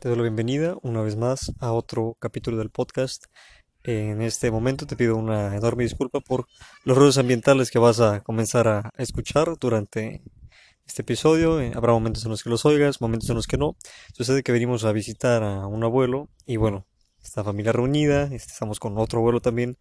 Te 0.00 0.08
doy 0.08 0.16
la 0.16 0.22
bienvenida 0.22 0.78
una 0.80 1.02
vez 1.02 1.16
más 1.16 1.52
a 1.58 1.72
otro 1.72 2.16
capítulo 2.18 2.56
del 2.56 2.70
podcast. 2.70 3.26
En 3.82 4.22
este 4.22 4.50
momento 4.50 4.86
te 4.86 4.96
pido 4.96 5.14
una 5.14 5.54
enorme 5.54 5.82
disculpa 5.82 6.20
por 6.20 6.46
los 6.84 6.96
ruidos 6.96 7.18
ambientales 7.18 7.70
que 7.70 7.78
vas 7.78 8.00
a 8.00 8.22
comenzar 8.22 8.66
a 8.66 8.94
escuchar 8.96 9.58
durante 9.60 10.22
este 10.86 11.02
episodio. 11.02 11.60
Eh, 11.60 11.72
habrá 11.74 11.92
momentos 11.92 12.24
en 12.24 12.30
los 12.30 12.42
que 12.42 12.48
los 12.48 12.64
oigas, 12.64 13.02
momentos 13.02 13.28
en 13.28 13.36
los 13.36 13.46
que 13.46 13.58
no. 13.58 13.76
Sucede 14.14 14.42
que 14.42 14.52
venimos 14.52 14.84
a 14.84 14.92
visitar 14.92 15.42
a 15.42 15.66
un 15.66 15.84
abuelo 15.84 16.30
y 16.46 16.56
bueno, 16.56 16.86
esta 17.22 17.44
familia 17.44 17.72
reunida, 17.72 18.22
este, 18.22 18.52
estamos 18.52 18.80
con 18.80 18.96
otro 18.96 19.18
abuelo 19.18 19.42
también. 19.42 19.76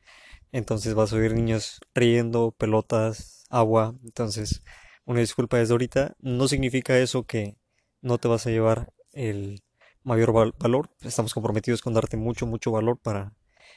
Entonces 0.51 0.95
vas 0.95 1.13
a 1.13 1.15
oír 1.15 1.33
niños 1.33 1.79
riendo, 1.95 2.51
pelotas, 2.57 3.45
agua. 3.49 3.95
Entonces, 4.03 4.63
una 5.05 5.21
disculpa 5.21 5.59
desde 5.59 5.71
ahorita. 5.75 6.17
No 6.19 6.49
significa 6.49 6.99
eso 6.99 7.23
que 7.23 7.55
no 8.01 8.17
te 8.17 8.27
vas 8.27 8.45
a 8.47 8.49
llevar 8.49 8.91
el 9.13 9.63
mayor 10.03 10.33
valor. 10.57 10.89
Estamos 11.01 11.33
comprometidos 11.33 11.81
con 11.81 11.93
darte 11.93 12.17
mucho, 12.17 12.45
mucho 12.45 12.71
valor 12.71 12.97
para 12.97 13.33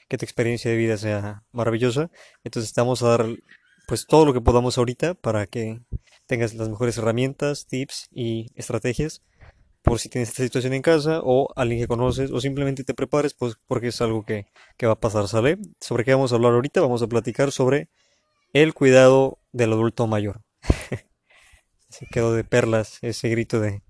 que 0.08 0.18
tu 0.18 0.24
experiencia 0.24 0.70
de 0.70 0.76
vida 0.76 0.96
sea 0.96 1.44
maravillosa. 1.52 2.10
Entonces 2.44 2.68
estamos 2.70 3.02
a 3.02 3.08
dar 3.08 3.26
pues 3.86 4.06
todo 4.06 4.24
lo 4.24 4.32
que 4.32 4.40
podamos 4.40 4.78
ahorita 4.78 5.14
para 5.14 5.46
que 5.46 5.80
tengas 6.26 6.54
las 6.54 6.68
mejores 6.68 6.98
herramientas, 6.98 7.66
tips 7.66 8.08
y 8.12 8.46
estrategias 8.54 9.22
por 9.82 9.98
si 9.98 10.08
tienes 10.08 10.28
esta 10.28 10.44
situación 10.44 10.72
en 10.72 10.82
casa 10.82 11.20
o 11.24 11.52
alguien 11.56 11.80
que 11.80 11.88
conoces 11.88 12.30
o 12.30 12.40
simplemente 12.40 12.84
te 12.84 12.94
prepares 12.94 13.34
pues 13.34 13.56
porque 13.66 13.88
es 13.88 14.00
algo 14.00 14.24
que, 14.24 14.46
que 14.76 14.86
va 14.86 14.92
a 14.92 15.00
pasar, 15.00 15.28
¿sale? 15.28 15.58
¿Sobre 15.80 16.04
qué 16.04 16.14
vamos 16.14 16.32
a 16.32 16.36
hablar 16.36 16.52
ahorita? 16.52 16.80
Vamos 16.80 17.02
a 17.02 17.08
platicar 17.08 17.50
sobre 17.50 17.88
el 18.52 18.74
cuidado 18.74 19.38
del 19.52 19.72
adulto 19.72 20.06
mayor. 20.06 20.42
Se 21.88 22.06
quedó 22.06 22.32
de 22.32 22.44
perlas 22.44 22.98
ese 23.02 23.28
grito 23.28 23.60
de, 23.60 23.82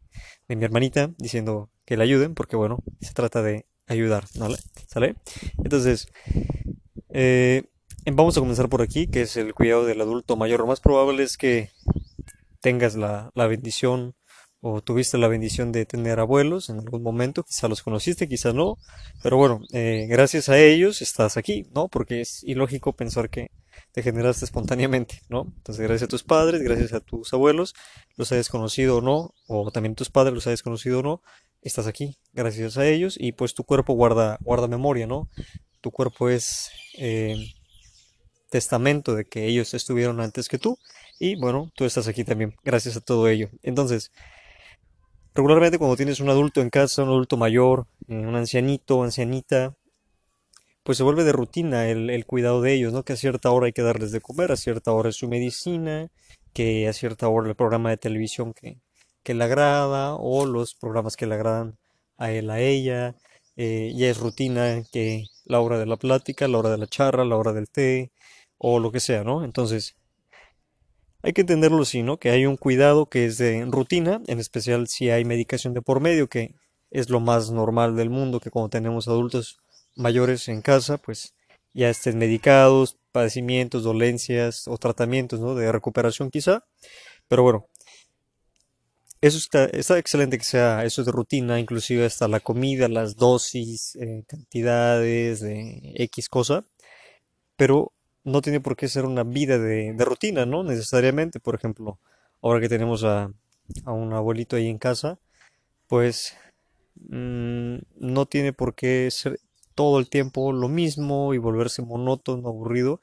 de 0.48 0.56
mi 0.56 0.64
hermanita 0.64 1.10
diciendo 1.18 1.70
que 1.84 1.96
le 1.96 2.04
ayuden, 2.04 2.34
porque 2.34 2.56
bueno, 2.56 2.78
se 3.00 3.12
trata 3.12 3.42
de 3.42 3.66
ayudar, 3.86 4.24
¿vale? 4.36 4.58
¿Sale? 4.86 5.16
Entonces, 5.58 6.08
eh, 7.10 7.64
vamos 8.06 8.36
a 8.36 8.40
comenzar 8.40 8.68
por 8.68 8.82
aquí, 8.82 9.06
que 9.06 9.22
es 9.22 9.36
el 9.36 9.54
cuidado 9.54 9.84
del 9.84 10.00
adulto 10.00 10.36
mayor. 10.36 10.60
Lo 10.60 10.66
más 10.66 10.80
probable 10.80 11.22
es 11.22 11.36
que 11.36 11.70
tengas 12.60 12.94
la, 12.94 13.30
la 13.34 13.46
bendición 13.46 14.14
o 14.64 14.80
tuviste 14.80 15.18
la 15.18 15.26
bendición 15.26 15.72
de 15.72 15.84
tener 15.86 16.20
abuelos 16.20 16.70
en 16.70 16.78
algún 16.78 17.02
momento, 17.02 17.42
quizá 17.42 17.66
los 17.66 17.82
conociste, 17.82 18.28
quizá 18.28 18.52
no, 18.52 18.78
pero 19.20 19.36
bueno, 19.36 19.60
eh, 19.72 20.06
gracias 20.08 20.48
a 20.48 20.58
ellos 20.58 21.02
estás 21.02 21.36
aquí, 21.36 21.66
¿no? 21.74 21.88
Porque 21.88 22.20
es 22.20 22.44
ilógico 22.44 22.92
pensar 22.92 23.28
que 23.28 23.50
te 23.90 24.04
generaste 24.04 24.44
espontáneamente, 24.44 25.20
¿no? 25.28 25.52
Entonces, 25.56 25.82
gracias 25.84 26.04
a 26.04 26.08
tus 26.08 26.22
padres, 26.22 26.62
gracias 26.62 26.92
a 26.92 27.00
tus 27.00 27.32
abuelos, 27.34 27.74
los 28.16 28.30
hayas 28.30 28.48
conocido 28.48 28.98
o 28.98 29.00
no, 29.00 29.34
o 29.48 29.72
también 29.72 29.96
tus 29.96 30.10
padres 30.10 30.32
los 30.32 30.46
hayas 30.46 30.62
conocido 30.62 31.00
o 31.00 31.02
no, 31.02 31.22
estás 31.62 31.86
aquí, 31.86 32.16
gracias 32.32 32.76
a 32.76 32.86
ellos, 32.86 33.16
y 33.18 33.32
pues 33.32 33.54
tu 33.54 33.64
cuerpo 33.64 33.94
guarda, 33.94 34.38
guarda 34.40 34.68
memoria, 34.68 35.06
¿no? 35.06 35.28
Tu 35.80 35.90
cuerpo 35.90 36.28
es 36.28 36.70
eh, 36.98 37.36
testamento 38.50 39.14
de 39.14 39.24
que 39.24 39.46
ellos 39.46 39.74
estuvieron 39.74 40.20
antes 40.20 40.48
que 40.48 40.58
tú, 40.58 40.78
y 41.18 41.36
bueno, 41.36 41.70
tú 41.74 41.84
estás 41.84 42.08
aquí 42.08 42.24
también, 42.24 42.54
gracias 42.64 42.96
a 42.96 43.00
todo 43.00 43.28
ello. 43.28 43.48
Entonces, 43.62 44.10
regularmente 45.34 45.78
cuando 45.78 45.96
tienes 45.96 46.20
un 46.20 46.28
adulto 46.28 46.60
en 46.60 46.70
casa, 46.70 47.02
un 47.02 47.10
adulto 47.10 47.36
mayor, 47.36 47.86
eh, 48.08 48.14
un 48.14 48.34
ancianito, 48.34 49.02
ancianita, 49.02 49.74
pues 50.82 50.98
se 50.98 51.04
vuelve 51.04 51.24
de 51.24 51.32
rutina 51.32 51.88
el, 51.88 52.26
cuidado 52.26 52.60
de 52.60 52.74
ellos, 52.74 52.92
¿no? 52.92 53.04
Que 53.04 53.12
a 53.12 53.16
cierta 53.16 53.50
hora 53.50 53.66
hay 53.66 53.72
que 53.72 53.82
darles 53.82 54.10
de 54.10 54.20
comer, 54.20 54.50
a 54.50 54.56
cierta 54.56 54.92
hora 54.92 55.10
es 55.10 55.16
su 55.16 55.28
medicina, 55.28 56.08
que 56.52 56.88
a 56.88 56.92
cierta 56.92 57.28
hora 57.28 57.48
el 57.48 57.54
programa 57.54 57.90
de 57.90 57.96
televisión 57.98 58.52
que, 58.52 58.78
que 59.22 59.34
le 59.34 59.44
agrada 59.44 60.14
o 60.14 60.46
los 60.46 60.74
programas 60.74 61.16
que 61.16 61.26
le 61.26 61.34
agradan 61.34 61.78
a 62.16 62.30
él, 62.32 62.50
a 62.50 62.60
ella. 62.60 63.16
Eh, 63.56 63.92
ya 63.94 64.08
es 64.08 64.18
rutina 64.18 64.82
que 64.92 65.26
la 65.44 65.60
hora 65.60 65.78
de 65.78 65.86
la 65.86 65.96
plática, 65.96 66.48
la 66.48 66.58
hora 66.58 66.70
de 66.70 66.78
la 66.78 66.86
charla, 66.86 67.24
la 67.24 67.36
hora 67.36 67.52
del 67.52 67.68
té 67.68 68.12
o 68.58 68.78
lo 68.78 68.92
que 68.92 69.00
sea, 69.00 69.24
¿no? 69.24 69.44
Entonces, 69.44 69.96
hay 71.22 71.32
que 71.32 71.42
entenderlo 71.42 71.82
así, 71.82 72.02
¿no? 72.02 72.18
Que 72.18 72.30
hay 72.30 72.46
un 72.46 72.56
cuidado 72.56 73.06
que 73.06 73.26
es 73.26 73.38
de 73.38 73.64
rutina, 73.66 74.20
en 74.26 74.40
especial 74.40 74.88
si 74.88 75.10
hay 75.10 75.24
medicación 75.24 75.74
de 75.74 75.82
por 75.82 76.00
medio, 76.00 76.28
que 76.28 76.54
es 76.90 77.10
lo 77.10 77.20
más 77.20 77.50
normal 77.50 77.96
del 77.96 78.10
mundo, 78.10 78.40
que 78.40 78.50
cuando 78.50 78.70
tenemos 78.70 79.08
adultos 79.08 79.58
mayores 79.96 80.48
en 80.48 80.62
casa, 80.62 80.98
pues 80.98 81.34
ya 81.74 81.90
estén 81.90 82.18
medicados, 82.18 82.98
padecimientos, 83.12 83.84
dolencias 83.84 84.68
o 84.68 84.78
tratamientos, 84.78 85.40
¿no? 85.40 85.54
De 85.54 85.70
recuperación 85.72 86.30
quizá. 86.30 86.64
Pero 87.28 87.42
bueno, 87.42 87.66
eso 89.22 89.38
está, 89.38 89.98
excelente 89.98 90.36
que 90.36 90.44
sea 90.44 90.84
eso 90.84 91.04
de 91.04 91.12
rutina, 91.12 91.60
inclusive 91.60 92.04
hasta 92.04 92.26
la 92.26 92.40
comida, 92.40 92.88
las 92.88 93.16
dosis, 93.16 93.94
eh, 93.96 94.24
cantidades 94.26 95.40
de 95.40 95.92
X 95.94 96.28
cosa, 96.28 96.64
pero 97.56 97.92
no 98.24 98.42
tiene 98.42 98.60
por 98.60 98.76
qué 98.76 98.88
ser 98.88 99.04
una 99.04 99.22
vida 99.22 99.58
de, 99.58 99.94
rutina, 100.00 100.44
¿no? 100.44 100.64
Necesariamente, 100.64 101.38
por 101.38 101.54
ejemplo, 101.54 102.00
ahora 102.42 102.60
que 102.60 102.68
tenemos 102.68 103.04
a, 103.04 103.32
un 103.86 104.12
abuelito 104.12 104.56
ahí 104.56 104.68
en 104.68 104.78
casa, 104.78 105.20
pues 105.86 106.36
mm, 106.96 107.76
no 108.00 108.26
tiene 108.26 108.52
por 108.52 108.74
qué 108.74 109.08
ser 109.12 109.38
todo 109.76 110.00
el 110.00 110.08
tiempo 110.10 110.52
lo 110.52 110.68
mismo 110.68 111.32
y 111.34 111.38
volverse 111.38 111.82
monótono, 111.82 112.48
aburrido. 112.48 113.00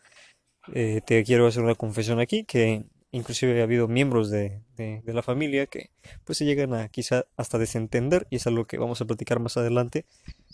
Eh, 0.74 1.02
te 1.06 1.24
quiero 1.24 1.48
hacer 1.48 1.64
una 1.64 1.76
confesión 1.76 2.20
aquí, 2.20 2.44
que 2.44 2.84
inclusive 3.12 3.60
ha 3.60 3.64
habido 3.64 3.88
miembros 3.88 4.30
de, 4.30 4.62
la 5.06 5.24
familia 5.24 5.66
que 5.66 5.92
pues 6.24 6.38
se 6.38 6.46
llegan 6.46 6.74
a 6.74 6.90
quizá 6.90 7.26
hasta 7.38 7.58
desentender 7.58 8.28
y 8.30 8.38
es 8.38 8.48
algo 8.48 8.66
que 8.66 8.78
vamos 8.78 9.02
a 9.02 9.06
platicar 9.06 9.40
más 9.40 9.58
adelante 9.58 10.06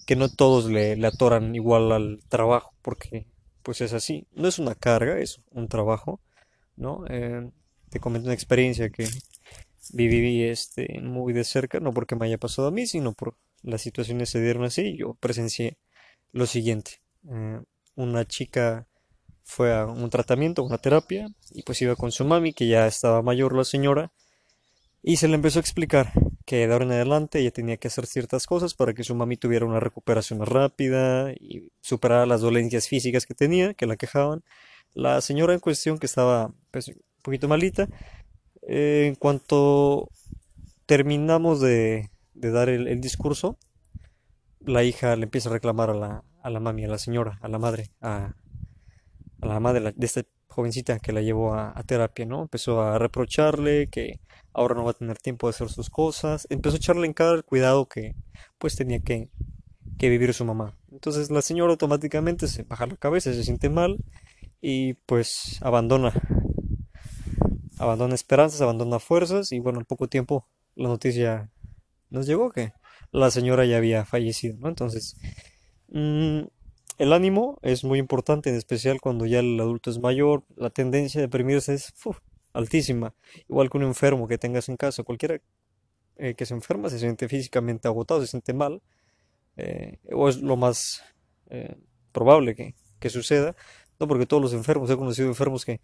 que 0.05 0.16
no 0.16 0.29
todos 0.29 0.66
le, 0.66 0.93
atoran 1.05 1.55
igual 1.55 1.91
al 1.91 2.19
trabajo 2.29 2.73
porque 2.81 3.27
pues 3.63 3.81
es 3.81 3.93
así. 3.93 4.27
No 4.33 4.47
es 4.47 4.59
una 4.59 4.75
carga 4.75 5.19
es 5.19 5.41
un 5.51 5.67
trabajo 5.67 6.21
no 6.77 7.05
eh, 7.09 7.49
te 7.89 7.99
comento 7.99 8.27
una 8.27 8.33
experiencia 8.33 8.89
que 8.89 9.07
viví 9.93 10.43
este 10.43 10.99
muy 11.01 11.33
de 11.33 11.43
cerca 11.43 11.79
no 11.79 11.93
porque 11.93 12.16
me 12.16 12.25
haya 12.25 12.37
pasado 12.37 12.69
a 12.69 12.72
mí 12.72 12.87
sino 12.87 13.13
por 13.13 13.35
las 13.63 13.81
situaciones 13.81 14.29
se 14.29 14.41
dieron 14.41 14.63
así 14.63 14.95
yo 14.97 15.16
presencié 15.16 15.77
lo 16.31 16.45
siguiente. 16.45 17.01
Eh, 17.29 17.61
una 17.95 18.25
chica 18.25 18.87
fue 19.45 19.73
a 19.73 19.85
un 19.85 20.09
tratamiento, 20.09 20.63
una 20.63 20.79
terapia, 20.79 21.29
y 21.51 21.63
pues 21.63 21.81
iba 21.81 21.95
con 21.95 22.11
su 22.11 22.25
mami, 22.25 22.51
que 22.51 22.67
ya 22.67 22.88
estaba 22.88 23.22
mayor 23.22 23.56
la 23.56 23.63
señora, 23.63 24.11
y 25.01 25.17
se 25.17 25.28
le 25.28 25.35
empezó 25.35 25.59
a 25.59 25.61
explicar 25.61 26.11
que 26.45 26.67
de 26.67 26.73
ahora 26.73 26.85
en 26.85 26.91
adelante 26.91 27.39
ella 27.39 27.51
tenía 27.51 27.78
que 27.78 27.88
hacer 27.88 28.07
ciertas 28.07 28.47
cosas 28.47 28.73
para 28.73 28.94
que 28.94 29.03
su 29.03 29.16
mami 29.16 29.38
tuviera 29.38 29.66
una 29.66 29.79
recuperación 29.79 30.44
rápida 30.45 31.31
y 31.34 31.72
superara 31.81 32.25
las 32.25 32.41
dolencias 32.41 32.88
físicas 32.88 33.25
que 33.25 33.35
tenía, 33.35 33.75
que 33.75 33.85
la 33.85 33.97
quejaban. 33.97 34.44
La 34.94 35.22
señora 35.22 35.53
en 35.53 35.59
cuestión, 35.59 36.00
que 36.00 36.07
estaba 36.07 36.53
pues, 36.72 36.88
un 36.88 36.95
poquito 37.22 37.47
malita, 37.47 37.88
eh, 38.67 39.05
en 39.07 39.16
cuanto 39.16 40.09
terminamos 40.88 41.61
de, 41.61 42.09
dar 42.34 42.69
el, 42.69 43.00
discurso, 43.00 43.57
la 44.59 44.84
hija 44.84 45.16
le 45.16 45.25
empieza 45.25 45.50
a 45.50 45.53
reclamar 45.53 45.91
a 45.91 45.95
la, 45.95 46.23
a 46.41 46.50
la 46.50 46.59
mami, 46.59 46.85
a 46.85 46.88
la 46.88 46.97
señora, 46.97 47.38
a 47.41 47.47
la 47.47 47.59
madre, 47.59 47.91
a, 48.01 48.34
a 49.41 49.47
la 49.47 49.53
mamá 49.56 49.73
de, 49.73 49.94
esta 50.00 50.23
jovencita 50.47 51.00
que 51.00 51.12
la 51.12 51.22
llevó 51.22 51.53
a, 51.53 51.81
terapia, 51.85 52.25
¿no? 52.25 52.44
Empezó 52.44 52.81
a 52.81 52.97
reprocharle 52.97 53.88
que 53.88 54.19
ahora 54.53 54.75
no 54.75 54.84
va 54.84 54.91
a 54.91 54.96
tener 54.96 55.18
tiempo 55.18 55.47
de 55.47 55.51
hacer 55.51 55.69
sus 55.69 55.90
cosas. 55.90 56.47
Empezó 56.50 56.75
a 56.75 56.78
echarle 56.78 57.06
en 57.06 57.13
cara 57.13 57.34
el 57.34 57.44
cuidado 57.44 57.88
que 57.88 58.16
pues 58.57 58.75
tenía 58.75 59.00
que, 59.00 59.29
que 59.97 60.09
vivir 60.09 60.34
su 60.34 60.46
mamá. 60.46 60.78
Entonces 60.91 61.29
la 61.29 61.41
señora 61.41 61.72
automáticamente 61.72 62.47
se 62.47 62.63
baja 62.63 62.88
la 62.88 62.96
cabeza, 62.96 63.34
se 63.34 63.44
siente 63.44 63.69
mal 63.69 63.97
y 64.62 64.94
pues 64.94 65.59
abandona. 65.62 66.13
Abandona 67.78 68.16
esperanzas, 68.16 68.62
abandona 68.62 69.00
fuerzas 69.00 69.52
y 69.52 69.59
bueno, 69.59 69.79
en 69.79 69.85
poco 69.85 70.07
tiempo 70.07 70.47
la 70.75 70.88
noticia 70.88 71.52
nos 72.09 72.25
llegó 72.25 72.52
que 72.52 72.72
la 73.12 73.31
señora 73.31 73.66
ya 73.66 73.78
había 73.78 74.06
fallecido, 74.06 74.58
¿no? 74.59 74.70
Entonces, 74.70 75.16
mmm, 75.90 76.41
el 76.97 77.14
ánimo 77.14 77.59
es 77.62 77.84
muy 77.84 78.00
importante, 78.00 78.50
en 78.50 78.56
especial 78.56 79.02
cuando 79.02 79.26
ya 79.26 79.40
el 79.40 79.59
adulto 79.59 79.90
es 79.90 80.00
mayor. 80.00 80.44
La 80.56 80.70
tendencia 80.70 81.20
a 81.20 81.24
deprimirse 81.24 81.74
es 81.74 81.94
altísima. 82.53 83.14
Igual 83.50 83.70
que 83.70 83.78
un 83.78 83.84
enfermo 83.84 84.28
que 84.28 84.38
tengas 84.38 84.70
en 84.70 84.78
casa, 84.78 85.03
cualquiera 85.03 85.42
eh, 86.18 86.36
que 86.36 86.46
se 86.46 86.53
enferma 86.53 86.90
se 86.90 87.00
siente 87.00 87.28
físicamente 87.28 87.88
agotado, 87.88 88.22
se 88.22 88.28
siente 88.28 88.53
mal, 88.53 88.82
eh, 89.58 90.00
o 90.12 90.30
es 90.30 90.42
lo 90.42 90.56
más 90.56 91.03
eh, 91.50 91.76
probable 92.14 92.56
que, 92.56 92.76
que, 93.00 93.09
suceda. 93.09 93.56
No 94.00 94.08
porque 94.08 94.26
todos 94.26 94.42
los 94.42 94.53
enfermos, 94.53 94.90
he 94.90 94.97
conocido 94.97 95.28
enfermos 95.28 95.66
que, 95.66 95.82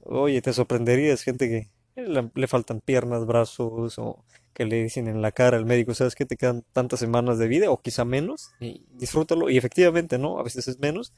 oye, 0.00 0.42
te 0.42 0.52
sorprendería, 0.52 1.12
es 1.12 1.22
gente 1.22 1.48
que 1.48 1.70
le 1.96 2.46
faltan 2.46 2.80
piernas, 2.80 3.26
brazos 3.26 3.98
o 3.98 4.24
que 4.54 4.64
le 4.64 4.82
dicen 4.82 5.08
en 5.08 5.22
la 5.22 5.32
cara 5.32 5.56
al 5.56 5.64
médico, 5.64 5.94
sabes 5.94 6.14
que 6.14 6.26
te 6.26 6.36
quedan 6.36 6.64
tantas 6.72 7.00
semanas 7.00 7.38
de 7.38 7.48
vida 7.48 7.70
o 7.70 7.80
quizá 7.80 8.04
menos 8.04 8.50
y 8.60 8.84
disfrútalo 8.92 9.48
y 9.50 9.56
efectivamente, 9.56 10.18
¿no? 10.18 10.38
A 10.38 10.42
veces 10.42 10.68
es 10.68 10.78
menos 10.78 11.12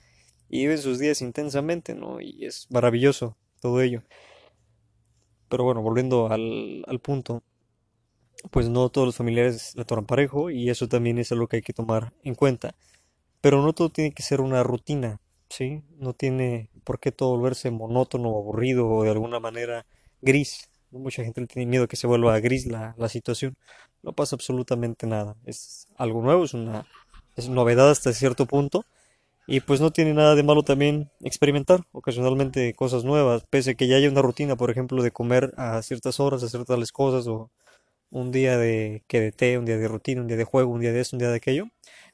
y 0.48 0.60
viven 0.60 0.78
sus 0.78 0.98
días 0.98 1.20
intensamente, 1.22 1.94
¿no? 1.94 2.20
Y 2.20 2.44
es 2.44 2.68
maravilloso 2.70 3.36
todo 3.60 3.80
ello. 3.80 4.02
Pero 5.48 5.64
bueno, 5.64 5.82
volviendo 5.82 6.30
al, 6.30 6.84
al 6.86 7.00
punto, 7.00 7.42
pues 8.50 8.68
no 8.68 8.88
todos 8.88 9.06
los 9.06 9.16
familiares 9.16 9.74
la 9.76 9.84
toman 9.84 10.06
parejo 10.06 10.50
y 10.50 10.70
eso 10.70 10.88
también 10.88 11.18
es 11.18 11.32
algo 11.32 11.48
que 11.48 11.56
hay 11.56 11.62
que 11.62 11.72
tomar 11.72 12.12
en 12.22 12.34
cuenta. 12.34 12.74
Pero 13.40 13.62
no 13.62 13.72
todo 13.72 13.90
tiene 13.90 14.12
que 14.12 14.22
ser 14.22 14.40
una 14.40 14.62
rutina, 14.62 15.20
¿sí? 15.48 15.82
No 15.98 16.14
tiene 16.14 16.70
por 16.84 17.00
qué 17.00 17.12
todo 17.12 17.36
volverse 17.36 17.70
monótono, 17.70 18.28
aburrido 18.30 18.88
o 18.88 19.04
de 19.04 19.10
alguna 19.10 19.40
manera 19.40 19.86
gris. 20.24 20.68
Mucha 20.90 21.24
gente 21.24 21.46
tiene 21.46 21.68
miedo 21.68 21.88
que 21.88 21.96
se 21.96 22.06
vuelva 22.06 22.38
gris 22.40 22.66
la, 22.66 22.94
la 22.98 23.08
situación. 23.08 23.56
No 24.02 24.12
pasa 24.12 24.36
absolutamente 24.36 25.06
nada. 25.06 25.36
Es 25.44 25.88
algo 25.96 26.22
nuevo, 26.22 26.44
es 26.44 26.54
una 26.54 26.86
es 27.36 27.48
novedad 27.48 27.90
hasta 27.90 28.12
cierto 28.12 28.46
punto. 28.46 28.84
Y 29.46 29.60
pues 29.60 29.80
no 29.80 29.90
tiene 29.92 30.14
nada 30.14 30.34
de 30.34 30.42
malo 30.42 30.62
también 30.62 31.10
experimentar 31.20 31.84
ocasionalmente 31.92 32.72
cosas 32.74 33.04
nuevas, 33.04 33.44
pese 33.50 33.72
a 33.72 33.74
que 33.74 33.86
ya 33.86 33.96
haya 33.96 34.08
una 34.08 34.22
rutina, 34.22 34.56
por 34.56 34.70
ejemplo, 34.70 35.02
de 35.02 35.10
comer 35.10 35.52
a 35.58 35.82
ciertas 35.82 36.18
horas, 36.18 36.42
hacer 36.42 36.64
tales 36.64 36.92
cosas, 36.92 37.26
o 37.26 37.50
un 38.10 38.32
día 38.32 38.56
de 38.56 39.02
que 39.06 39.20
de 39.20 39.32
té, 39.32 39.58
un 39.58 39.66
día 39.66 39.76
de 39.76 39.88
rutina, 39.88 40.22
un 40.22 40.28
día 40.28 40.38
de 40.38 40.44
juego, 40.44 40.72
un 40.72 40.80
día 40.80 40.92
de 40.92 41.00
esto, 41.00 41.16
un 41.16 41.20
día 41.20 41.28
de 41.30 41.36
aquello. 41.36 41.66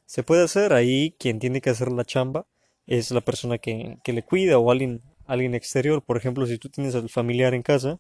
Se 0.07 0.25
puede 0.25 0.43
hacer 0.43 0.73
ahí, 0.73 1.15
quien 1.21 1.39
tiene 1.39 1.61
que 1.61 1.71
hacer 1.71 1.93
la 1.93 2.05
chamba 2.05 2.47
es 2.87 3.13
la 3.13 3.21
persona 3.21 3.59
que, 3.59 3.99
que 4.03 4.13
le 4.13 4.25
cuida 4.25 4.59
o 4.59 4.71
alguien, 4.73 5.03
alguien 5.33 5.55
exterior. 5.55 6.03
Por 6.03 6.17
ejemplo, 6.17 6.47
si 6.47 6.59
tú 6.59 6.69
tienes 6.69 6.95
al 6.95 7.09
familiar 7.09 7.55
en 7.55 7.63
casa, 7.63 7.99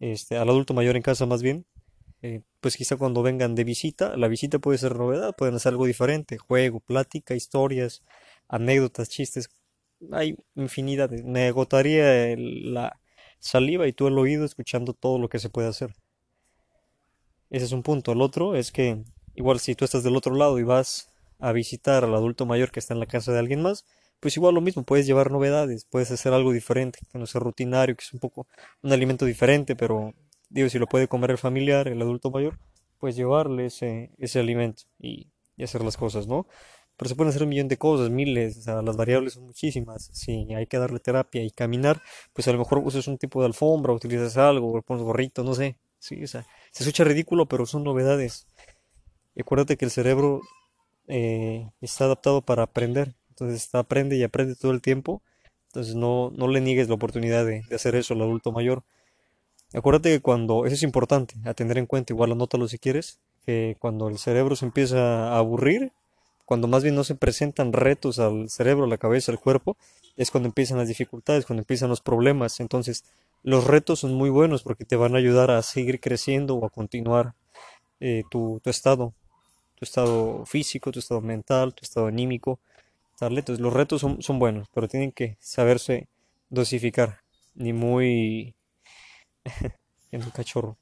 este, 0.00 0.36
al 0.36 0.48
adulto 0.48 0.74
mayor 0.74 0.96
en 0.96 1.02
casa 1.02 1.26
más 1.26 1.42
bien, 1.42 1.66
eh, 2.22 2.42
pues 2.60 2.76
quizá 2.76 2.96
cuando 2.96 3.22
vengan 3.22 3.54
de 3.54 3.64
visita, 3.64 4.16
la 4.16 4.28
visita 4.28 4.58
puede 4.58 4.78
ser 4.78 4.96
novedad, 4.96 5.34
pueden 5.36 5.54
hacer 5.54 5.72
algo 5.72 5.86
diferente, 5.86 6.38
juego, 6.38 6.80
plática, 6.80 7.34
historias, 7.34 8.02
anécdotas, 8.48 9.08
chistes, 9.08 9.48
hay 10.12 10.36
infinidad, 10.54 11.10
me 11.10 11.46
agotaría 11.48 12.34
la 12.36 13.00
saliva 13.38 13.86
y 13.86 13.92
tú 13.92 14.08
el 14.08 14.18
oído 14.18 14.44
escuchando 14.44 14.92
todo 14.92 15.18
lo 15.18 15.28
que 15.28 15.38
se 15.38 15.50
puede 15.50 15.68
hacer. 15.68 15.94
Ese 17.50 17.66
es 17.66 17.72
un 17.72 17.82
punto. 17.82 18.12
El 18.12 18.22
otro 18.22 18.56
es 18.56 18.72
que, 18.72 19.04
igual 19.34 19.60
si 19.60 19.74
tú 19.74 19.84
estás 19.84 20.02
del 20.02 20.16
otro 20.16 20.34
lado 20.34 20.58
y 20.58 20.64
vas 20.64 21.12
a 21.38 21.52
visitar 21.52 22.04
al 22.04 22.14
adulto 22.14 22.46
mayor 22.46 22.70
que 22.70 22.80
está 22.80 22.94
en 22.94 23.00
la 23.00 23.06
casa 23.06 23.32
de 23.32 23.38
alguien 23.38 23.62
más, 23.62 23.84
pues 24.20 24.36
igual 24.36 24.54
lo 24.54 24.60
mismo, 24.60 24.82
puedes 24.84 25.06
llevar 25.06 25.30
novedades, 25.30 25.86
puedes 25.90 26.10
hacer 26.10 26.32
algo 26.32 26.52
diferente, 26.52 26.98
que 27.12 27.18
no 27.18 27.26
sea 27.26 27.40
rutinario, 27.40 27.96
que 27.96 28.02
es 28.04 28.12
un 28.12 28.20
poco 28.20 28.46
un 28.82 28.92
alimento 28.92 29.24
diferente, 29.24 29.76
pero 29.76 30.14
digo, 30.48 30.68
si 30.68 30.78
lo 30.78 30.86
puede 30.86 31.08
comer 31.08 31.32
el 31.32 31.38
familiar, 31.38 31.88
el 31.88 32.00
adulto 32.02 32.30
mayor, 32.30 32.58
pues 32.98 33.16
llevarle 33.16 33.66
ese, 33.66 34.10
ese 34.18 34.40
alimento 34.40 34.84
y, 34.98 35.28
hacer 35.62 35.82
las 35.82 35.96
cosas, 35.96 36.26
¿no? 36.26 36.46
Pero 36.96 37.08
se 37.08 37.14
pueden 37.14 37.30
hacer 37.30 37.42
un 37.42 37.48
millón 37.50 37.68
de 37.68 37.78
cosas, 37.78 38.10
miles, 38.10 38.58
o 38.58 38.62
sea, 38.62 38.82
las 38.82 38.96
variables 38.96 39.34
son 39.34 39.44
muchísimas. 39.44 40.10
Si 40.12 40.52
hay 40.54 40.66
que 40.66 40.78
darle 40.78 40.98
terapia 41.00 41.42
y 41.42 41.50
caminar, 41.50 42.02
pues 42.32 42.48
a 42.48 42.52
lo 42.52 42.58
mejor 42.58 42.78
usas 42.78 43.06
un 43.08 43.18
tipo 43.18 43.40
de 43.40 43.46
alfombra, 43.46 43.92
utilizas 43.92 44.36
algo, 44.36 44.72
o 44.72 44.82
pones 44.82 45.02
gorrito, 45.02 45.44
no 45.44 45.54
sé. 45.54 45.76
Sí, 45.98 46.22
o 46.22 46.26
sea, 46.26 46.46
se 46.72 46.84
escucha 46.84 47.04
ridículo, 47.04 47.46
pero 47.46 47.66
son 47.66 47.84
novedades. 47.84 48.46
Y 49.34 49.42
acuérdate 49.42 49.76
que 49.76 49.84
el 49.84 49.90
cerebro 49.90 50.40
eh, 51.08 51.70
está 51.80 52.04
adaptado 52.04 52.42
para 52.42 52.62
aprender. 52.64 53.14
Entonces 53.38 53.74
aprende 53.74 54.16
y 54.16 54.22
aprende 54.22 54.56
todo 54.56 54.72
el 54.72 54.80
tiempo. 54.80 55.22
Entonces 55.68 55.94
no, 55.94 56.32
no 56.34 56.48
le 56.48 56.60
niegues 56.60 56.88
la 56.88 56.94
oportunidad 56.94 57.44
de, 57.44 57.62
de 57.68 57.76
hacer 57.76 57.94
eso 57.94 58.14
al 58.14 58.22
adulto 58.22 58.52
mayor. 58.52 58.82
Acuérdate 59.74 60.10
que 60.10 60.20
cuando, 60.20 60.64
eso 60.64 60.74
es 60.74 60.82
importante, 60.82 61.34
a 61.44 61.52
tener 61.52 61.76
en 61.76 61.86
cuenta, 61.86 62.12
igual 62.12 62.32
anótalo 62.32 62.66
si 62.68 62.78
quieres, 62.78 63.18
que 63.44 63.76
cuando 63.78 64.08
el 64.08 64.18
cerebro 64.18 64.56
se 64.56 64.64
empieza 64.64 65.28
a 65.28 65.38
aburrir, 65.38 65.92
cuando 66.46 66.68
más 66.68 66.82
bien 66.82 66.94
no 66.94 67.04
se 67.04 67.16
presentan 67.16 67.72
retos 67.72 68.18
al 68.18 68.48
cerebro, 68.48 68.84
a 68.84 68.88
la 68.88 68.98
cabeza, 68.98 69.32
al 69.32 69.40
cuerpo, 69.40 69.76
es 70.16 70.30
cuando 70.30 70.48
empiezan 70.48 70.78
las 70.78 70.88
dificultades, 70.88 71.44
cuando 71.44 71.62
empiezan 71.62 71.90
los 71.90 72.00
problemas. 72.00 72.60
Entonces, 72.60 73.04
los 73.42 73.64
retos 73.64 74.00
son 74.00 74.14
muy 74.14 74.30
buenos 74.30 74.62
porque 74.62 74.84
te 74.84 74.96
van 74.96 75.14
a 75.14 75.18
ayudar 75.18 75.50
a 75.50 75.60
seguir 75.62 76.00
creciendo 76.00 76.54
o 76.54 76.64
a 76.64 76.70
continuar 76.70 77.34
eh, 78.00 78.22
tu, 78.30 78.60
tu, 78.62 78.70
estado, 78.70 79.12
tu 79.74 79.84
estado 79.84 80.46
físico, 80.46 80.92
tu 80.92 81.00
estado 81.00 81.20
mental, 81.20 81.74
tu 81.74 81.82
estado 81.82 82.06
anímico. 82.06 82.60
Los 83.20 83.72
retos 83.72 84.00
son, 84.00 84.20
son 84.22 84.38
buenos, 84.38 84.68
pero 84.74 84.88
tienen 84.88 85.12
que 85.12 85.36
saberse 85.40 86.08
dosificar, 86.50 87.20
ni 87.54 87.72
muy 87.72 88.54
en 90.10 90.22
un 90.22 90.30
cachorro. 90.30 90.76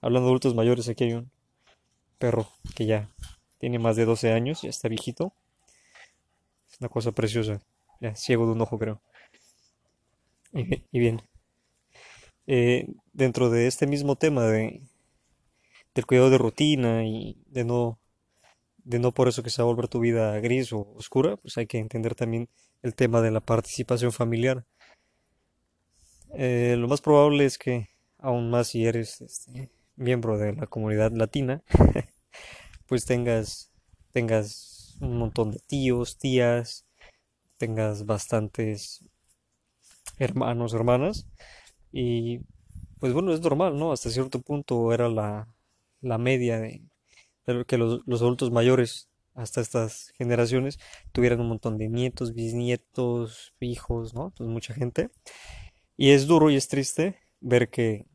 Hablando 0.00 0.26
de 0.26 0.30
adultos 0.30 0.54
mayores, 0.54 0.88
aquí 0.88 1.04
hay 1.04 1.12
un 1.12 1.30
perro 2.18 2.48
que 2.74 2.86
ya 2.86 3.10
tiene 3.58 3.78
más 3.78 3.96
de 3.96 4.04
12 4.04 4.32
años, 4.32 4.62
ya 4.62 4.70
está 4.70 4.88
viejito. 4.88 5.32
Es 6.70 6.80
una 6.80 6.88
cosa 6.88 7.12
preciosa. 7.12 7.60
Ya, 8.00 8.14
ciego 8.14 8.46
de 8.46 8.52
un 8.52 8.60
ojo, 8.60 8.78
creo. 8.78 9.00
Y, 10.52 10.98
bien, 10.98 11.20
eh, 12.46 12.86
dentro 13.12 13.50
de 13.50 13.66
este 13.66 13.86
mismo 13.86 14.16
tema 14.16 14.44
de, 14.44 14.82
del 15.94 16.06
cuidado 16.06 16.30
de 16.30 16.38
rutina 16.38 17.04
y 17.04 17.36
de 17.46 17.64
no, 17.64 17.98
de 18.86 19.00
no 19.00 19.12
por 19.12 19.26
eso 19.26 19.42
que 19.42 19.50
se 19.50 19.62
va 19.62 19.68
a 19.68 19.72
volver 19.72 19.88
tu 19.88 19.98
vida 19.98 20.38
gris 20.38 20.72
o 20.72 20.92
oscura, 20.94 21.36
pues 21.36 21.58
hay 21.58 21.66
que 21.66 21.78
entender 21.78 22.14
también 22.14 22.48
el 22.82 22.94
tema 22.94 23.20
de 23.20 23.32
la 23.32 23.40
participación 23.40 24.12
familiar. 24.12 24.64
Eh, 26.34 26.76
lo 26.78 26.86
más 26.86 27.00
probable 27.00 27.44
es 27.44 27.58
que 27.58 27.88
aún 28.18 28.48
más 28.48 28.68
si 28.68 28.86
eres 28.86 29.20
este, 29.20 29.70
miembro 29.96 30.38
de 30.38 30.52
la 30.52 30.68
comunidad 30.68 31.10
latina, 31.10 31.64
pues 32.86 33.04
tengas, 33.04 33.72
tengas 34.12 34.96
un 35.00 35.18
montón 35.18 35.50
de 35.50 35.58
tíos, 35.66 36.16
tías, 36.16 36.86
tengas 37.56 38.06
bastantes 38.06 39.04
hermanos, 40.18 40.74
hermanas, 40.74 41.26
y 41.90 42.38
pues 43.00 43.12
bueno, 43.12 43.32
es 43.32 43.40
normal, 43.40 43.76
¿no? 43.76 43.90
Hasta 43.90 44.10
cierto 44.10 44.40
punto 44.40 44.92
era 44.92 45.08
la, 45.08 45.48
la 46.00 46.18
media 46.18 46.60
de, 46.60 46.82
que 47.66 47.78
los, 47.78 48.00
los 48.06 48.22
adultos 48.22 48.50
mayores 48.50 49.08
hasta 49.34 49.60
estas 49.60 50.12
generaciones 50.16 50.78
tuvieran 51.12 51.40
un 51.40 51.48
montón 51.48 51.78
de 51.78 51.88
nietos, 51.88 52.34
bisnietos, 52.34 53.54
hijos, 53.60 54.14
¿no? 54.14 54.28
Entonces 54.28 54.52
mucha 54.52 54.74
gente. 54.74 55.10
Y 55.96 56.10
es 56.10 56.26
duro 56.26 56.50
y 56.50 56.56
es 56.56 56.68
triste 56.68 57.18
ver 57.40 57.70
que 57.70 58.06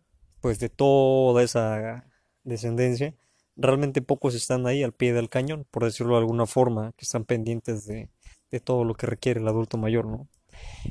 pues 0.41 0.59
de 0.59 0.69
toda 0.69 1.43
esa 1.43 2.05
descendencia, 2.43 3.15
realmente 3.55 4.01
pocos 4.01 4.33
están 4.33 4.65
ahí 4.65 4.83
al 4.83 4.93
pie 4.93 5.13
del 5.13 5.29
cañón, 5.29 5.67
por 5.69 5.83
decirlo 5.83 6.13
de 6.13 6.21
alguna 6.21 6.47
forma, 6.47 6.93
que 6.97 7.05
están 7.05 7.25
pendientes 7.25 7.85
de, 7.85 8.09
de 8.49 8.59
todo 8.59 8.83
lo 8.83 8.95
que 8.95 9.05
requiere 9.05 9.39
el 9.39 9.47
adulto 9.47 9.77
mayor, 9.77 10.07
¿no? 10.07 10.27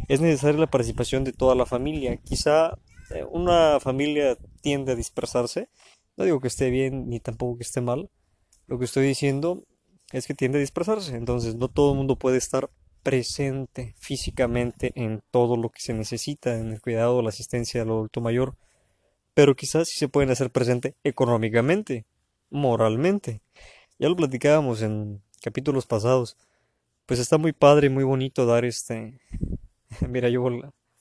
Es 0.08 0.20
necesaria 0.20 0.60
la 0.60 0.70
participación 0.70 1.24
de 1.24 1.32
toda 1.32 1.54
la 1.54 1.66
familia. 1.66 2.16
Quizá 2.16 2.78
eh, 3.10 3.24
una 3.30 3.80
familia 3.80 4.36
tiende 4.62 4.92
a 4.92 4.96
dispersarse. 4.96 5.68
No 6.16 6.24
digo 6.24 6.40
que 6.40 6.48
esté 6.48 6.70
bien 6.70 7.08
ni 7.08 7.20
tampoco 7.20 7.58
que 7.58 7.64
esté 7.64 7.80
mal. 7.80 8.10
Lo 8.70 8.78
que 8.78 8.86
estoy 8.86 9.06
diciendo 9.06 9.64
es 10.12 10.26
que 10.26 10.32
tiende 10.32 10.56
a 10.56 10.60
dispersarse. 10.60 11.14
Entonces 11.14 11.56
no 11.56 11.68
todo 11.68 11.92
el 11.92 11.98
mundo 11.98 12.16
puede 12.16 12.38
estar 12.38 12.70
presente 13.02 13.94
físicamente 13.98 14.92
en 14.94 15.22
todo 15.30 15.58
lo 15.58 15.68
que 15.68 15.82
se 15.82 15.92
necesita, 15.92 16.56
en 16.56 16.72
el 16.72 16.80
cuidado 16.80 17.20
la 17.20 17.28
asistencia 17.28 17.80
del 17.80 17.90
adulto 17.90 18.22
mayor 18.22 18.56
pero 19.34 19.54
quizás 19.54 19.88
sí 19.88 19.98
se 19.98 20.08
pueden 20.08 20.30
hacer 20.30 20.50
presente 20.50 20.96
económicamente, 21.04 22.04
moralmente. 22.50 23.40
Ya 23.98 24.08
lo 24.08 24.16
platicábamos 24.16 24.82
en 24.82 25.22
capítulos 25.42 25.86
pasados. 25.86 26.36
Pues 27.06 27.20
está 27.20 27.38
muy 27.38 27.52
padre, 27.52 27.88
muy 27.90 28.04
bonito 28.04 28.46
dar 28.46 28.64
este... 28.64 29.20
Mira, 30.08 30.28
yo 30.28 30.46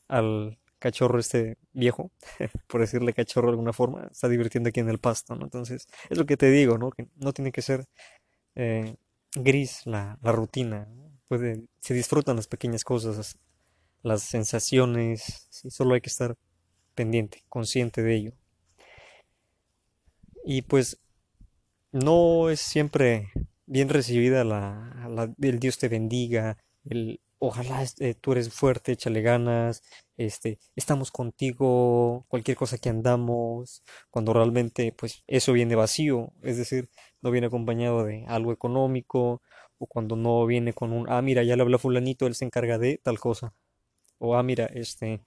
al 0.08 0.58
cachorro 0.80 1.20
este 1.20 1.58
viejo, 1.74 2.12
por 2.68 2.82
decirle 2.82 3.14
cachorro 3.14 3.48
de 3.48 3.54
alguna 3.54 3.74
forma, 3.74 4.08
está 4.12 4.28
divirtiendo 4.30 4.70
aquí 4.70 4.80
en 4.80 4.90
el 4.90 5.00
pasto, 5.00 5.36
¿no? 5.36 5.44
Entonces, 5.44 5.88
es 6.10 6.18
lo 6.18 6.26
que 6.26 6.38
te 6.38 6.50
digo, 6.50 6.78
¿no? 6.78 6.92
Que 6.92 7.08
no 7.16 7.34
tiene 7.34 7.52
que 7.52 7.62
ser 7.62 7.86
eh, 8.56 8.96
gris 9.34 9.86
la, 9.86 10.18
la 10.22 10.32
rutina. 10.32 10.88
Se 11.80 11.94
disfrutan 11.94 12.38
las 12.38 12.48
pequeñas 12.48 12.84
cosas, 12.84 13.38
las 14.02 14.24
sensaciones, 14.24 15.48
sí, 15.50 15.70
solo 15.70 15.94
hay 15.94 16.02
que 16.02 16.10
estar 16.10 16.36
pendiente, 16.96 17.44
consciente 17.50 18.02
de 18.02 18.16
ello. 18.16 18.34
Y 20.44 20.64
pues 20.64 20.98
no 21.92 22.50
es 22.50 22.60
siempre 22.60 23.32
bien 23.66 23.90
recibida 23.90 24.44
la, 24.44 25.34
el 25.42 25.60
Dios 25.60 25.78
te 25.78 25.90
bendiga, 25.90 26.58
el 26.86 27.20
ojalá 27.40 27.82
este, 27.84 28.14
tú 28.16 28.34
eres 28.34 28.54
fuerte, 28.54 28.94
échale 28.94 29.22
ganas, 29.22 29.84
este, 30.18 30.60
estamos 30.76 31.12
contigo, 31.12 32.26
cualquier 32.28 32.58
cosa 32.58 32.78
que 32.78 32.90
andamos, 32.90 33.84
cuando 34.10 34.34
realmente 34.34 34.94
pues 34.98 35.24
eso 35.28 35.54
viene 35.54 35.76
vacío, 35.76 36.34
es 36.44 36.58
decir, 36.58 36.90
no 37.22 37.32
viene 37.32 37.48
acompañado 37.48 38.04
de 38.04 38.26
algo 38.28 38.52
económico, 38.52 39.42
o 39.78 39.88
cuando 39.88 40.16
no 40.16 40.46
viene 40.46 40.74
con 40.74 40.92
un, 40.94 41.10
ah, 41.10 41.22
mira, 41.22 41.44
ya 41.44 41.56
le 41.56 41.62
habla 41.64 41.78
fulanito, 41.78 42.28
él 42.28 42.36
se 42.36 42.46
encarga 42.46 42.78
de 42.78 43.00
tal 43.02 43.20
cosa, 43.20 43.54
o 44.20 44.36
ah, 44.36 44.44
mira, 44.44 44.66
este, 44.68 45.22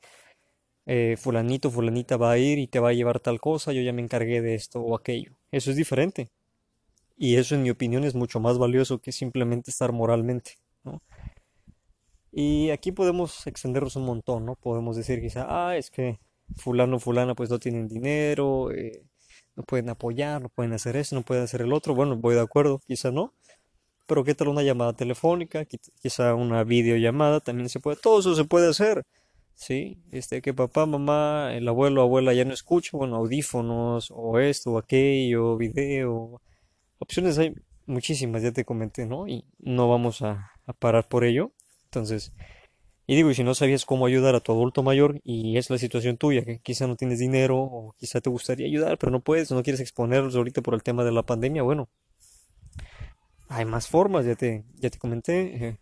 eh, 0.86 1.16
fulanito, 1.18 1.70
fulanita 1.70 2.16
va 2.16 2.32
a 2.32 2.38
ir 2.38 2.58
y 2.58 2.66
te 2.66 2.80
va 2.80 2.90
a 2.90 2.92
llevar 2.92 3.20
tal 3.20 3.40
cosa, 3.40 3.72
yo 3.72 3.82
ya 3.82 3.92
me 3.92 4.02
encargué 4.02 4.42
de 4.42 4.54
esto 4.54 4.80
o 4.80 4.96
aquello. 4.96 5.32
Eso 5.50 5.70
es 5.70 5.76
diferente. 5.76 6.30
Y 7.16 7.36
eso, 7.36 7.54
en 7.54 7.62
mi 7.62 7.70
opinión, 7.70 8.04
es 8.04 8.14
mucho 8.14 8.40
más 8.40 8.58
valioso 8.58 9.00
que 9.00 9.12
simplemente 9.12 9.70
estar 9.70 9.92
moralmente, 9.92 10.54
¿no? 10.84 11.00
Y 12.32 12.70
aquí 12.70 12.92
podemos 12.92 13.46
extendernos 13.46 13.96
un 13.96 14.06
montón, 14.06 14.46
¿no? 14.46 14.56
Podemos 14.56 14.96
decir 14.96 15.20
quizá, 15.20 15.46
ah, 15.48 15.76
es 15.76 15.90
que 15.90 16.18
fulano, 16.56 16.98
fulana, 16.98 17.34
pues 17.34 17.50
no 17.50 17.58
tienen 17.58 17.88
dinero, 17.88 18.70
eh, 18.72 19.04
no 19.56 19.62
pueden 19.64 19.90
apoyar, 19.90 20.40
no 20.42 20.48
pueden 20.48 20.72
hacer 20.72 20.96
eso, 20.96 21.14
no 21.14 21.22
pueden 21.22 21.44
hacer 21.44 21.62
el 21.62 21.72
otro. 21.74 21.94
Bueno, 21.94 22.16
voy 22.16 22.34
de 22.34 22.40
acuerdo, 22.40 22.80
quizá 22.86 23.10
no. 23.10 23.34
Pero 24.06 24.24
qué 24.24 24.34
tal 24.34 24.48
una 24.48 24.62
llamada 24.62 24.94
telefónica, 24.94 25.64
quizá 25.66 26.34
una 26.34 26.64
videollamada, 26.64 27.40
también 27.40 27.68
se 27.68 27.80
puede, 27.80 27.98
todo 27.98 28.20
eso 28.20 28.34
se 28.34 28.44
puede 28.44 28.68
hacer. 28.70 29.04
¿Sí? 29.54 29.98
Este, 30.12 30.42
que 30.42 30.54
papá, 30.54 30.86
mamá, 30.86 31.54
el 31.54 31.68
abuelo, 31.68 32.02
abuela 32.02 32.32
ya 32.34 32.44
no 32.44 32.54
escuchan, 32.54 32.98
bueno, 32.98 33.16
audífonos, 33.16 34.10
o 34.10 34.38
esto, 34.40 34.72
o 34.72 34.78
aquello, 34.78 35.56
video. 35.56 36.40
Opciones 36.98 37.38
hay 37.38 37.54
muchísimas, 37.86 38.42
ya 38.42 38.52
te 38.52 38.64
comenté, 38.64 39.06
¿no? 39.06 39.28
Y 39.28 39.44
no 39.58 39.88
vamos 39.88 40.22
a 40.22 40.52
parar 40.78 41.08
por 41.08 41.24
ello. 41.24 41.52
Entonces, 41.92 42.32
y 43.06 43.16
digo, 43.16 43.30
y 43.30 43.34
si 43.34 43.44
no 43.44 43.54
sabías 43.54 43.84
cómo 43.84 44.06
ayudar 44.06 44.34
a 44.34 44.40
tu 44.40 44.52
adulto 44.52 44.82
mayor 44.82 45.20
y 45.24 45.58
es 45.58 45.68
la 45.68 45.76
situación 45.76 46.16
tuya, 46.16 46.42
que 46.42 46.60
quizá 46.60 46.86
no 46.86 46.96
tienes 46.96 47.18
dinero 47.18 47.58
o 47.58 47.94
quizá 47.98 48.22
te 48.22 48.30
gustaría 48.30 48.66
ayudar, 48.66 48.96
pero 48.96 49.12
no 49.12 49.20
puedes, 49.20 49.50
no 49.50 49.62
quieres 49.62 49.80
exponerlos 49.80 50.34
ahorita 50.34 50.62
por 50.62 50.72
el 50.72 50.82
tema 50.82 51.04
de 51.04 51.12
la 51.12 51.22
pandemia, 51.22 51.62
bueno, 51.62 51.90
hay 53.48 53.66
más 53.66 53.88
formas, 53.88 54.24
ya 54.24 54.34
te, 54.36 54.64
ya 54.76 54.88
te 54.88 54.98
comenté, 54.98 55.66
eh, 55.66 55.78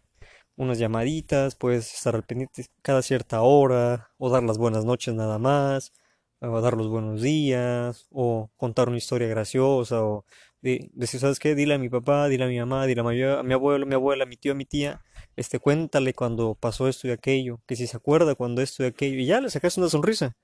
unas 0.56 0.78
llamaditas, 0.78 1.54
puedes 1.54 1.94
estar 1.94 2.16
al 2.16 2.24
pendiente 2.24 2.66
cada 2.82 3.02
cierta 3.02 3.42
hora, 3.42 4.10
o 4.18 4.30
dar 4.30 4.42
las 4.42 4.58
buenas 4.58 4.84
noches 4.84 5.14
nada 5.14 5.38
más, 5.38 5.92
o 6.40 6.60
dar 6.60 6.76
los 6.76 6.88
buenos 6.88 7.22
días, 7.22 8.08
o 8.10 8.50
contar 8.56 8.88
una 8.88 8.98
historia 8.98 9.28
graciosa, 9.28 10.02
o 10.02 10.24
decir, 10.62 11.20
¿sabes 11.20 11.38
qué? 11.38 11.54
Dile 11.54 11.74
a 11.74 11.78
mi 11.78 11.88
papá, 11.88 12.28
dile 12.28 12.44
a 12.44 12.48
mi 12.48 12.58
mamá, 12.58 12.86
dile 12.86 13.00
a 13.00 13.04
mi, 13.42 13.52
abuelo, 13.54 13.84
a 13.84 13.88
mi 13.88 13.94
abuela, 13.94 14.24
a 14.24 14.26
mi 14.26 14.36
tío, 14.36 14.52
a 14.52 14.54
mi 14.54 14.64
tía, 14.64 15.00
este, 15.36 15.58
cuéntale 15.58 16.12
cuando 16.12 16.54
pasó 16.54 16.88
esto 16.88 17.08
y 17.08 17.10
aquello, 17.10 17.60
que 17.66 17.76
si 17.76 17.86
se 17.86 17.96
acuerda 17.96 18.34
cuando 18.34 18.60
esto 18.62 18.82
y 18.82 18.86
aquello, 18.86 19.18
y 19.18 19.26
ya 19.26 19.40
le 19.40 19.50
sacas 19.50 19.78
una 19.78 19.88
sonrisa, 19.88 20.36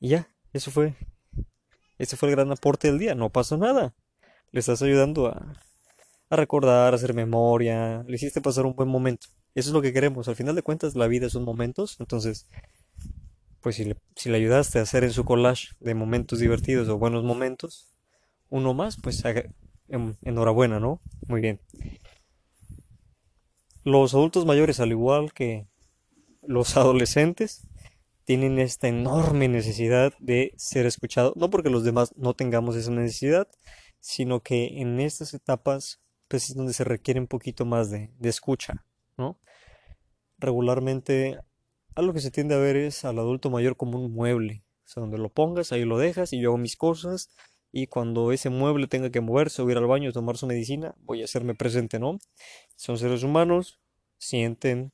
y 0.00 0.08
ya, 0.10 0.28
eso 0.52 0.70
fue, 0.70 0.94
ese 1.98 2.16
fue 2.16 2.28
el 2.28 2.36
gran 2.36 2.50
aporte 2.52 2.88
del 2.88 2.98
día, 2.98 3.14
no 3.14 3.30
pasó 3.30 3.56
nada, 3.56 3.94
le 4.52 4.60
estás 4.60 4.82
ayudando 4.82 5.28
a, 5.28 5.54
a 6.28 6.36
recordar, 6.36 6.92
a 6.92 6.96
hacer 6.96 7.14
memoria, 7.14 8.04
le 8.06 8.16
hiciste 8.16 8.40
pasar 8.40 8.66
un 8.66 8.74
buen 8.74 8.88
momento, 8.88 9.28
eso 9.54 9.70
es 9.70 9.74
lo 9.74 9.82
que 9.82 9.92
queremos, 9.92 10.28
al 10.28 10.36
final 10.36 10.54
de 10.54 10.62
cuentas 10.62 10.94
la 10.94 11.06
vida 11.06 11.30
son 11.30 11.44
momentos, 11.44 11.96
entonces, 12.00 12.46
pues 13.60 13.76
si 13.76 13.84
le, 13.86 13.96
si 14.14 14.28
le 14.28 14.36
ayudaste 14.36 14.78
a 14.78 14.82
hacer 14.82 15.04
en 15.04 15.12
su 15.12 15.24
collage 15.24 15.68
de 15.80 15.94
momentos 15.94 16.40
divertidos 16.40 16.88
o 16.88 16.98
buenos 16.98 17.24
momentos, 17.24 17.93
uno 18.54 18.72
más, 18.72 18.96
pues 19.02 19.20
enhorabuena, 20.22 20.78
¿no? 20.78 21.00
Muy 21.26 21.40
bien. 21.40 21.60
Los 23.82 24.14
adultos 24.14 24.46
mayores, 24.46 24.78
al 24.78 24.92
igual 24.92 25.32
que 25.32 25.66
los 26.40 26.76
adolescentes, 26.76 27.66
tienen 28.22 28.60
esta 28.60 28.86
enorme 28.86 29.48
necesidad 29.48 30.14
de 30.20 30.54
ser 30.56 30.86
escuchados, 30.86 31.34
no 31.34 31.50
porque 31.50 31.68
los 31.68 31.82
demás 31.82 32.14
no 32.16 32.34
tengamos 32.34 32.76
esa 32.76 32.92
necesidad, 32.92 33.48
sino 33.98 34.40
que 34.40 34.80
en 34.80 35.00
estas 35.00 35.34
etapas 35.34 36.00
pues 36.28 36.48
es 36.48 36.54
donde 36.54 36.74
se 36.74 36.84
requiere 36.84 37.18
un 37.18 37.26
poquito 37.26 37.64
más 37.64 37.90
de, 37.90 38.12
de 38.18 38.28
escucha, 38.28 38.86
¿no? 39.18 39.40
Regularmente 40.38 41.40
algo 41.96 42.12
que 42.12 42.20
se 42.20 42.30
tiende 42.30 42.54
a 42.54 42.58
ver 42.58 42.76
es 42.76 43.04
al 43.04 43.18
adulto 43.18 43.50
mayor 43.50 43.76
como 43.76 43.98
un 43.98 44.12
mueble, 44.12 44.64
o 44.84 44.88
sea, 44.88 45.00
donde 45.00 45.18
lo 45.18 45.28
pongas, 45.28 45.72
ahí 45.72 45.84
lo 45.84 45.98
dejas 45.98 46.32
y 46.32 46.40
yo 46.40 46.50
hago 46.50 46.58
mis 46.58 46.76
cosas 46.76 47.30
y 47.76 47.88
cuando 47.88 48.30
ese 48.30 48.50
mueble 48.50 48.86
tenga 48.86 49.10
que 49.10 49.20
moverse 49.20 49.60
o 49.60 49.68
ir 49.68 49.76
al 49.76 49.88
baño 49.88 50.10
a 50.10 50.12
tomar 50.12 50.36
su 50.36 50.46
medicina, 50.46 50.94
voy 51.00 51.22
a 51.22 51.24
hacerme 51.24 51.56
presente, 51.56 51.98
¿no? 51.98 52.20
Son 52.76 52.98
seres 52.98 53.24
humanos, 53.24 53.80
sienten, 54.16 54.92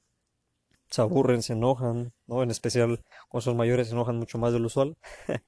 se 0.88 1.02
aburren, 1.02 1.42
se 1.42 1.52
enojan, 1.52 2.14
¿no? 2.26 2.42
En 2.42 2.50
especial 2.50 3.04
cuando 3.28 3.42
son 3.42 3.58
mayores 3.58 3.88
se 3.88 3.92
enojan 3.92 4.16
mucho 4.16 4.38
más 4.38 4.54
de 4.54 4.60
lo 4.60 4.68
usual. 4.68 4.96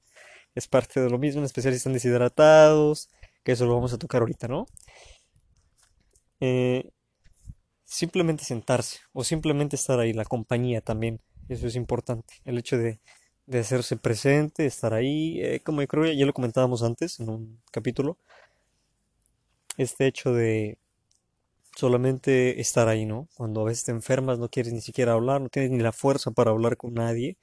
es 0.55 0.67
parte 0.67 1.01
de 1.01 1.09
lo 1.09 1.17
mismo, 1.17 1.39
en 1.39 1.45
especial 1.45 1.73
si 1.73 1.77
están 1.77 1.93
deshidratados, 1.93 3.09
que 3.43 3.53
eso 3.53 3.65
lo 3.65 3.73
vamos 3.73 3.93
a 3.93 3.97
tocar 3.97 4.21
ahorita, 4.21 4.47
¿no? 4.47 4.67
Eh, 6.39 6.91
simplemente 7.83 8.43
sentarse 8.43 8.99
o 9.11 9.23
simplemente 9.23 9.75
estar 9.75 9.99
ahí, 9.99 10.13
la 10.13 10.25
compañía 10.25 10.81
también, 10.81 11.19
eso 11.49 11.65
es 11.65 11.75
importante, 11.75 12.35
el 12.45 12.59
hecho 12.59 12.77
de 12.77 12.99
de 13.45 13.59
hacerse 13.59 13.97
presente, 13.97 14.65
estar 14.65 14.93
ahí, 14.93 15.41
eh, 15.41 15.61
como 15.63 15.81
yo 15.81 15.87
creo 15.87 16.05
ya 16.11 16.25
lo 16.25 16.33
comentábamos 16.33 16.83
antes 16.83 17.19
en 17.19 17.29
un 17.29 17.61
capítulo, 17.71 18.17
este 19.77 20.07
hecho 20.07 20.33
de 20.33 20.77
solamente 21.75 22.61
estar 22.61 22.87
ahí, 22.87 23.05
¿no? 23.05 23.27
Cuando 23.35 23.61
a 23.61 23.65
veces 23.65 23.85
te 23.85 23.91
enfermas, 23.91 24.39
no 24.39 24.49
quieres 24.49 24.73
ni 24.73 24.81
siquiera 24.81 25.13
hablar, 25.13 25.41
no 25.41 25.49
tienes 25.49 25.71
ni 25.71 25.79
la 25.79 25.91
fuerza 25.91 26.31
para 26.31 26.51
hablar 26.51 26.77
con 26.77 26.93
nadie, 26.93 27.37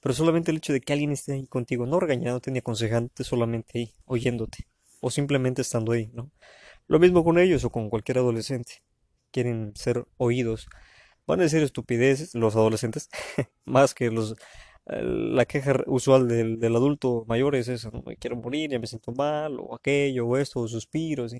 pero 0.00 0.14
solamente 0.14 0.50
el 0.50 0.58
hecho 0.58 0.72
de 0.72 0.80
que 0.80 0.92
alguien 0.92 1.12
esté 1.12 1.34
ahí 1.34 1.46
contigo, 1.46 1.86
no 1.86 2.00
regañándote 2.00 2.50
ni 2.50 2.58
aconsejándote, 2.58 3.24
solamente 3.24 3.78
ahí, 3.78 3.94
oyéndote, 4.04 4.66
o 5.00 5.10
simplemente 5.10 5.62
estando 5.62 5.92
ahí, 5.92 6.10
¿no? 6.14 6.30
Lo 6.88 6.98
mismo 6.98 7.24
con 7.24 7.38
ellos 7.38 7.64
o 7.64 7.70
con 7.70 7.90
cualquier 7.90 8.18
adolescente, 8.18 8.82
quieren 9.32 9.72
ser 9.76 10.06
oídos. 10.18 10.68
Van 11.26 11.40
a 11.40 11.44
decir 11.44 11.62
estupideces 11.62 12.34
los 12.34 12.54
adolescentes, 12.56 13.08
más 13.64 13.94
que 13.94 14.10
los 14.10 14.36
la 14.86 15.44
queja 15.46 15.82
usual 15.86 16.28
del, 16.28 16.60
del, 16.60 16.76
adulto 16.76 17.24
mayor 17.26 17.56
es 17.56 17.68
eso. 17.68 17.90
Me 18.06 18.16
quiero 18.16 18.36
morir, 18.36 18.70
ya 18.70 18.78
me 18.78 18.86
siento 18.86 19.12
mal, 19.12 19.58
o 19.60 19.74
aquello, 19.74 20.26
o 20.26 20.36
esto, 20.36 20.60
o 20.60 20.68
suspiros, 20.68 21.34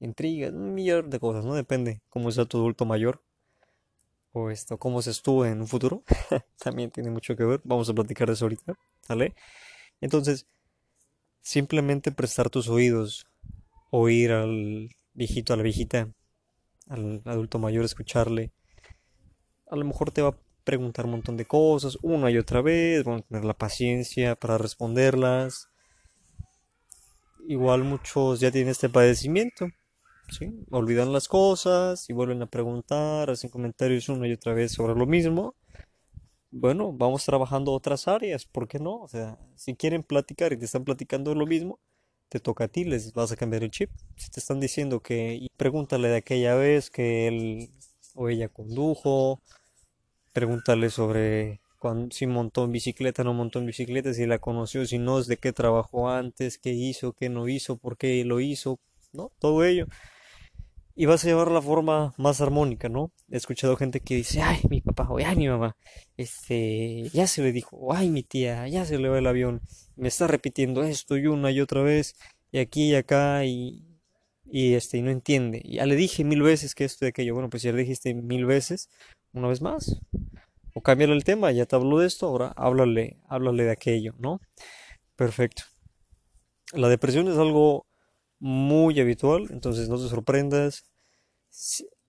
intrigas, 0.00 0.52
un 0.52 0.74
millón 0.74 1.10
de 1.10 1.20
cosas, 1.20 1.44
¿no? 1.44 1.54
Depende 1.54 2.00
cómo 2.08 2.30
sea 2.32 2.46
tu 2.46 2.58
adulto 2.58 2.86
mayor, 2.86 3.22
o 4.32 4.50
esto, 4.50 4.78
cómo 4.78 5.02
se 5.02 5.10
estuvo 5.10 5.44
en 5.44 5.60
un 5.60 5.68
futuro, 5.68 6.02
también 6.58 6.90
tiene 6.90 7.10
mucho 7.10 7.36
que 7.36 7.44
ver, 7.44 7.60
vamos 7.64 7.88
a 7.88 7.94
platicar 7.94 8.28
de 8.28 8.34
eso 8.34 8.46
ahorita, 8.46 8.74
¿sale? 9.02 9.34
Entonces, 10.00 10.46
simplemente 11.42 12.12
prestar 12.12 12.50
tus 12.50 12.68
oídos, 12.68 13.26
oír 13.90 14.32
al 14.32 14.90
viejito, 15.14 15.52
a 15.52 15.56
la 15.56 15.62
viejita, 15.62 16.08
al 16.88 17.22
adulto 17.24 17.58
mayor, 17.58 17.84
escucharle, 17.84 18.52
a 19.70 19.76
lo 19.76 19.84
mejor 19.84 20.10
te 20.10 20.22
va 20.22 20.30
a 20.30 20.38
preguntar 20.64 21.04
un 21.06 21.12
montón 21.12 21.36
de 21.36 21.46
cosas 21.46 21.98
una 22.02 22.30
y 22.30 22.38
otra 22.38 22.62
vez, 22.62 23.04
vamos 23.04 23.22
a 23.22 23.26
tener 23.26 23.44
la 23.44 23.54
paciencia 23.54 24.36
para 24.36 24.58
responderlas. 24.58 25.68
Igual 27.48 27.84
muchos 27.84 28.40
ya 28.40 28.50
tienen 28.50 28.70
este 28.70 28.88
padecimiento, 28.88 29.68
¿sí? 30.28 30.64
olvidan 30.70 31.12
las 31.12 31.28
cosas 31.28 32.08
y 32.08 32.12
vuelven 32.12 32.42
a 32.42 32.46
preguntar, 32.46 33.30
hacen 33.30 33.50
comentarios 33.50 34.08
una 34.08 34.28
y 34.28 34.32
otra 34.32 34.54
vez 34.54 34.72
sobre 34.72 34.94
lo 34.94 35.06
mismo. 35.06 35.54
Bueno, 36.52 36.92
vamos 36.92 37.24
trabajando 37.24 37.72
otras 37.72 38.08
áreas, 38.08 38.44
¿por 38.44 38.66
qué 38.68 38.78
no? 38.78 38.96
O 38.96 39.08
sea, 39.08 39.38
si 39.54 39.74
quieren 39.74 40.02
platicar 40.02 40.52
y 40.52 40.58
te 40.58 40.64
están 40.64 40.84
platicando 40.84 41.34
lo 41.34 41.46
mismo, 41.46 41.78
te 42.28 42.40
toca 42.40 42.64
a 42.64 42.68
ti, 42.68 42.84
les 42.84 43.12
vas 43.12 43.32
a 43.32 43.36
cambiar 43.36 43.64
el 43.64 43.70
chip. 43.70 43.90
Si 44.16 44.30
te 44.30 44.40
están 44.40 44.60
diciendo 44.60 45.00
que 45.00 45.48
pregúntale 45.56 46.08
de 46.08 46.16
aquella 46.16 46.54
vez 46.54 46.90
que 46.90 47.26
él 47.26 47.70
o 48.14 48.28
ella 48.28 48.48
condujo, 48.48 49.42
Pregúntale 50.32 50.90
sobre 50.90 51.60
si 52.10 52.26
montó 52.26 52.64
en 52.64 52.72
bicicleta, 52.72 53.24
no 53.24 53.32
montó 53.32 53.58
en 53.58 53.66
bicicleta, 53.66 54.12
si 54.12 54.26
la 54.26 54.38
conoció, 54.38 54.84
si 54.86 54.98
no, 54.98 55.22
de 55.22 55.38
qué 55.38 55.52
trabajó 55.52 56.10
antes, 56.10 56.58
qué 56.58 56.72
hizo, 56.72 57.14
qué 57.14 57.28
no 57.30 57.48
hizo, 57.48 57.78
por 57.78 57.96
qué 57.96 58.24
lo 58.24 58.40
hizo, 58.40 58.78
¿no? 59.12 59.32
Todo 59.38 59.64
ello. 59.64 59.86
Y 60.94 61.06
vas 61.06 61.24
a 61.24 61.28
llevar 61.28 61.50
la 61.50 61.62
forma 61.62 62.12
más 62.18 62.42
armónica, 62.42 62.90
¿no? 62.90 63.12
He 63.30 63.38
escuchado 63.38 63.76
gente 63.76 64.00
que 64.00 64.16
dice, 64.16 64.42
ay, 64.42 64.60
mi 64.68 64.82
papá, 64.82 65.08
o 65.08 65.16
ay, 65.18 65.36
mi 65.36 65.48
mamá, 65.48 65.76
este, 66.18 67.08
ya 67.14 67.26
se 67.26 67.42
le 67.42 67.52
dijo, 67.52 67.94
ay, 67.94 68.10
mi 68.10 68.22
tía, 68.22 68.68
ya 68.68 68.84
se 68.84 68.98
le 68.98 69.08
va 69.08 69.18
el 69.18 69.26
avión, 69.26 69.62
me 69.96 70.08
está 70.08 70.26
repitiendo 70.26 70.82
esto 70.82 71.16
y 71.16 71.26
una 71.26 71.50
y 71.50 71.60
otra 71.60 71.82
vez, 71.82 72.16
y 72.52 72.58
aquí 72.58 72.90
y 72.90 72.94
acá, 72.94 73.46
y, 73.46 73.86
y 74.44 74.74
este, 74.74 74.98
y 74.98 75.02
no 75.02 75.10
entiende. 75.10 75.62
Ya 75.64 75.86
le 75.86 75.96
dije 75.96 76.24
mil 76.24 76.42
veces 76.42 76.74
que 76.74 76.84
esto 76.84 77.06
y 77.06 77.08
aquello, 77.08 77.32
bueno, 77.34 77.48
pues 77.48 77.62
ya 77.62 77.72
le 77.72 77.78
dijiste 77.78 78.12
mil 78.12 78.44
veces, 78.44 78.90
una 79.32 79.48
vez 79.48 79.60
más. 79.60 80.00
O 80.74 80.82
cambiar 80.82 81.10
el 81.10 81.24
tema, 81.24 81.50
ya 81.52 81.66
te 81.66 81.76
hablo 81.76 81.98
de 81.98 82.06
esto, 82.06 82.26
ahora 82.26 82.52
háblale, 82.56 83.18
háblale 83.28 83.64
de 83.64 83.72
aquello, 83.72 84.14
¿no? 84.18 84.40
Perfecto. 85.16 85.64
La 86.72 86.88
depresión 86.88 87.28
es 87.28 87.36
algo 87.36 87.86
muy 88.38 89.00
habitual, 89.00 89.48
entonces 89.50 89.88
no 89.88 89.96
te 90.00 90.08
sorprendas. 90.08 90.84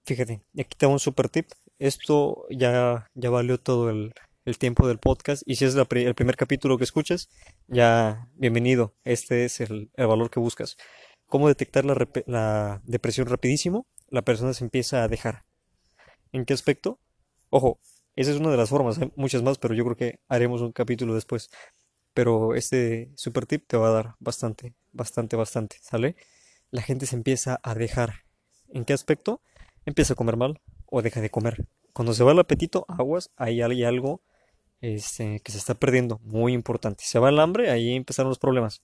Fíjate, 0.06 0.44
aquí 0.58 0.78
te 0.78 0.86
un 0.86 1.00
super 1.00 1.30
tip. 1.30 1.48
Esto 1.80 2.46
ya, 2.50 3.08
ya 3.16 3.30
valió 3.30 3.60
todo 3.60 3.90
el, 3.90 4.13
tiempo 4.60 4.88
del 4.88 5.00
podcast 5.00 5.44
y 5.46 5.56
si 5.56 5.66
es 5.66 5.75
el 5.75 6.16
primer 6.16 6.36
capítulo 6.36 6.78
que 6.78 6.84
escuchas, 6.84 7.30
ya 7.68 8.28
bienvenido. 8.36 8.96
Este 9.04 9.46
es 9.46 9.62
el, 9.62 9.90
valor 9.98 10.30
que 10.30 10.40
buscas. 10.40 10.78
¿Cómo 11.25 11.48
detectar 11.48 11.86
la, 11.86 11.96
la 12.28 12.82
depresión 12.84 13.28
rapidísimo? 13.28 13.88
La 14.10 14.24
persona 14.24 14.54
se 14.54 14.63
empieza 14.63 15.04
a 15.04 15.08
dejar. 15.08 15.46
¿En 16.32 16.46
qué 16.46 16.54
aspecto? 16.54 17.00
Ojo, 17.53 17.79
esa 18.15 18.31
es 18.31 18.38
una 18.38 18.50
de 18.50 18.55
las 18.55 18.70
formas, 18.70 18.98
hay 18.98 19.12
muchas 19.17 19.43
más, 19.43 19.58
pero 19.58 19.74
yo 19.74 19.84
creo 19.84 19.98
que 19.98 20.20
haremos 20.29 20.62
un 20.62 20.72
capítulo 20.72 21.13
después. 21.13 21.50
Pero 22.13 22.55
este 22.55 23.12
super 23.15 23.46
tip 23.46 23.67
te 23.67 23.75
va 23.75 23.89
a 23.89 23.91
dar 23.91 24.15
bastante, 24.20 24.74
bastante, 24.93 25.36
bastante, 25.36 25.77
¿sale? 25.81 26.15
La 26.72 26.81
gente 26.81 27.05
se 27.05 27.17
empieza 27.17 27.60
a 27.62 27.75
dejar. 27.75 28.24
¿En 28.70 28.86
qué 28.86 28.93
aspecto? 28.93 29.41
Empieza 29.86 30.13
a 30.13 30.15
comer 30.15 30.38
mal 30.38 30.62
o 30.86 31.01
deja 31.01 31.20
de 31.20 31.29
comer. 31.29 31.67
Cuando 31.91 32.13
se 32.13 32.24
va 32.24 32.31
el 32.31 32.39
apetito, 32.39 32.86
aguas, 32.88 33.31
ahí 33.36 33.62
hay 33.62 33.84
algo 33.84 34.22
este, 34.79 35.41
que 35.41 35.51
se 35.51 35.58
está 35.58 35.74
perdiendo, 35.74 36.22
muy 36.24 36.53
importante. 36.53 37.03
Se 37.05 37.20
va 37.20 37.29
el 37.29 37.39
hambre, 37.39 37.70
ahí 37.70 37.93
empezaron 37.96 38.29
los 38.29 38.39
problemas. 38.39 38.81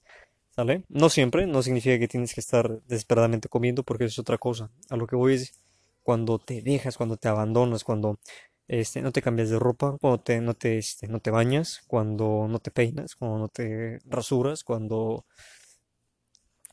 ¿Sale? 0.50 0.84
No 0.90 1.08
siempre, 1.10 1.48
no 1.48 1.62
significa 1.62 1.98
que 2.00 2.10
tienes 2.10 2.34
que 2.34 2.42
estar 2.42 2.82
desesperadamente 2.84 3.48
comiendo 3.48 3.84
porque 3.84 4.06
es 4.06 4.20
otra 4.20 4.38
cosa. 4.38 4.72
A 4.90 4.98
lo 4.98 5.08
que 5.08 5.16
voy 5.16 5.36
es 5.36 5.54
cuando 6.04 6.40
te 6.40 6.62
dejas, 6.62 6.98
cuando 6.98 7.16
te 7.16 7.28
abandonas, 7.28 7.84
cuando 7.84 8.20
este, 8.68 9.02
no 9.02 9.12
te 9.12 9.22
cambias 9.22 9.50
de 9.50 9.60
ropa, 9.60 9.98
cuando 10.00 10.20
te, 10.20 10.42
no, 10.42 10.54
te, 10.54 10.78
este, 10.78 11.08
no 11.08 11.20
te 11.20 11.32
bañas, 11.32 11.82
cuando 11.88 12.48
no 12.50 12.60
te 12.60 12.72
peinas, 12.72 13.16
cuando 13.16 13.38
no 13.40 13.48
te 13.50 14.00
rasuras, 14.06 14.64
cuando, 14.64 15.26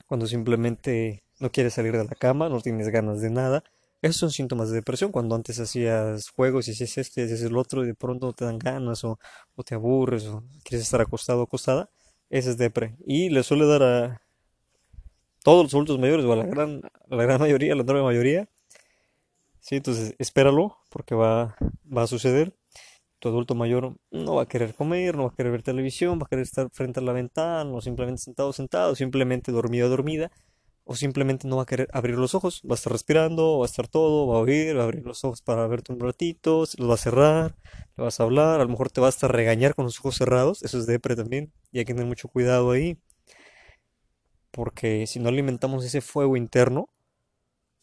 cuando 0.07 0.27
simplemente 0.27 1.23
no 1.41 1.51
quieres 1.51 1.75
salir 1.75 1.97
de 1.97 2.05
la 2.05 2.15
cama, 2.15 2.49
no 2.49 2.61
tienes 2.61 2.89
ganas 2.89 3.21
de 3.21 3.31
nada. 3.31 3.65
Esos 4.03 4.17
son 4.19 4.31
síntomas 4.31 4.69
de 4.71 4.77
depresión, 4.77 5.13
cuando 5.13 5.35
antes 5.35 5.59
hacías 5.61 6.29
juegos 6.31 6.69
y 6.69 6.73
hacías 6.73 6.99
esto 6.99 7.21
y 7.21 7.25
hacías 7.25 7.43
el 7.43 7.57
otro 7.57 7.85
y 7.85 7.87
de 7.87 7.95
pronto 7.95 8.27
no 8.27 8.33
te 8.35 8.45
dan 8.45 8.59
ganas 8.59 9.03
o, 9.05 9.19
o 9.57 9.63
te 9.63 9.75
aburres 9.75 10.27
o 10.27 10.45
quieres 10.63 10.85
estar 10.87 11.01
acostado 11.01 11.41
o 11.41 11.45
acostada, 11.45 11.91
ese 12.29 12.51
es 12.51 12.59
depre. 12.59 12.97
Y 13.07 13.31
le 13.31 13.43
suele 13.43 13.67
dar 13.67 13.83
a 13.83 14.23
todos 15.45 15.65
los 15.65 15.75
adultos 15.75 15.99
mayores 15.99 16.25
o 16.27 16.33
a 16.33 16.37
la 16.37 16.47
gran, 16.47 16.83
la 17.09 17.23
gran 17.23 17.41
mayoría, 17.41 17.75
la 17.75 17.83
enorme 17.83 18.03
mayoría, 18.03 18.49
Sí, 19.65 19.77
entonces 19.77 20.15
espéralo 20.19 20.77
porque 20.91 21.15
va, 21.15 21.57
va 21.85 22.03
a 22.03 22.07
suceder. 22.07 22.55
Tu 23.21 23.29
adulto 23.29 23.55
mayor 23.55 23.97
no 24.11 24.35
va 24.37 24.43
a 24.43 24.47
querer 24.49 24.75
comer, 24.75 25.17
no 25.17 25.25
va 25.25 25.31
a 25.31 25.35
querer 25.35 25.53
ver 25.53 25.63
televisión, 25.63 26.19
va 26.21 26.25
a 26.27 26.29
querer 26.29 26.45
estar 26.45 26.69
frente 26.73 27.01
a 27.01 27.03
la 27.03 27.15
ventana, 27.15 27.71
o 27.73 27.81
simplemente 27.81 28.23
sentado, 28.23 28.53
sentado, 28.53 28.95
simplemente 28.95 29.53
dormido, 29.53 29.89
dormida, 29.89 30.31
o 30.85 30.97
simplemente 30.97 31.49
no 31.49 31.57
va 31.57 31.63
a 31.65 31.67
querer 31.67 31.89
abrir 31.95 32.17
los 32.19 32.35
ojos, 32.35 32.63
va 32.69 32.75
a 32.75 32.77
estar 32.77 32.93
respirando, 32.93 33.59
va 33.61 33.65
a 33.65 33.69
estar 33.69 33.89
todo, 33.89 34.27
va 34.29 34.37
a 34.37 34.41
oír, 34.41 34.77
va 34.77 34.83
a 34.83 34.85
abrir 34.85 35.05
los 35.07 35.25
ojos 35.25 35.43
para 35.43 35.67
verte 35.69 35.93
un 35.95 36.01
ratito, 36.01 36.61
los 36.79 36.91
va 36.91 36.95
a 36.95 36.99
cerrar, 36.99 37.57
le 37.97 38.05
vas 38.05 38.21
a 38.21 38.25
hablar, 38.25 38.61
a 38.61 38.65
lo 38.65 38.71
mejor 38.71 38.91
te 38.91 39.01
va 39.01 39.09
a 39.09 39.11
estar 39.11 39.33
regañar 39.33 39.75
con 39.75 39.87
los 39.87 39.99
ojos 40.01 40.17
cerrados, 40.17 40.63
eso 40.63 40.79
es 40.79 40.87
depre 40.87 41.17
también, 41.17 41.53
y 41.73 41.79
hay 41.79 41.87
que 41.87 41.95
tener 41.95 42.09
mucho 42.09 42.29
cuidado 42.29 42.71
ahí, 42.73 42.99
porque 44.51 45.07
si 45.07 45.19
no 45.21 45.29
alimentamos 45.31 45.85
ese 45.85 46.01
fuego 46.01 46.37
interno, 46.37 46.89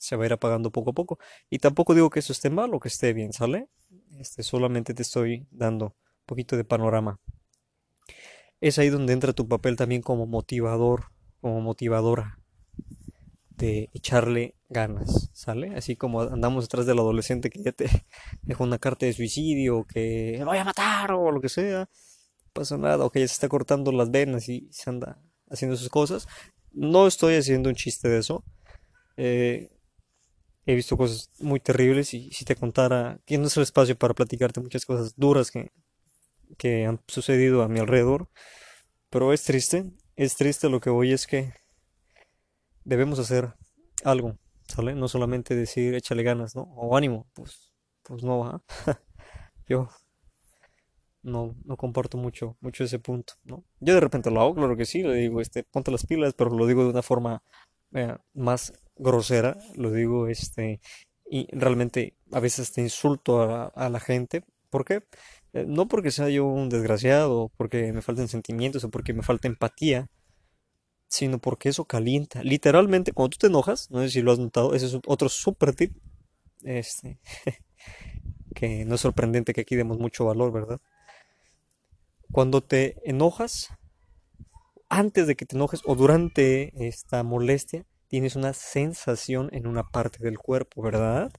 se 0.02 0.16
va 0.16 0.24
a 0.24 0.26
ir 0.26 0.34
apagando 0.34 0.72
poco 0.72 0.90
a 0.90 0.94
poco. 0.94 1.20
Y 1.50 1.60
tampoco 1.60 1.94
digo 1.94 2.10
que 2.10 2.20
eso 2.20 2.34
esté 2.34 2.50
mal 2.50 2.74
o 2.74 2.80
que 2.80 2.88
esté 2.88 3.14
bien, 3.14 3.34
¿sale? 3.34 3.70
Este, 4.18 4.42
solamente 4.42 4.96
te 4.96 5.04
estoy 5.04 5.48
dando 5.52 5.86
un 5.86 6.26
poquito 6.26 6.58
de 6.58 6.64
panorama. 6.64 7.20
Es 8.60 8.80
ahí 8.80 8.90
donde 8.90 9.14
entra 9.14 9.34
tu 9.34 9.48
papel 9.48 9.76
también 9.76 10.02
como 10.02 10.26
motivador, 10.26 11.12
como 11.40 11.62
motivadora 11.62 12.40
de 13.50 13.92
echarle 13.94 14.56
ganas, 14.70 15.30
¿sale? 15.34 15.76
Así 15.76 15.96
como 15.96 16.22
andamos 16.22 16.64
detrás 16.64 16.88
del 16.88 16.98
adolescente 16.98 17.52
que 17.52 17.62
ya 17.62 17.72
te 17.72 17.86
dejó 18.42 18.64
una 18.64 18.80
carta 18.80 19.06
de 19.06 19.14
suicidio, 19.14 19.86
que 19.86 20.38
lo 20.40 20.46
voy 20.46 20.58
a 20.58 20.64
matar 20.64 21.12
o 21.12 21.32
lo 21.32 21.40
que 21.42 21.50
sea, 21.50 21.82
no 21.82 22.52
pasa 22.54 22.76
nada, 22.78 23.06
o 23.06 23.12
que 23.12 23.20
ya 23.20 23.28
se 23.28 23.34
está 23.36 23.48
cortando 23.50 23.92
las 23.92 24.10
venas 24.10 24.50
y 24.50 24.68
se 24.72 24.90
anda 24.90 25.22
haciendo 25.48 25.78
sus 25.78 25.90
cosas. 25.90 26.28
No 26.72 27.06
estoy 27.06 27.36
haciendo 27.36 27.70
un 27.70 27.76
chiste 27.76 28.10
de 28.10 28.18
eso. 28.18 28.44
Eh, 29.18 29.71
he 30.66 30.76
visto 30.76 30.98
cosas 30.98 31.32
muy 31.40 31.60
terribles 31.60 32.14
y 32.14 32.32
si 32.32 32.46
te 32.46 32.56
contara, 32.56 33.20
que 33.26 33.38
no 33.38 33.48
es 33.48 33.58
el 33.58 33.64
espacio 33.64 33.98
para 33.98 34.14
platicarte 34.14 34.62
muchas 34.62 34.86
cosas 34.86 35.16
duras 35.18 35.52
que, 35.52 35.72
que 36.58 36.86
han 36.86 37.02
sucedido 37.08 37.64
a 37.64 37.68
mi 37.68 37.80
alrededor, 37.80 38.30
pero 39.10 39.34
es 39.34 39.44
triste, 39.44 39.92
es 40.16 40.36
triste 40.36 40.70
lo 40.70 40.80
que 40.80 40.90
voy 40.90 41.14
es 41.14 41.28
que 41.28 41.54
debemos 42.84 43.20
hacer 43.20 43.54
algo, 44.04 44.38
¿sale? 44.68 44.96
No 44.96 45.08
solamente 45.08 45.56
decir 45.56 45.96
échale 45.96 46.24
ganas, 46.24 46.56
¿no? 46.56 46.64
O 46.76 46.96
ánimo, 46.96 47.28
pues, 47.34 47.74
pues 48.04 48.24
no 48.24 48.40
va. 48.40 48.64
Yo 49.68 49.90
no, 51.24 51.56
no 51.66 51.78
comparto 51.78 52.18
mucho, 52.18 52.58
mucho 52.62 52.84
ese 52.84 53.00
punto, 53.00 53.34
¿no? 53.44 53.64
Yo 53.80 53.94
de 53.94 54.00
repente 54.00 54.32
lo 54.32 54.42
hago, 54.42 54.56
claro 54.56 54.76
que 54.76 54.86
sí, 54.86 55.04
le 55.04 55.16
digo, 55.16 55.42
este, 55.42 55.64
ponte 55.64 55.92
las 55.92 56.06
pilas, 56.06 56.34
pero 56.34 56.50
lo 56.52 56.66
digo 56.66 56.84
de 56.84 56.90
una 56.90 57.02
forma 57.02 57.44
más 58.34 58.74
grosera, 58.96 59.58
lo 59.76 59.92
digo, 59.92 60.28
este, 60.28 60.80
y 61.30 61.48
realmente 61.52 62.16
a 62.32 62.40
veces 62.40 62.72
te 62.72 62.82
insulto 62.82 63.42
a, 63.42 63.90
la 63.90 64.00
gente. 64.00 64.44
¿Por 64.70 64.86
qué? 64.86 65.04
Eh, 65.54 65.66
no 65.68 65.88
porque 65.88 66.12
sea 66.12 66.30
yo 66.30 66.46
un 66.46 66.70
desgraciado, 66.70 67.52
porque 67.58 67.92
me 67.94 68.02
falten 68.02 68.28
sentimientos 68.28 68.84
o 68.84 68.90
porque 68.90 69.14
me 69.14 69.24
falta 69.24 69.48
empatía, 69.48 70.10
sino 71.08 71.40
porque 71.40 71.70
eso 71.70 71.86
calienta. 71.86 72.44
Literalmente, 72.44 73.12
cuando 73.14 73.32
tú 73.32 73.38
te 73.40 73.48
enojas, 73.48 73.90
no 73.92 74.02
sé 74.02 74.10
si 74.10 74.22
lo 74.22 74.32
has 74.32 74.40
notado, 74.40 74.76
ese 74.76 74.86
es 74.88 74.98
otro 75.06 75.30
super 75.30 75.76
tip, 75.76 75.96
este, 76.64 77.20
que 78.56 78.86
no 78.86 78.96
es 78.96 79.02
sorprendente 79.02 79.54
que 79.54 79.62
aquí 79.62 79.76
demos 79.76 80.00
mucho 80.00 80.26
valor, 80.26 80.52
¿verdad? 80.52 80.80
Cuando 82.32 82.62
te 82.62 82.98
enojas, 83.10 83.70
antes 84.92 85.26
de 85.26 85.36
que 85.36 85.46
te 85.46 85.56
enojes 85.56 85.82
o 85.86 85.96
durante 85.96 86.74
esta 86.86 87.24
molestia, 87.24 87.86
tienes 88.10 88.36
una 88.36 88.52
sensación 88.52 89.50
en 89.54 89.66
una 89.66 89.84
parte 89.84 90.22
del 90.22 90.38
cuerpo, 90.38 90.82
¿verdad? 90.82 91.32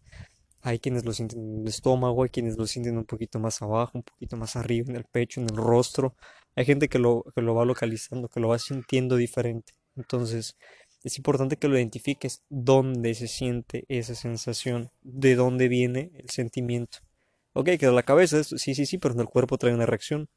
Hay 0.62 0.78
quienes 0.78 1.04
lo 1.04 1.12
sienten 1.12 1.40
en 1.40 1.60
el 1.60 1.68
estómago, 1.68 2.22
hay 2.22 2.30
quienes 2.30 2.56
lo 2.56 2.66
sienten 2.66 2.96
un 2.96 3.04
poquito 3.04 3.38
más 3.38 3.60
abajo, 3.60 3.98
un 3.98 4.04
poquito 4.04 4.38
más 4.38 4.56
arriba, 4.56 4.86
en 4.88 4.96
el 4.96 5.04
pecho, 5.04 5.42
en 5.42 5.50
el 5.50 5.56
rostro. 5.56 6.16
Hay 6.56 6.64
gente 6.64 6.88
que 6.88 6.98
lo, 6.98 7.24
que 7.34 7.42
lo 7.42 7.54
va 7.54 7.66
localizando, 7.66 8.28
que 8.28 8.40
lo 8.40 8.48
va 8.48 8.58
sintiendo 8.58 9.16
diferente. 9.16 9.74
Entonces, 9.96 10.56
es 11.04 11.18
importante 11.18 11.58
que 11.58 11.68
lo 11.68 11.76
identifiques 11.76 12.42
dónde 12.48 13.14
se 13.14 13.28
siente 13.28 13.84
esa 13.88 14.14
sensación, 14.14 14.90
de 15.02 15.34
dónde 15.34 15.68
viene 15.68 16.10
el 16.14 16.30
sentimiento. 16.30 17.00
Ok, 17.52 17.66
que 17.78 17.86
de 17.86 17.92
la 17.92 18.02
cabeza, 18.02 18.42
sí, 18.44 18.74
sí, 18.74 18.86
sí, 18.86 18.96
pero 18.96 19.12
en 19.12 19.20
el 19.20 19.26
cuerpo 19.26 19.58
trae 19.58 19.74
una 19.74 19.84
reacción. 19.84 20.30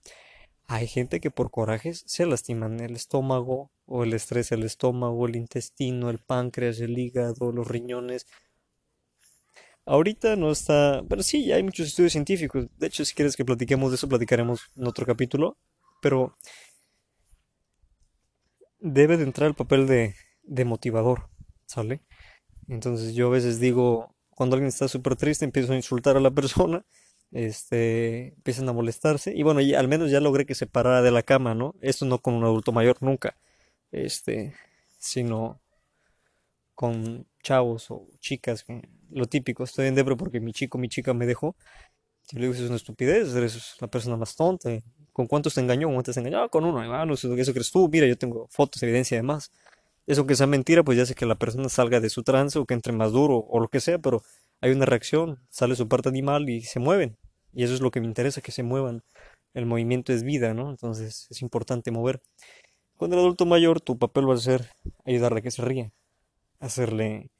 Hay 0.67 0.87
gente 0.87 1.19
que 1.19 1.29
por 1.29 1.51
corajes 1.51 2.03
se 2.07 2.25
lastiman 2.25 2.79
el 2.79 2.95
estómago 2.95 3.71
o 3.85 4.03
el 4.03 4.13
estrés 4.13 4.51
el 4.51 4.63
estómago, 4.63 5.27
el 5.27 5.35
intestino, 5.35 6.09
el 6.09 6.17
páncreas, 6.17 6.79
el 6.79 6.97
hígado, 6.97 7.51
los 7.51 7.67
riñones. 7.67 8.25
Ahorita 9.85 10.35
no 10.35 10.51
está, 10.51 11.03
pero 11.07 11.21
sí, 11.21 11.51
hay 11.51 11.61
muchos 11.61 11.87
estudios 11.87 12.13
científicos. 12.13 12.67
De 12.77 12.87
hecho, 12.87 13.05
si 13.05 13.13
quieres 13.13 13.35
que 13.35 13.45
platiquemos 13.45 13.91
de 13.91 13.95
eso, 13.95 14.09
platicaremos 14.09 14.71
en 14.75 14.87
otro 14.87 15.05
capítulo. 15.05 15.57
Pero 16.01 16.35
debe 18.79 19.17
de 19.17 19.23
entrar 19.23 19.49
el 19.49 19.55
papel 19.55 19.85
de, 19.85 20.15
de 20.43 20.65
motivador, 20.65 21.29
¿sale? 21.67 22.01
Entonces 22.67 23.13
yo 23.13 23.27
a 23.27 23.31
veces 23.31 23.59
digo, 23.59 24.15
cuando 24.31 24.55
alguien 24.55 24.69
está 24.69 24.87
súper 24.87 25.15
triste, 25.15 25.45
empiezo 25.45 25.73
a 25.73 25.75
insultar 25.75 26.17
a 26.17 26.19
la 26.19 26.31
persona 26.35 26.85
este, 27.35 28.29
empiezan 28.29 28.69
a 28.69 28.73
molestarse. 28.73 29.33
Y 29.35 29.43
bueno, 29.43 29.59
al 29.77 29.87
menos 29.87 30.09
ya 30.09 30.21
logré 30.21 30.45
que 30.45 30.55
se 30.55 30.67
parara 30.67 31.01
de 31.01 31.11
la 31.11 31.21
cama, 31.21 31.53
¿no? 31.53 31.75
Esto 31.81 32.05
no 32.05 32.19
con 32.19 32.33
un 32.33 32.45
adulto 32.45 32.71
mayor, 32.71 32.97
nunca. 33.01 33.35
Este, 33.91 34.53
sino 34.97 35.59
con 36.73 37.27
chavos 37.43 37.91
o 37.91 38.07
chicas, 38.19 38.65
lo 39.11 39.25
típico, 39.27 39.63
estoy 39.63 39.87
en 39.87 39.95
depre 39.95 40.15
porque 40.15 40.39
mi 40.39 40.53
chico, 40.53 40.77
mi 40.77 40.87
chica 40.89 41.13
me 41.13 41.25
dejó. 41.25 41.55
Yo 42.31 42.39
le 42.39 42.45
digo, 42.45 42.53
eso 42.53 42.63
es 42.63 42.69
una 42.69 42.77
estupidez, 42.77 43.35
eres 43.35 43.75
la 43.81 43.87
persona 43.87 44.17
más 44.17 44.35
tonta. 44.35 44.69
¿Con 45.13 45.27
cuántos 45.27 45.53
te 45.53 45.61
engañó? 45.61 45.87
¿Con 45.87 45.95
cuántos 45.95 46.15
te 46.15 46.21
engañó? 46.21 46.41
Ah, 46.41 46.49
con 46.49 46.63
uno, 46.65 46.81
hermano, 46.81 47.13
eso, 47.13 47.33
eso 47.35 47.53
crees 47.53 47.71
tú, 47.71 47.87
mira, 47.89 48.07
yo 48.07 48.17
tengo 48.17 48.47
fotos, 48.49 48.81
evidencia 48.81 49.17
además. 49.17 49.51
Eso 50.07 50.25
que 50.25 50.35
sea 50.35 50.47
mentira, 50.47 50.83
pues 50.83 50.97
ya 50.97 51.05
sé 51.05 51.15
que 51.15 51.25
la 51.25 51.35
persona 51.35 51.67
salga 51.69 51.99
de 51.99 52.09
su 52.09 52.23
trance 52.23 52.57
o 52.59 52.65
que 52.65 52.73
entre 52.73 52.93
más 52.93 53.11
duro 53.11 53.37
o 53.37 53.59
lo 53.59 53.67
que 53.67 53.79
sea, 53.81 53.99
pero 53.99 54.23
hay 54.61 54.71
una 54.71 54.85
reacción, 54.85 55.39
sale 55.49 55.75
su 55.75 55.87
parte 55.87 56.09
animal 56.09 56.49
y 56.49 56.61
se 56.61 56.79
mueven. 56.79 57.17
Y 57.55 57.63
eso 57.63 57.73
es 57.73 57.81
lo 57.81 57.91
que 57.91 58.01
me 58.01 58.07
interesa, 58.07 58.41
que 58.41 58.51
se 58.51 58.63
muevan. 58.63 59.03
El 59.53 59.65
movimiento 59.65 60.13
es 60.13 60.23
vida, 60.23 60.53
¿no? 60.53 60.69
Entonces 60.69 61.27
es 61.29 61.41
importante 61.41 61.91
mover. 61.91 62.21
Con 62.97 63.13
el 63.13 63.19
adulto 63.19 63.45
mayor, 63.45 63.81
tu 63.81 63.97
papel 63.97 64.29
va 64.29 64.35
a 64.35 64.37
ser 64.37 64.69
ayudarle 65.05 65.39
a 65.39 65.41
que 65.43 65.51
se 65.51 65.61
ría, 65.63 65.91
hacerle 66.59 67.31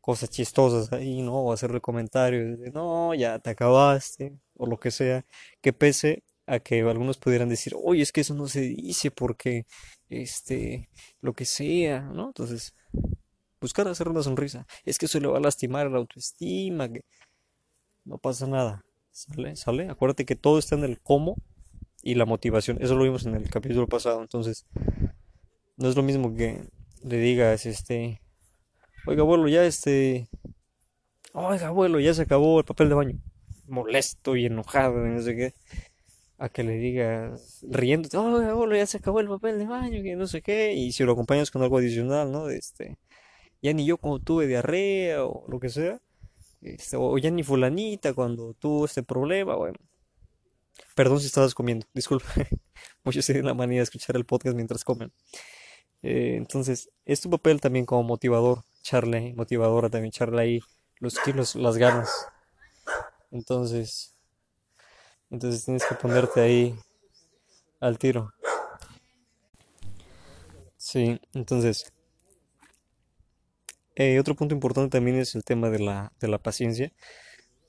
cosas 0.00 0.30
chistosas 0.30 0.92
ahí, 0.92 1.22
¿no? 1.22 1.34
O 1.34 1.52
hacerle 1.52 1.80
comentarios 1.80 2.58
de, 2.58 2.70
no, 2.72 3.14
ya 3.14 3.38
te 3.38 3.50
acabaste, 3.50 4.38
o 4.56 4.66
lo 4.66 4.78
que 4.80 4.90
sea, 4.90 5.26
que 5.60 5.72
pese 5.72 6.24
a 6.46 6.60
que 6.60 6.80
algunos 6.80 7.18
pudieran 7.18 7.48
decir, 7.50 7.74
oye, 7.76 8.02
es 8.02 8.12
que 8.12 8.22
eso 8.22 8.34
no 8.34 8.48
se 8.48 8.62
dice 8.62 9.10
porque, 9.10 9.66
este, 10.08 10.88
lo 11.20 11.34
que 11.34 11.44
sea, 11.44 12.00
¿no? 12.02 12.28
Entonces, 12.28 12.74
buscar 13.60 13.88
hacer 13.88 14.08
una 14.08 14.22
sonrisa. 14.22 14.66
Es 14.84 14.98
que 14.98 15.06
eso 15.06 15.20
le 15.20 15.28
va 15.28 15.38
a 15.38 15.40
lastimar 15.40 15.90
la 15.90 15.98
autoestima, 15.98 16.88
que 16.90 17.02
no 18.04 18.18
pasa 18.18 18.46
nada. 18.46 18.82
¿Sale? 19.18 19.56
¿Sale? 19.56 19.88
Acuérdate 19.88 20.24
que 20.24 20.36
todo 20.36 20.60
está 20.60 20.76
en 20.76 20.84
el 20.84 21.00
cómo 21.00 21.34
y 22.04 22.14
la 22.14 22.24
motivación. 22.24 22.78
Eso 22.80 22.94
lo 22.94 23.02
vimos 23.02 23.26
en 23.26 23.34
el 23.34 23.50
capítulo 23.50 23.88
pasado. 23.88 24.22
Entonces, 24.22 24.64
no 25.76 25.88
es 25.88 25.96
lo 25.96 26.04
mismo 26.04 26.36
que 26.36 26.62
le 27.02 27.18
digas, 27.18 27.66
este, 27.66 28.22
oiga, 29.08 29.22
abuelo, 29.22 29.48
ya 29.48 29.64
este, 29.64 30.28
oiga, 31.32 31.66
abuelo, 31.66 31.98
ya 31.98 32.14
se 32.14 32.22
acabó 32.22 32.60
el 32.60 32.64
papel 32.64 32.90
de 32.90 32.94
baño. 32.94 33.18
Molesto 33.66 34.36
y 34.36 34.46
enojado 34.46 35.04
y 35.04 35.10
no 35.10 35.20
sé 35.20 35.34
qué. 35.34 35.54
A 36.38 36.48
que 36.48 36.62
le 36.62 36.74
digas, 36.74 37.66
riéndote, 37.68 38.16
oiga, 38.18 38.50
abuelo, 38.50 38.76
ya 38.76 38.86
se 38.86 38.98
acabó 38.98 39.18
el 39.18 39.26
papel 39.26 39.58
de 39.58 39.66
baño, 39.66 40.00
que 40.00 40.14
no 40.14 40.28
sé 40.28 40.42
qué. 40.42 40.74
Y 40.74 40.92
si 40.92 41.02
lo 41.02 41.10
acompañas 41.10 41.50
con 41.50 41.60
algo 41.64 41.78
adicional, 41.78 42.30
¿no? 42.30 42.50
Este, 42.50 42.98
ya 43.62 43.72
ni 43.72 43.84
yo 43.84 43.96
como 43.96 44.20
tuve 44.20 44.46
diarrea 44.46 45.24
o 45.24 45.44
lo 45.48 45.58
que 45.58 45.70
sea 45.70 46.00
este, 46.60 46.96
o 46.96 47.16
ya 47.18 47.30
ni 47.30 47.42
fulanita 47.42 48.12
cuando 48.14 48.54
tuvo 48.54 48.84
este 48.84 49.02
problema, 49.02 49.54
bueno. 49.56 49.78
Perdón 50.94 51.20
si 51.20 51.26
estabas 51.26 51.54
comiendo, 51.54 51.86
disculpe. 51.94 52.26
Muchos 53.04 53.26
tienen 53.26 53.46
la 53.46 53.54
manía 53.54 53.78
de 53.78 53.84
escuchar 53.84 54.16
el 54.16 54.24
podcast 54.24 54.56
mientras 54.56 54.84
comen. 54.84 55.12
Eh, 56.02 56.34
entonces, 56.36 56.90
es 57.04 57.20
tu 57.20 57.30
papel 57.30 57.60
también 57.60 57.84
como 57.84 58.02
motivador, 58.02 58.64
echarle, 58.80 59.34
motivadora 59.34 59.90
también, 59.90 60.08
echarle 60.08 60.42
ahí 60.42 60.60
los 60.98 61.18
kilos, 61.18 61.54
las 61.56 61.76
ganas. 61.76 62.28
Entonces, 63.30 64.14
entonces 65.30 65.64
tienes 65.64 65.84
que 65.84 65.94
ponerte 65.94 66.40
ahí 66.40 66.74
al 67.80 67.98
tiro. 67.98 68.32
Sí, 70.76 71.20
entonces, 71.34 71.92
eh, 73.98 74.20
otro 74.20 74.36
punto 74.36 74.54
importante 74.54 74.96
también 74.96 75.16
es 75.18 75.34
el 75.34 75.42
tema 75.42 75.70
de 75.70 75.80
la, 75.80 76.12
de 76.20 76.28
la 76.28 76.38
paciencia. 76.38 76.92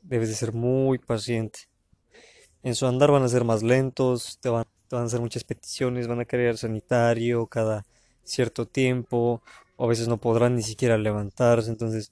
Debes 0.04 0.30
de 0.30 0.36
ser 0.36 0.54
muy 0.54 1.00
paciente. 1.00 1.62
En 2.62 2.76
su 2.76 2.86
andar 2.86 3.10
van 3.10 3.24
a 3.24 3.30
ser 3.30 3.44
más 3.44 3.64
lentos, 3.64 4.38
te 4.40 4.50
van, 4.50 4.66
te 4.88 4.96
van 4.96 5.04
a 5.04 5.08
hacer 5.08 5.22
muchas 5.22 5.44
peticiones, 5.44 6.08
van 6.08 6.20
a 6.20 6.26
querer 6.26 6.56
sanitario 6.60 7.48
cada 7.48 7.84
cierto 8.24 8.68
tiempo, 8.68 9.42
o 9.76 9.86
a 9.86 9.88
veces 9.88 10.08
no 10.08 10.18
podrán 10.18 10.56
ni 10.56 10.62
siquiera 10.62 11.00
levantarse. 11.00 11.72
Entonces, 11.72 12.12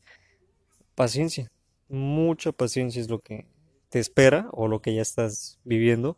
paciencia, 0.96 1.52
mucha 1.88 2.52
paciencia 2.52 3.00
es 3.00 3.12
lo 3.12 3.20
que 3.20 3.46
te 3.90 4.00
espera 4.00 4.50
o 4.52 4.68
lo 4.68 4.82
que 4.82 4.96
ya 4.96 5.04
estás 5.04 5.60
viviendo. 5.64 6.18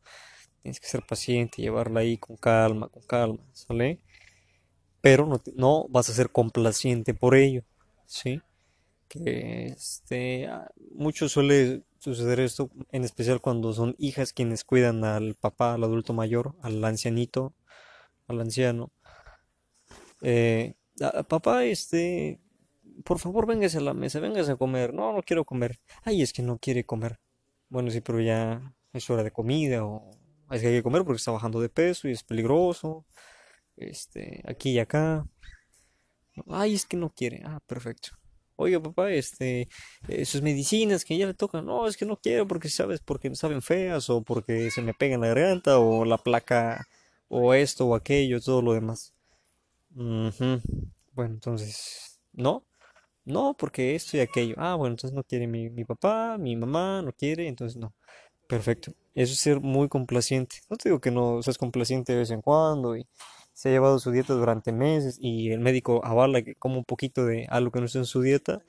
Tienes 0.61 0.79
que 0.79 0.87
ser 0.87 1.03
paciente, 1.05 1.61
llevarla 1.61 1.99
ahí 1.99 2.17
con 2.17 2.37
calma, 2.37 2.87
con 2.87 3.03
calma, 3.03 3.43
¿sale? 3.51 3.99
Pero 5.01 5.25
no, 5.25 5.41
no 5.55 5.85
vas 5.89 6.09
a 6.09 6.13
ser 6.13 6.29
complaciente 6.29 7.13
por 7.13 7.35
ello, 7.35 7.63
¿sí? 8.09 8.41
Que 9.07 9.67
este, 9.67 10.47
ah, 10.47 10.69
mucho 10.93 11.29
suele 11.29 11.83
suceder 11.99 12.39
esto, 12.39 12.71
en 12.91 13.03
especial 13.03 13.41
cuando 13.41 13.73
son 13.73 13.95
hijas 13.99 14.33
quienes 14.33 14.63
cuidan 14.63 15.03
al 15.03 15.35
papá, 15.35 15.75
al 15.75 15.83
adulto 15.83 16.13
mayor, 16.13 16.55
al 16.61 16.83
ancianito, 16.83 17.53
al 18.27 18.41
anciano. 18.41 18.91
Eh, 20.21 20.75
"Ah, 21.01 21.23
papá, 21.23 21.63
este, 21.65 22.39
por 23.05 23.19
favor, 23.19 23.45
véngase 23.47 23.77
a 23.77 23.81
la 23.81 23.93
mesa, 23.93 24.19
véngase 24.19 24.51
a 24.53 24.57
comer. 24.57 24.93
No, 24.93 25.13
no 25.13 25.21
quiero 25.23 25.45
comer. 25.45 25.79
Ay, 26.03 26.21
es 26.21 26.33
que 26.33 26.41
no 26.41 26.57
quiere 26.59 26.85
comer. 26.85 27.19
Bueno, 27.69 27.91
sí, 27.91 28.01
pero 28.01 28.19
ya 28.21 28.73
es 28.93 29.09
hora 29.09 29.23
de 29.23 29.31
comida 29.31 29.85
o 29.85 30.11
es 30.51 30.61
que 30.61 30.67
hay 30.67 30.73
que 30.75 30.83
comer 30.83 31.03
porque 31.03 31.17
está 31.17 31.31
bajando 31.31 31.61
de 31.61 31.69
peso 31.69 32.07
y 32.07 32.11
es 32.13 32.23
peligroso. 32.23 33.05
Este, 33.77 34.43
aquí 34.47 34.71
y 34.71 34.79
acá. 34.79 35.25
Ay, 36.49 36.75
es 36.75 36.85
que 36.85 36.97
no 36.97 37.09
quiere. 37.13 37.41
Ah, 37.45 37.59
perfecto. 37.67 38.09
Oiga, 38.55 38.81
papá, 38.81 39.11
este, 39.11 39.69
eh, 40.07 40.25
sus 40.25 40.41
medicinas 40.41 41.05
que 41.05 41.17
ya 41.17 41.25
le 41.27 41.33
tocan. 41.33 41.65
No, 41.65 41.87
es 41.87 41.95
que 41.97 42.05
no 42.05 42.17
quiero 42.17 42.47
porque 42.47 42.69
sabes, 42.69 42.99
porque 43.01 43.33
saben 43.35 43.61
feas 43.61 44.09
o 44.09 44.21
porque 44.23 44.69
se 44.71 44.81
me 44.81 44.93
pega 44.93 45.15
en 45.15 45.21
la 45.21 45.27
garganta 45.27 45.79
o 45.79 46.03
la 46.05 46.17
placa 46.17 46.85
o 47.29 47.53
esto 47.53 47.87
o 47.87 47.95
aquello, 47.95 48.41
todo 48.41 48.61
lo 48.61 48.73
demás. 48.73 49.13
Bueno, 51.13 51.33
entonces, 51.35 52.19
¿no? 52.33 52.65
No, 53.25 53.55
porque 53.57 53.95
esto 53.95 54.17
y 54.17 54.21
aquello. 54.21 54.55
Ah, 54.57 54.75
bueno, 54.75 54.93
entonces 54.93 55.15
no 55.15 55.23
quiere 55.23 55.47
mi, 55.47 55.69
mi 55.69 55.85
papá, 55.85 56.37
mi 56.39 56.55
mamá, 56.55 57.01
no 57.03 57.13
quiere, 57.13 57.47
entonces 57.47 57.77
no. 57.77 57.93
Perfecto. 58.47 58.93
Eso 59.15 59.33
es 59.33 59.39
ser 59.39 59.61
muy 59.61 59.89
complaciente. 59.89 60.57
No 60.69 60.77
te 60.77 60.89
digo 60.89 61.01
que 61.01 61.11
no 61.11 61.41
seas 61.43 61.57
complaciente 61.57 62.13
de 62.13 62.19
vez 62.19 62.31
en 62.31 62.41
cuando 62.41 62.97
y 62.97 63.07
se 63.59 63.67
ha 63.67 63.71
llevado 63.73 63.99
su 63.99 64.11
dieta 64.11 64.33
durante 64.35 64.71
meses 64.71 65.17
y 65.19 65.51
el 65.51 65.59
médico 65.59 65.99
avala 66.05 66.41
que 66.41 66.55
coma 66.55 66.77
un 66.77 66.85
poquito 66.85 67.25
de 67.25 67.45
algo 67.49 67.71
que 67.71 67.81
no 67.81 67.87
esté 67.87 67.97
en 67.97 68.05
su 68.05 68.21
dieta, 68.21 68.61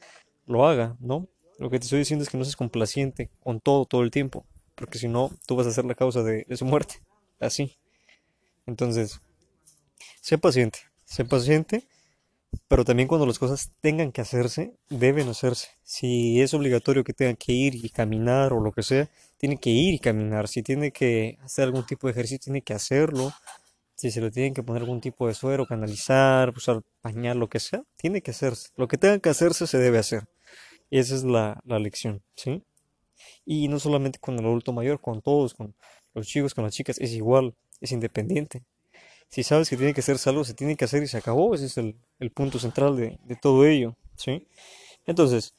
lo 0.46 0.66
haga, 0.66 0.96
¿no? 0.98 1.28
Lo 1.60 1.70
que 1.70 1.78
te 1.78 1.84
estoy 1.84 2.00
diciendo 2.00 2.24
es 2.24 2.28
que 2.28 2.36
no 2.36 2.44
seas 2.44 2.56
complaciente 2.56 3.30
con 3.38 3.60
todo, 3.60 3.84
todo 3.84 4.02
el 4.02 4.10
tiempo, 4.10 4.44
porque 4.74 4.98
si 4.98 5.06
no, 5.06 5.30
tú 5.46 5.54
vas 5.54 5.68
a 5.68 5.70
ser 5.70 5.84
la 5.84 5.94
causa 5.94 6.24
de, 6.24 6.44
de 6.48 6.56
su 6.56 6.64
muerte. 6.64 6.96
Así. 7.38 7.78
Entonces, 8.66 9.20
sé 10.20 10.38
paciente, 10.38 10.80
sé 11.04 11.24
paciente 11.24 11.84
pero 12.68 12.84
también 12.84 13.08
cuando 13.08 13.26
las 13.26 13.38
cosas 13.38 13.70
tengan 13.80 14.12
que 14.12 14.20
hacerse, 14.20 14.74
deben 14.88 15.28
hacerse. 15.28 15.68
Si 15.84 16.40
es 16.40 16.54
obligatorio 16.54 17.04
que 17.04 17.12
tengan 17.12 17.36
que 17.36 17.52
ir 17.52 17.74
y 17.76 17.90
caminar 17.90 18.52
o 18.52 18.60
lo 18.60 18.72
que 18.72 18.82
sea, 18.82 19.08
tiene 19.38 19.56
que 19.58 19.70
ir 19.70 19.94
y 19.94 19.98
caminar. 19.98 20.48
Si 20.48 20.62
tiene 20.62 20.90
que 20.90 21.38
hacer 21.42 21.64
algún 21.64 21.86
tipo 21.86 22.06
de 22.06 22.12
ejercicio, 22.12 22.40
tiene 22.40 22.62
que 22.62 22.74
hacerlo. 22.74 23.32
Si 24.00 24.10
se 24.10 24.22
le 24.22 24.30
tienen 24.30 24.54
que 24.54 24.62
poner 24.62 24.80
algún 24.80 25.02
tipo 25.02 25.28
de 25.28 25.34
suero, 25.34 25.66
canalizar, 25.66 26.54
usar 26.56 26.80
pañal, 27.02 27.38
lo 27.38 27.50
que 27.50 27.60
sea, 27.60 27.82
tiene 27.96 28.22
que 28.22 28.30
hacerse. 28.30 28.70
Lo 28.76 28.88
que 28.88 28.96
tenga 28.96 29.18
que 29.18 29.28
hacerse 29.28 29.66
se 29.66 29.76
debe 29.76 29.98
hacer. 29.98 30.26
Esa 30.90 31.14
es 31.14 31.22
la, 31.22 31.60
la 31.66 31.78
lección, 31.78 32.22
¿sí? 32.34 32.64
Y 33.44 33.68
no 33.68 33.78
solamente 33.78 34.18
con 34.18 34.38
el 34.38 34.46
adulto 34.46 34.72
mayor, 34.72 35.02
con 35.02 35.20
todos, 35.20 35.52
con 35.52 35.74
los 36.14 36.26
chicos, 36.26 36.54
con 36.54 36.64
las 36.64 36.72
chicas, 36.72 36.98
es 36.98 37.12
igual, 37.12 37.54
es 37.82 37.92
independiente. 37.92 38.64
Si 39.28 39.42
sabes 39.42 39.68
que 39.68 39.76
tiene 39.76 39.92
que 39.92 40.00
hacerse 40.00 40.30
algo, 40.30 40.44
se 40.44 40.54
tiene 40.54 40.76
que 40.78 40.86
hacer 40.86 41.02
y 41.02 41.06
se 41.06 41.18
acabó. 41.18 41.54
Ese 41.54 41.66
es 41.66 41.76
el, 41.76 41.94
el 42.20 42.30
punto 42.30 42.58
central 42.58 42.96
de, 42.96 43.18
de 43.22 43.36
todo 43.36 43.66
ello, 43.66 43.98
¿sí? 44.16 44.46
Entonces, 45.04 45.52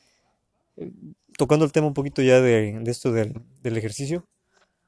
eh, 0.78 0.92
tocando 1.38 1.64
el 1.64 1.72
tema 1.72 1.86
un 1.86 1.94
poquito 1.94 2.24
ya 2.24 2.42
de, 2.42 2.80
de 2.82 2.90
esto 2.90 3.12
del, 3.12 3.40
del 3.62 3.78
ejercicio, 3.78 4.26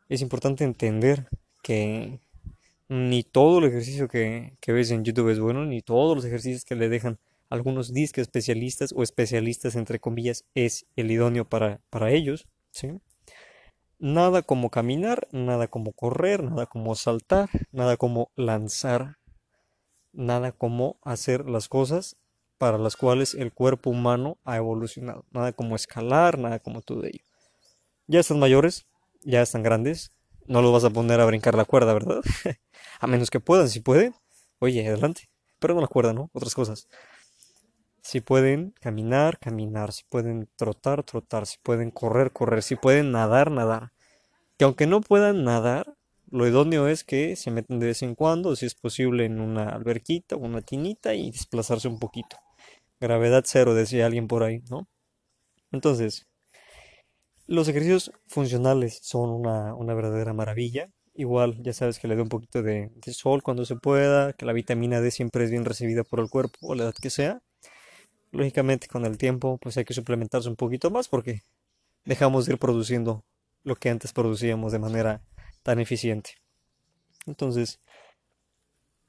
es 0.10 0.22
importante 0.22 0.63
entender 0.63 1.28
que 1.62 2.20
ni 2.93 3.23
todo 3.23 3.60
el 3.60 3.65
ejercicio 3.65 4.08
que, 4.08 4.58
que 4.60 4.71
ves 4.71 4.91
en 4.91 5.03
YouTube 5.03 5.29
es 5.29 5.39
bueno, 5.39 5.65
ni 5.65 5.82
todos 5.82 6.15
los 6.15 6.25
ejercicios 6.25 6.65
que 6.65 6.75
le 6.75 6.89
dejan 6.89 7.19
algunos 7.49 7.93
disque 7.93 8.21
especialistas 8.21 8.93
o 8.95 9.03
especialistas, 9.03 9.75
entre 9.75 9.99
comillas, 9.99 10.45
es 10.56 10.86
el 10.95 11.12
idóneo 11.12 11.45
para, 11.45 11.82
para 11.89 12.12
ellos, 12.12 12.47
¿sí? 12.71 12.99
Nada 13.99 14.41
como 14.41 14.69
caminar, 14.69 15.27
nada 15.32 15.67
como 15.67 15.93
correr, 15.93 16.43
nada 16.43 16.65
como 16.65 16.95
saltar, 16.95 17.49
nada 17.71 17.97
como 17.97 18.32
lanzar 18.36 19.17
nada 20.13 20.51
como 20.51 20.97
hacer 21.01 21.49
las 21.49 21.67
cosas 21.67 22.15
para 22.58 22.77
las 22.77 22.95
cuales 22.95 23.34
el 23.34 23.51
cuerpo 23.51 23.89
humano 23.89 24.38
ha 24.45 24.56
evolucionado. 24.56 25.25
Nada 25.32 25.51
como 25.51 25.75
escalar, 25.75 26.38
nada 26.38 26.60
como 26.60 26.82
todo 26.82 27.03
ello. 27.03 27.25
Ya 28.08 28.21
están 28.21 28.39
mayores, 28.39 28.86
ya 29.21 29.41
están 29.41 29.63
grandes, 29.63 30.12
no 30.47 30.62
los 30.62 30.71
vas 30.71 30.84
a 30.84 30.89
poner 30.89 31.19
a 31.19 31.25
brincar 31.25 31.56
la 31.56 31.65
cuerda, 31.65 31.93
¿verdad? 31.93 32.21
A 32.99 33.08
menos 33.08 33.29
que 33.29 33.39
puedan, 33.39 33.69
si 33.69 33.79
pueden, 33.79 34.15
oye, 34.60 34.88
adelante. 34.88 35.29
Pero 35.60 35.73
no 35.73 35.82
la 35.82 35.88
cuerda, 35.88 36.13
¿no? 36.13 36.29
Otras 36.34 36.56
cosas. 36.56 36.88
Si 38.01 38.19
pueden 38.19 38.73
caminar, 38.82 39.39
caminar. 39.39 39.93
Si 39.93 40.03
pueden 40.03 40.49
trotar, 40.58 41.03
trotar. 41.03 41.45
Si 41.45 41.58
pueden 41.63 41.89
correr, 41.89 42.32
correr. 42.32 42.62
Si 42.62 42.75
pueden 42.75 43.12
nadar, 43.12 43.49
nadar. 43.49 43.93
Que 44.58 44.65
aunque 44.65 44.88
no 44.88 45.01
puedan 45.01 45.43
nadar, 45.45 45.95
lo 46.29 46.47
idóneo 46.47 46.88
es 46.88 47.03
que 47.03 47.36
se 47.36 47.51
metan 47.51 47.79
de 47.79 47.88
vez 47.88 48.01
en 48.01 48.15
cuando, 48.15 48.56
si 48.56 48.65
es 48.65 48.75
posible, 48.75 49.25
en 49.25 49.39
una 49.39 49.69
alberquita 49.69 50.36
o 50.36 50.39
una 50.39 50.62
tinita 50.62 51.13
y 51.13 51.32
desplazarse 51.32 51.88
un 51.88 51.99
poquito. 51.99 52.38
Gravedad 52.99 53.43
cero, 53.45 53.73
decía 53.73 54.06
alguien 54.06 54.27
por 54.27 54.43
ahí, 54.43 54.63
¿no? 54.69 54.88
Entonces, 55.71 56.27
los 57.54 57.68
ejercicios 57.68 58.12
funcionales 58.28 59.00
son 59.04 59.30
una, 59.30 59.94
verdadera 59.94 60.34
maravilla. 60.34 60.89
Igual, 61.13 61.62
ya 61.62 61.74
sabes 61.74 62.00
que 62.00 62.08
le 62.08 62.16
dé 62.16 62.24
un 62.24 62.30
poquito 62.30 62.63
de, 62.63 62.89
de 62.96 63.13
sol 63.13 63.44
cuando 63.44 63.66
se 63.66 63.76
pueda, 63.76 64.34
que 64.34 64.46
la 64.46 64.54
vitamina 64.54 65.02
D 65.02 65.12
siempre 65.12 65.44
es 65.44 65.52
bien 65.52 65.63
recibida 65.63 66.04
por 66.04 66.20
el 66.20 66.30
cuerpo, 66.30 66.58
o 66.62 66.74
la 66.76 66.86
edad 66.86 66.96
que 67.00 67.12
sea. 67.12 67.44
Lógicamente, 68.32 68.88
con 68.88 69.06
el 69.06 69.20
tiempo, 69.20 69.60
pues 69.62 69.78
hay 69.78 69.86
que 69.86 69.94
suplementarse 69.94 70.50
un 70.50 70.56
poquito 70.56 70.89
más 70.89 71.08
porque 71.08 71.44
dejamos 72.06 72.48
de 72.48 72.54
ir 72.54 72.60
produciendo 72.60 73.24
lo 73.63 73.76
que 73.76 73.89
antes 73.89 74.13
producíamos 74.13 74.72
de 74.72 74.80
manera 74.80 75.22
tan 75.62 75.80
eficiente. 75.80 76.32
Entonces, 77.28 77.80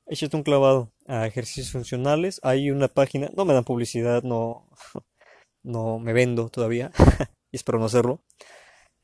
échate 0.06 0.36
un 0.36 0.42
clavado 0.42 0.92
a 1.06 1.26
ejercicios 1.26 1.72
funcionales. 1.72 2.40
Hay 2.42 2.70
una 2.70 2.88
página, 2.88 3.30
no 3.34 3.46
me 3.46 3.54
dan 3.54 3.64
publicidad, 3.64 4.22
no, 4.22 4.68
no 5.62 5.98
me 5.98 6.12
vendo 6.12 6.50
todavía, 6.50 6.92
y 7.54 7.56
espero 7.56 7.78
no 7.78 7.84
hacerlo, 7.84 8.20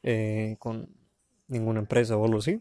eh, 0.03 0.57
con 0.59 0.89
ninguna 1.47 1.79
empresa 1.79 2.17
o 2.17 2.25
algo 2.25 2.39
así. 2.39 2.61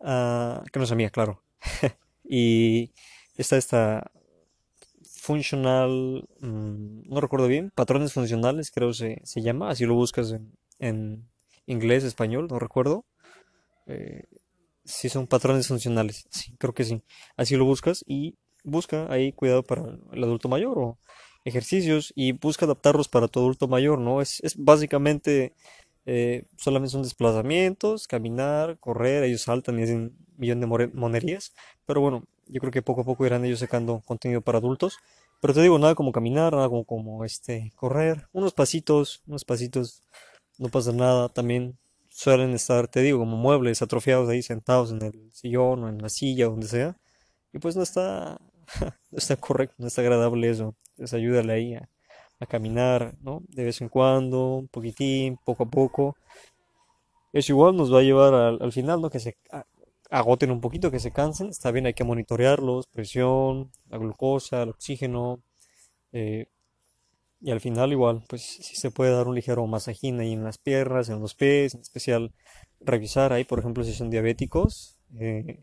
Ah, 0.00 0.64
que 0.72 0.78
no 0.78 0.84
es 0.84 0.94
mía, 0.94 1.10
claro. 1.10 1.42
Y 2.30 2.92
está 3.36 3.56
esta 3.56 4.10
funcional, 5.02 6.26
mm, 6.40 7.10
no 7.10 7.20
recuerdo 7.20 7.46
bien, 7.46 7.70
patrones 7.74 8.14
funcionales, 8.14 8.70
creo 8.70 8.92
se, 8.94 9.20
se 9.24 9.42
llama, 9.42 9.70
así 9.70 9.84
lo 9.84 9.94
buscas 9.94 10.32
en, 10.32 10.52
en 10.78 11.28
inglés, 11.66 12.04
español, 12.04 12.48
no 12.50 12.58
recuerdo. 12.58 13.04
Eh, 13.86 14.24
si 14.84 15.10
son 15.10 15.26
patrones 15.26 15.68
funcionales, 15.68 16.26
sí, 16.30 16.54
creo 16.58 16.72
que 16.72 16.84
sí. 16.84 17.02
Así 17.36 17.56
lo 17.56 17.66
buscas 17.66 18.02
y 18.06 18.38
busca 18.64 19.12
ahí 19.12 19.32
cuidado 19.32 19.62
para 19.62 19.82
el 20.12 20.24
adulto 20.24 20.48
mayor 20.48 20.78
o 20.78 20.98
ejercicios 21.44 22.12
y 22.16 22.32
busca 22.32 22.64
adaptarlos 22.66 23.08
para 23.08 23.28
tu 23.28 23.40
adulto 23.40 23.68
mayor, 23.68 23.98
¿no? 23.98 24.20
Es, 24.20 24.40
es 24.44 24.56
básicamente 24.56 25.54
eh, 26.06 26.44
solamente 26.56 26.92
son 26.92 27.02
desplazamientos, 27.02 28.08
caminar, 28.08 28.78
correr, 28.78 29.24
ellos 29.24 29.42
saltan 29.42 29.78
y 29.78 29.82
hacen 29.82 29.98
un 29.98 30.26
millón 30.38 30.60
de 30.60 30.66
monerías, 30.94 31.52
pero 31.86 32.00
bueno, 32.00 32.24
yo 32.46 32.60
creo 32.60 32.72
que 32.72 32.82
poco 32.82 33.02
a 33.02 33.04
poco 33.04 33.26
irán 33.26 33.44
ellos 33.44 33.60
sacando 33.60 34.00
contenido 34.06 34.40
para 34.40 34.58
adultos. 34.58 34.98
Pero 35.40 35.54
te 35.54 35.62
digo, 35.62 35.78
nada 35.78 35.94
como 35.94 36.12
caminar, 36.12 36.52
nada 36.54 36.68
como, 36.68 36.84
como 36.84 37.24
este, 37.24 37.72
correr, 37.76 38.26
unos 38.32 38.52
pasitos, 38.54 39.22
unos 39.26 39.44
pasitos, 39.44 40.02
no 40.58 40.68
pasa 40.68 40.92
nada. 40.92 41.28
También 41.28 41.78
suelen 42.08 42.52
estar, 42.54 42.88
te 42.88 43.02
digo, 43.02 43.18
como 43.20 43.36
muebles 43.36 43.82
atrofiados 43.82 44.28
ahí 44.28 44.42
sentados 44.42 44.90
en 44.90 45.02
el 45.02 45.30
sillón 45.32 45.84
o 45.84 45.88
en 45.88 45.98
la 45.98 46.08
silla, 46.08 46.46
donde 46.46 46.66
sea. 46.68 46.96
Y 47.52 47.58
pues 47.58 47.76
no 47.76 47.82
está 47.82 48.40
no 49.10 49.18
está 49.18 49.36
correcto, 49.36 49.74
no 49.78 49.86
está 49.88 50.02
agradable 50.02 50.50
eso. 50.50 50.76
Entonces 50.90 51.14
ayúdale 51.14 51.52
ahí 51.52 51.74
a, 51.74 51.88
a 52.40 52.46
caminar, 52.46 53.14
¿no? 53.20 53.42
De 53.48 53.64
vez 53.64 53.80
en 53.80 53.88
cuando, 53.88 54.56
un 54.56 54.68
poquitín, 54.68 55.38
poco 55.44 55.64
a 55.64 55.70
poco. 55.70 56.16
Eso 57.32 57.52
igual 57.52 57.76
nos 57.76 57.92
va 57.92 57.98
a 58.00 58.02
llevar 58.02 58.34
al, 58.34 58.58
al 58.60 58.72
final, 58.72 59.00
¿no? 59.00 59.10
Que 59.10 59.20
se 59.20 59.36
agoten 60.10 60.50
un 60.50 60.60
poquito, 60.60 60.90
que 60.90 61.00
se 61.00 61.12
cansen. 61.12 61.48
Está 61.48 61.70
bien, 61.70 61.86
hay 61.86 61.94
que 61.94 62.04
monitorearlos, 62.04 62.86
presión, 62.88 63.70
la 63.88 63.98
glucosa, 63.98 64.62
el 64.62 64.70
oxígeno. 64.70 65.42
eh, 66.12 66.46
y 67.40 67.50
al 67.52 67.60
final 67.60 67.92
igual, 67.92 68.24
pues 68.28 68.42
si 68.42 68.76
se 68.76 68.90
puede 68.90 69.12
dar 69.12 69.28
un 69.28 69.34
ligero 69.36 69.66
masajín 69.66 70.20
ahí 70.20 70.32
en 70.34 70.44
las 70.44 70.58
piernas, 70.58 71.08
en 71.10 71.20
los 71.20 71.34
pies, 71.36 71.74
en 71.74 71.82
especial 71.82 72.32
revisar 72.80 73.32
ahí, 73.32 73.44
por 73.44 73.60
ejemplo, 73.60 73.84
si 73.84 73.94
son 73.94 74.10
diabéticos. 74.10 74.98
eh, 75.20 75.62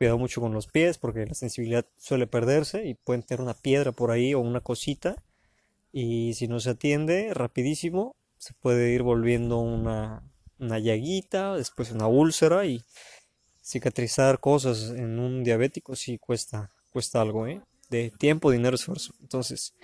cuidado 0.00 0.16
mucho 0.16 0.40
con 0.40 0.54
los 0.54 0.66
pies 0.66 0.96
porque 0.96 1.26
la 1.26 1.34
sensibilidad 1.34 1.84
suele 1.98 2.26
perderse 2.26 2.86
y 2.86 2.94
pueden 2.94 3.22
tener 3.22 3.42
una 3.42 3.52
piedra 3.52 3.92
por 3.92 4.10
ahí 4.10 4.32
o 4.32 4.40
una 4.40 4.62
cosita 4.62 5.22
y 5.92 6.32
si 6.32 6.48
no 6.48 6.58
se 6.58 6.70
atiende 6.70 7.34
rapidísimo 7.34 8.16
se 8.38 8.54
puede 8.54 8.92
ir 8.92 9.02
volviendo 9.02 9.58
una, 9.58 10.22
una 10.58 10.78
llaguita, 10.78 11.54
después 11.54 11.92
una 11.92 12.06
úlcera 12.06 12.64
y 12.64 12.82
cicatrizar 13.62 14.40
cosas 14.40 14.88
en 14.88 15.18
un 15.18 15.44
diabético 15.44 15.94
sí 15.94 16.16
cuesta, 16.16 16.70
cuesta 16.94 17.20
algo, 17.20 17.46
¿eh? 17.46 17.60
De 17.90 18.10
tiempo, 18.10 18.50
dinero, 18.50 18.76
esfuerzo. 18.76 19.12
Entonces, 19.20 19.74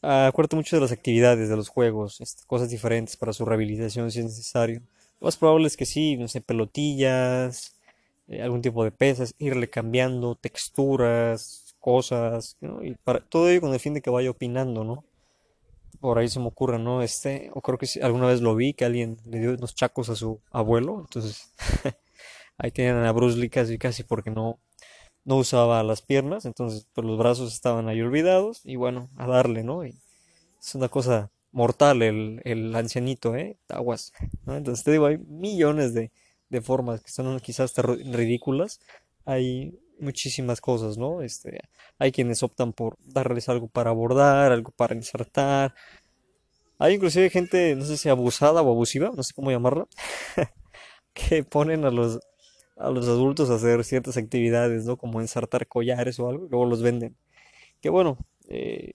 acuérdate 0.00 0.56
mucho 0.56 0.74
de 0.74 0.82
las 0.82 0.90
actividades, 0.90 1.48
de 1.48 1.54
los 1.54 1.68
juegos, 1.68 2.20
este, 2.20 2.42
cosas 2.48 2.70
diferentes 2.70 3.16
para 3.16 3.32
su 3.32 3.44
rehabilitación 3.44 4.10
si 4.10 4.18
es 4.18 4.24
necesario. 4.24 4.80
Lo 5.20 5.26
más 5.26 5.36
probable 5.36 5.68
es 5.68 5.76
que 5.76 5.86
sí, 5.86 6.16
no 6.16 6.26
sé, 6.26 6.40
pelotillas, 6.40 7.76
eh, 8.32 8.42
algún 8.42 8.62
tipo 8.62 8.82
de 8.84 8.92
pesas, 8.92 9.34
irle 9.38 9.68
cambiando 9.68 10.36
texturas, 10.36 11.76
cosas, 11.80 12.56
¿no? 12.60 12.82
Y 12.82 12.94
para 12.94 13.20
todo 13.20 13.50
ello 13.50 13.60
con 13.60 13.74
el 13.74 13.80
fin 13.80 13.92
de 13.94 14.00
que 14.00 14.10
vaya 14.10 14.30
opinando, 14.30 14.84
¿no? 14.84 15.04
Por 16.00 16.18
ahí 16.18 16.28
se 16.28 16.40
me 16.40 16.46
ocurre, 16.46 16.78
¿no? 16.78 17.02
Este, 17.02 17.50
o 17.54 17.60
creo 17.60 17.78
que 17.78 17.86
sí, 17.86 18.00
alguna 18.00 18.26
vez 18.28 18.40
lo 18.40 18.54
vi 18.56 18.72
que 18.74 18.86
alguien 18.86 19.18
le 19.26 19.40
dio 19.40 19.50
unos 19.52 19.74
chacos 19.74 20.08
a 20.08 20.16
su 20.16 20.40
abuelo, 20.50 21.00
entonces 21.00 21.52
ahí 22.58 22.70
tenían 22.70 23.04
a 23.04 23.12
Bruce 23.12 23.38
Lee 23.38 23.50
casi 23.50 23.78
casi 23.78 24.02
porque 24.04 24.30
no, 24.30 24.58
no 25.24 25.36
usaba 25.36 25.82
las 25.82 26.02
piernas, 26.02 26.46
entonces 26.46 26.86
pues 26.94 27.06
los 27.06 27.18
brazos 27.18 27.52
estaban 27.52 27.88
ahí 27.88 28.00
olvidados 28.00 28.62
y 28.64 28.76
bueno, 28.76 29.10
a 29.16 29.26
darle, 29.26 29.62
¿no? 29.64 29.82
Es 29.84 30.74
una 30.74 30.88
cosa 30.88 31.30
mortal 31.52 32.02
el, 32.02 32.40
el 32.44 32.74
ancianito, 32.74 33.36
¿eh? 33.36 33.58
Aguas, 33.68 34.12
¿no? 34.46 34.56
Entonces 34.56 34.84
te 34.84 34.92
digo, 34.92 35.06
hay 35.06 35.18
millones 35.18 35.94
de, 35.94 36.10
de 36.52 36.62
formas 36.62 37.02
que 37.02 37.10
son 37.12 37.40
quizás 37.40 37.66
hasta 37.72 37.82
ri- 37.84 38.04
ridículas, 38.14 38.80
hay 39.26 39.78
muchísimas 40.00 40.60
cosas, 40.62 40.98
¿no? 40.98 41.22
Este, 41.22 41.60
hay 41.98 42.12
quienes 42.12 42.42
optan 42.44 42.72
por 42.74 42.98
darles 43.06 43.48
algo 43.50 43.68
para 43.68 43.92
bordar, 43.92 44.52
algo 44.52 44.72
para 44.72 44.94
insertar, 44.96 45.74
hay 46.78 46.94
inclusive 46.94 47.30
gente, 47.30 47.74
no 47.76 47.84
sé 47.84 47.96
si 47.96 48.08
abusada 48.08 48.62
o 48.62 48.70
abusiva, 48.70 49.10
no 49.14 49.22
sé 49.22 49.32
cómo 49.34 49.50
llamarla, 49.50 49.86
que 51.14 51.44
ponen 51.44 51.84
a 51.84 51.90
los, 51.90 52.20
a 52.76 52.90
los 52.90 53.08
adultos 53.08 53.50
a 53.50 53.56
hacer 53.56 53.84
ciertas 53.84 54.16
actividades, 54.16 54.84
¿no? 54.86 54.96
Como 54.96 55.20
ensartar 55.20 55.66
collares 55.68 56.18
o 56.20 56.28
algo, 56.28 56.48
luego 56.50 56.66
los 56.66 56.82
venden. 56.82 57.16
Que 57.80 57.90
bueno, 57.90 58.18
eh, 58.48 58.92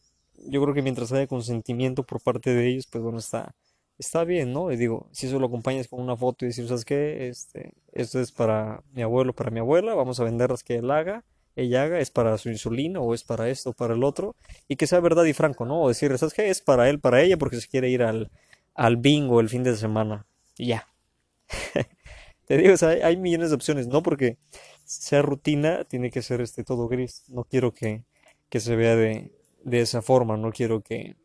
yo 0.47 0.61
creo 0.63 0.73
que 0.75 0.83
mientras 0.83 1.11
haya 1.13 1.27
consentimiento 1.27 2.03
por 2.03 2.21
parte 2.21 2.51
de 2.53 2.67
ellos, 2.69 2.87
pues 2.91 3.03
bueno, 3.03 3.19
está, 3.19 3.55
está 3.97 4.23
bien, 4.23 4.53
¿no? 4.53 4.71
Y 4.71 4.77
digo, 4.77 5.07
si 5.11 5.27
eso 5.27 5.39
lo 5.39 5.47
acompañas 5.47 5.87
con 5.87 5.99
una 6.01 6.15
foto 6.15 6.45
y 6.45 6.49
decir, 6.49 6.67
¿sabes 6.67 6.85
qué? 6.85 7.27
Este, 7.27 7.73
esto 7.93 8.19
es 8.19 8.31
para 8.31 8.83
mi 8.93 9.01
abuelo, 9.01 9.33
para 9.33 9.51
mi 9.51 9.59
abuela, 9.59 9.95
vamos 9.95 10.19
a 10.19 10.23
vender 10.23 10.49
las 10.49 10.63
que 10.63 10.75
él 10.75 10.91
haga, 10.91 11.23
ella 11.55 11.83
haga, 11.83 11.99
es 11.99 12.11
para 12.11 12.37
su 12.37 12.49
insulina 12.49 12.99
o 12.99 13.13
es 13.13 13.23
para 13.23 13.49
esto 13.49 13.71
o 13.71 13.73
para 13.73 13.95
el 13.95 14.03
otro, 14.03 14.35
y 14.67 14.75
que 14.75 14.87
sea 14.87 14.99
verdad 14.99 15.25
y 15.25 15.33
franco, 15.33 15.65
¿no? 15.65 15.81
O 15.81 15.87
decir, 15.87 16.15
¿sabes 16.17 16.33
qué? 16.33 16.49
Es 16.49 16.61
para 16.61 16.89
él, 16.89 16.99
para 16.99 17.21
ella, 17.21 17.37
porque 17.37 17.59
se 17.59 17.67
quiere 17.67 17.89
ir 17.89 18.03
al, 18.03 18.29
al 18.75 18.97
bingo 18.97 19.39
el 19.39 19.49
fin 19.49 19.63
de 19.63 19.75
semana. 19.75 20.25
Y 20.57 20.67
ya. 20.67 20.87
Te 22.45 22.57
digo, 22.57 22.73
o 22.73 22.77
sea, 22.77 22.89
hay, 22.89 23.01
hay 23.01 23.17
millones 23.17 23.49
de 23.49 23.55
opciones, 23.55 23.87
no 23.87 24.03
porque 24.03 24.37
sea 24.85 25.21
rutina, 25.21 25.83
tiene 25.85 26.11
que 26.11 26.21
ser 26.21 26.41
este 26.41 26.63
todo 26.63 26.87
gris. 26.87 27.23
No 27.29 27.43
quiero 27.43 27.73
que, 27.73 28.03
que 28.49 28.59
se 28.59 28.75
vea 28.75 28.95
de, 28.95 29.31
de 29.63 29.81
esa 29.81 30.01
forma, 30.01 30.37
no 30.37 30.51
quiero 30.51 30.81
que, 30.81 31.15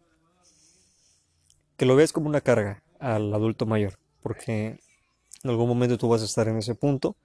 que 1.82 1.86
lo 1.86 1.96
veas 1.96 2.12
como 2.12 2.28
una 2.28 2.40
carga 2.40 2.80
al 3.00 3.34
adulto 3.34 3.66
mayor, 3.66 3.98
porque 4.22 4.78
en 5.42 5.50
algún 5.50 5.66
momento 5.66 5.98
tú 5.98 6.08
vas 6.08 6.22
a 6.22 6.26
estar 6.26 6.46
en 6.46 6.56
ese 6.56 6.76
punto, 6.76 7.16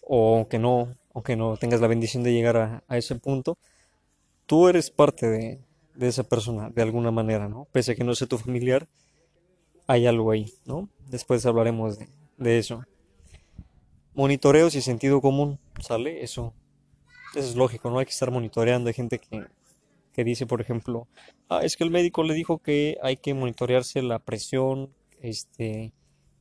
o 0.00 0.38
aunque 0.38 0.58
no, 0.58 0.96
aunque 1.14 1.36
no 1.36 1.56
tengas 1.56 1.80
la 1.80 1.86
bendición 1.86 2.24
de 2.24 2.32
llegar 2.32 2.82
a, 2.88 2.96
ese 2.98 3.14
punto, 3.14 3.58
tú 4.46 4.66
eres 4.66 4.90
parte 4.90 5.28
de, 5.28 5.60
de 5.94 6.08
esa 6.08 6.24
persona 6.24 6.68
de 6.70 6.82
alguna 6.82 7.12
manera, 7.12 7.48
¿no? 7.48 7.68
Pese 7.70 7.92
a 7.92 7.94
que 7.94 8.02
no 8.02 8.16
sea 8.16 8.26
tu 8.26 8.38
familiar, 8.38 8.88
hay 9.86 10.08
algo 10.08 10.32
ahí, 10.32 10.52
¿no? 10.64 10.88
Después 11.06 11.46
hablaremos 11.46 11.96
de, 12.00 12.08
de 12.38 12.58
eso. 12.58 12.84
Monitoreos 14.14 14.74
y 14.74 14.82
sentido 14.82 15.20
común, 15.20 15.60
¿sale? 15.80 16.24
Eso, 16.24 16.54
eso 17.36 17.48
es 17.48 17.54
lógico, 17.54 17.88
no 17.88 18.00
hay 18.00 18.06
que 18.06 18.10
estar 18.10 18.32
monitoreando. 18.32 18.88
Hay 18.88 18.94
gente 18.94 19.20
que, 19.20 19.46
que 20.12 20.24
dice, 20.24 20.46
por 20.46 20.60
ejemplo, 20.60 21.08
ah, 21.48 21.60
es 21.62 21.76
que 21.76 21.84
el 21.84 21.90
médico 21.90 22.22
le 22.22 22.34
dijo 22.34 22.58
que 22.58 22.98
hay 23.02 23.16
que 23.16 23.34
monitorearse 23.34 24.02
la 24.02 24.18
presión, 24.18 24.90
este, 25.20 25.92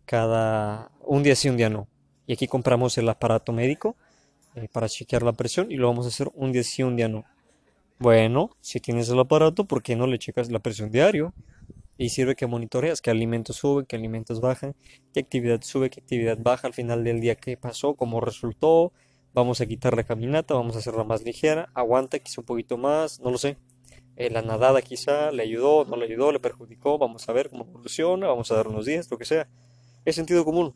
cada, 0.06 0.92
un 1.02 1.24
día 1.24 1.36
sí, 1.36 1.50
un 1.50 1.58
día 1.58 1.70
no. 1.70 1.88
Y 2.28 2.34
aquí 2.34 2.48
compramos 2.48 2.98
el 2.98 3.08
aparato 3.10 3.54
médico 3.54 3.96
eh, 4.56 4.68
para 4.72 4.90
chequear 4.90 5.24
la 5.24 5.34
presión 5.34 5.72
y 5.72 5.76
lo 5.76 5.88
vamos 5.88 6.06
a 6.06 6.10
hacer 6.10 6.30
un 6.34 6.52
día 6.52 6.64
sí, 6.64 6.84
un 6.84 6.96
día 6.96 7.08
no. 7.08 7.26
Bueno, 8.00 8.50
si 8.62 8.80
tienes 8.80 9.10
el 9.10 9.20
aparato, 9.20 9.66
¿por 9.66 9.84
qué 9.84 9.96
no 9.96 10.08
le 10.08 10.18
checas 10.18 10.52
la 10.52 10.60
presión 10.60 10.92
diario? 10.92 11.34
Y 11.98 12.10
sirve 12.10 12.36
que 12.36 12.48
monitoreas 12.48 13.00
qué 13.00 13.12
alimentos 13.12 13.58
suben, 13.58 13.86
qué 13.86 13.96
alimentos 13.96 14.42
bajan, 14.42 14.76
qué 15.14 15.20
actividad 15.20 15.62
sube, 15.62 15.92
qué 15.92 16.00
actividad 16.02 16.38
baja 16.40 16.68
al 16.68 16.74
final 16.74 17.04
del 17.04 17.22
día, 17.22 17.36
qué 17.36 17.58
pasó, 17.58 17.94
cómo 17.94 18.20
resultó. 18.20 18.92
Vamos 19.34 19.62
a 19.62 19.66
quitar 19.66 19.96
la 19.96 20.04
caminata, 20.04 20.54
vamos 20.54 20.76
a 20.76 20.80
hacerla 20.80 21.04
más 21.04 21.24
ligera, 21.24 21.70
aguanta 21.74 22.20
quizá 22.20 22.42
un 22.42 22.46
poquito 22.46 22.78
más, 22.78 23.20
no 23.20 23.32
lo 23.32 23.38
sé. 23.38 23.58
Eh, 24.18 24.30
la 24.30 24.42
nadada 24.42 24.82
quizá 24.82 25.32
le 25.32 25.44
ayudó, 25.44 25.86
no 25.86 25.96
le 25.96 26.06
ayudó, 26.06 26.32
le 26.32 26.40
perjudicó, 26.40 26.98
vamos 26.98 27.28
a 27.30 27.34
ver 27.34 27.50
cómo 27.50 27.66
evoluciona, 27.66 28.28
vamos 28.28 28.52
a 28.52 28.56
dar 28.56 28.68
unos 28.68 28.86
días, 28.86 29.10
lo 29.10 29.18
que 29.18 29.26
sea. 29.26 29.48
Es 30.04 30.16
sentido 30.16 30.44
común. 30.44 30.76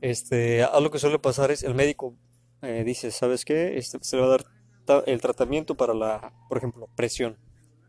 Este, 0.00 0.62
algo 0.62 0.90
que 0.90 0.98
suele 0.98 1.18
pasar 1.18 1.50
es 1.50 1.62
el 1.62 1.74
médico 1.74 2.16
eh, 2.62 2.84
dice, 2.84 3.10
¿sabes 3.10 3.44
qué? 3.44 3.78
Este, 3.78 3.98
se 4.02 4.16
le 4.16 4.22
va 4.22 4.34
a 4.34 4.38
dar 4.86 5.04
el 5.06 5.20
tratamiento 5.20 5.76
para 5.76 5.94
la, 5.94 6.32
por 6.48 6.58
ejemplo, 6.58 6.88
presión. 6.96 7.38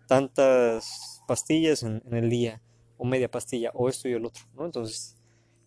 Tantas 0.07 1.23
pastillas 1.27 1.83
en, 1.83 2.01
en 2.05 2.13
el 2.13 2.29
día, 2.29 2.61
o 2.97 3.05
media 3.05 3.29
pastilla, 3.29 3.71
o 3.73 3.89
esto 3.89 4.07
y 4.07 4.13
el 4.13 4.25
otro, 4.25 4.43
¿no? 4.55 4.65
Entonces, 4.65 5.16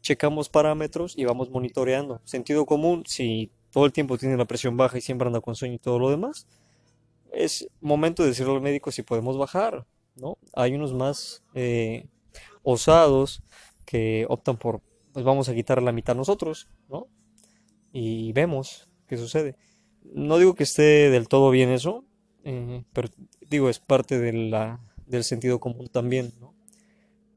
checamos 0.00 0.48
parámetros 0.48 1.16
y 1.16 1.24
vamos 1.24 1.50
monitoreando. 1.50 2.20
Sentido 2.24 2.66
común, 2.66 3.04
si 3.06 3.50
todo 3.70 3.86
el 3.86 3.92
tiempo 3.92 4.18
tiene 4.18 4.36
la 4.36 4.44
presión 4.44 4.76
baja 4.76 4.98
y 4.98 5.00
siempre 5.00 5.26
anda 5.26 5.40
con 5.40 5.54
sueño 5.54 5.74
y 5.74 5.78
todo 5.78 5.98
lo 5.98 6.10
demás, 6.10 6.46
es 7.32 7.68
momento 7.80 8.22
de 8.22 8.30
decirle 8.30 8.54
al 8.54 8.60
médico 8.60 8.90
si 8.90 9.02
podemos 9.02 9.38
bajar, 9.38 9.86
¿no? 10.16 10.38
Hay 10.54 10.74
unos 10.74 10.92
más 10.92 11.42
eh, 11.54 12.06
osados 12.62 13.42
que 13.84 14.26
optan 14.28 14.56
por, 14.56 14.80
pues 15.12 15.24
vamos 15.24 15.48
a 15.48 15.54
quitar 15.54 15.82
la 15.82 15.92
mitad 15.92 16.14
nosotros, 16.14 16.68
¿no? 16.88 17.08
Y 17.92 18.32
vemos 18.32 18.88
qué 19.06 19.16
sucede. 19.16 19.56
No 20.02 20.38
digo 20.38 20.54
que 20.54 20.64
esté 20.64 21.10
del 21.10 21.28
todo 21.28 21.50
bien 21.50 21.70
eso, 21.70 22.04
eh, 22.44 22.84
pero 22.92 23.08
digo, 23.48 23.68
es 23.68 23.78
parte 23.78 24.18
del 24.18 25.24
sentido 25.24 25.60
común 25.60 25.88
también, 25.88 26.32
¿no? 26.40 26.54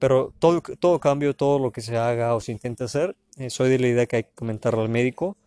Pero 0.04 0.34
todo, 0.38 0.62
todo 0.62 1.00
cambio, 1.00 1.34
todo 1.34 1.60
lo 1.60 1.72
que 1.72 1.80
se 1.80 1.96
haga 1.96 2.36
o 2.36 2.42
se 2.42 2.52
intente 2.52 2.84
hacer, 2.84 3.16
eh, 3.38 3.50
soy 3.50 3.70
de 3.70 3.80
la 3.80 3.88
idea 3.88 4.06
que 4.06 4.18
hay 4.18 4.24
que 4.26 4.34
comentarle 4.36 4.82
al 4.82 4.90
médico, 4.90 5.38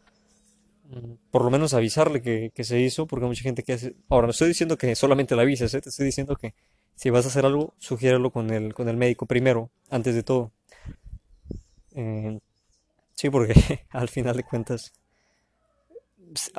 mm, 0.88 1.12
por 1.30 1.44
lo 1.44 1.50
menos 1.50 1.74
avisarle 1.74 2.22
que, 2.22 2.52
que 2.54 2.64
se 2.64 2.80
hizo, 2.80 3.06
porque 3.06 3.26
mucha 3.26 3.42
gente 3.42 3.62
que 3.62 3.74
hace... 3.74 3.94
Ahora, 4.08 4.28
no 4.28 4.30
estoy 4.30 4.48
diciendo 4.48 4.78
que 4.78 4.94
solamente 4.94 5.36
le 5.36 5.42
avises, 5.42 5.74
¿eh? 5.74 5.82
Te 5.82 5.90
estoy 5.90 6.06
diciendo 6.06 6.36
que 6.36 6.54
si 6.94 7.10
vas 7.10 7.26
a 7.26 7.28
hacer 7.28 7.44
algo, 7.44 7.74
sugiérelo 7.78 8.30
con 8.30 8.48
el, 8.48 8.72
con 8.72 8.88
el 8.88 8.96
médico 8.96 9.26
primero, 9.26 9.68
antes 9.90 10.14
de 10.14 10.22
todo. 10.22 10.52
Eh, 11.94 12.40
sí, 13.12 13.28
porque 13.28 13.52
al 13.90 14.08
final 14.08 14.38
de 14.38 14.44
cuentas 14.44 14.94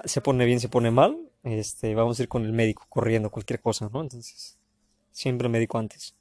se 0.06 0.22
pone 0.22 0.46
bien, 0.46 0.60
se 0.60 0.70
pone 0.70 0.92
mal, 0.92 1.18
este, 1.42 1.96
vamos 1.96 2.20
a 2.20 2.22
ir 2.22 2.30
con 2.30 2.46
el 2.46 2.54
médico 2.54 2.86
corriendo, 2.90 3.32
cualquier 3.32 3.60
cosa, 3.60 3.90
¿no? 3.92 4.02
Entonces, 4.04 4.60
siempre 5.12 5.48
el 5.48 5.52
médico 5.52 5.80
antes. 5.80 6.14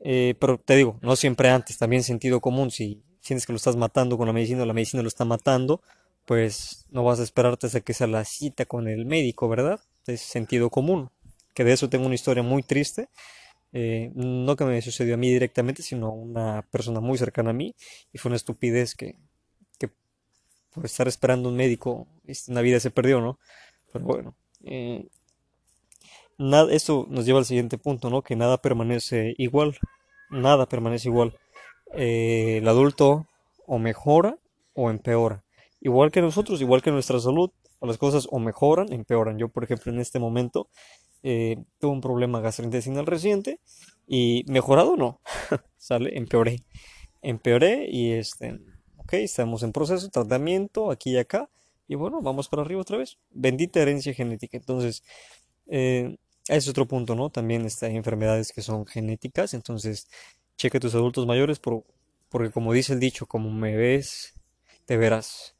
Eh, 0.00 0.34
pero 0.38 0.58
te 0.58 0.76
digo, 0.76 0.98
no 1.02 1.16
siempre 1.16 1.50
antes, 1.50 1.78
también 1.78 2.02
sentido 2.02 2.40
común. 2.40 2.70
Si 2.70 3.02
sientes 3.20 3.46
que 3.46 3.52
lo 3.52 3.56
estás 3.56 3.76
matando 3.76 4.16
con 4.16 4.26
la 4.26 4.32
medicina 4.32 4.64
la 4.64 4.72
medicina 4.72 5.02
lo 5.02 5.08
está 5.08 5.24
matando, 5.24 5.82
pues 6.24 6.86
no 6.90 7.04
vas 7.04 7.20
a 7.20 7.24
esperarte 7.24 7.66
hasta 7.66 7.80
que 7.80 7.94
sea 7.94 8.06
la 8.06 8.24
cita 8.24 8.66
con 8.66 8.88
el 8.88 9.06
médico, 9.06 9.48
¿verdad? 9.48 9.80
Es 10.06 10.20
sentido 10.22 10.70
común. 10.70 11.10
Que 11.54 11.64
de 11.64 11.72
eso 11.72 11.88
tengo 11.90 12.06
una 12.06 12.14
historia 12.14 12.42
muy 12.42 12.62
triste. 12.62 13.08
eh, 13.72 14.12
no 14.14 14.56
que 14.56 14.64
me 14.64 14.80
sucedió 14.82 15.14
a 15.14 15.16
mí 15.18 15.30
directamente, 15.32 15.82
sino 15.82 16.08
a 16.08 16.12
una 16.12 16.62
persona 16.70 17.00
muy 17.00 17.18
cercana 17.18 17.50
a 17.50 17.52
mí. 17.54 17.74
Y 18.12 18.18
fue 18.18 18.30
una 18.30 18.36
estupidez 18.36 18.94
que, 18.94 19.16
que 19.78 19.90
por 20.74 20.84
estar 20.86 21.08
esperando 21.08 21.48
un 21.48 21.56
médico, 21.56 22.06
este, 22.26 22.52
una 22.52 22.62
vida 22.62 22.80
se 22.80 22.90
perdió, 22.90 23.20
¿no? 23.20 23.38
Pero 23.92 24.04
bueno, 24.04 24.36
eh, 24.64 25.06
nada, 26.38 26.72
esto 26.72 27.06
nos 27.10 27.26
lleva 27.26 27.40
al 27.40 27.44
siguiente 27.44 27.78
punto, 27.78 28.10
¿no? 28.10 28.22
Que 28.22 28.36
nada 28.36 28.58
permanece 28.58 29.34
igual, 29.38 29.76
nada 30.30 30.66
permanece 30.66 31.08
igual. 31.08 31.36
Eh, 31.94 32.58
el 32.58 32.68
adulto 32.68 33.26
o 33.66 33.78
mejora 33.78 34.38
o 34.74 34.90
empeora. 34.90 35.44
Igual 35.80 36.10
que 36.10 36.20
nosotros, 36.22 36.60
igual 36.60 36.82
que 36.82 36.90
nuestra 36.90 37.20
salud, 37.20 37.50
las 37.80 37.98
cosas 37.98 38.26
o 38.30 38.38
mejoran, 38.38 38.92
empeoran. 38.92 39.38
Yo, 39.38 39.48
por 39.48 39.64
ejemplo, 39.64 39.92
en 39.92 40.00
este 40.00 40.18
momento 40.18 40.68
eh, 41.22 41.56
tuve 41.78 41.92
un 41.92 42.00
problema 42.00 42.40
gastrointestinal 42.40 43.06
reciente 43.06 43.60
y 44.06 44.44
mejorado 44.48 44.96
no, 44.96 45.20
sale, 45.76 46.16
empeoré. 46.16 46.64
Empeoré 47.22 47.88
y 47.90 48.12
este, 48.12 48.58
ok, 48.96 49.14
estamos 49.14 49.62
en 49.62 49.72
proceso, 49.72 50.08
tratamiento 50.08 50.90
aquí 50.90 51.10
y 51.10 51.18
acá. 51.18 51.50
Y 51.86 51.94
bueno, 51.94 52.20
vamos 52.20 52.48
para 52.48 52.62
arriba 52.62 52.82
otra 52.82 52.98
vez. 52.98 53.18
Bendita 53.30 53.80
herencia 53.80 54.12
genética. 54.12 54.56
Entonces, 54.58 55.02
eh, 55.68 56.16
es 56.48 56.68
otro 56.68 56.86
punto, 56.86 57.14
¿no? 57.14 57.30
También 57.30 57.64
este, 57.64 57.86
hay 57.86 57.96
enfermedades 57.96 58.52
que 58.52 58.62
son 58.62 58.86
genéticas. 58.86 59.54
Entonces, 59.54 60.08
cheque 60.56 60.80
tus 60.80 60.94
adultos 60.94 61.26
mayores 61.26 61.58
por, 61.58 61.84
porque 62.28 62.50
como 62.50 62.72
dice 62.72 62.94
el 62.94 63.00
dicho, 63.00 63.26
como 63.26 63.50
me 63.50 63.76
ves, 63.76 64.34
te 64.86 64.96
verás. 64.96 65.54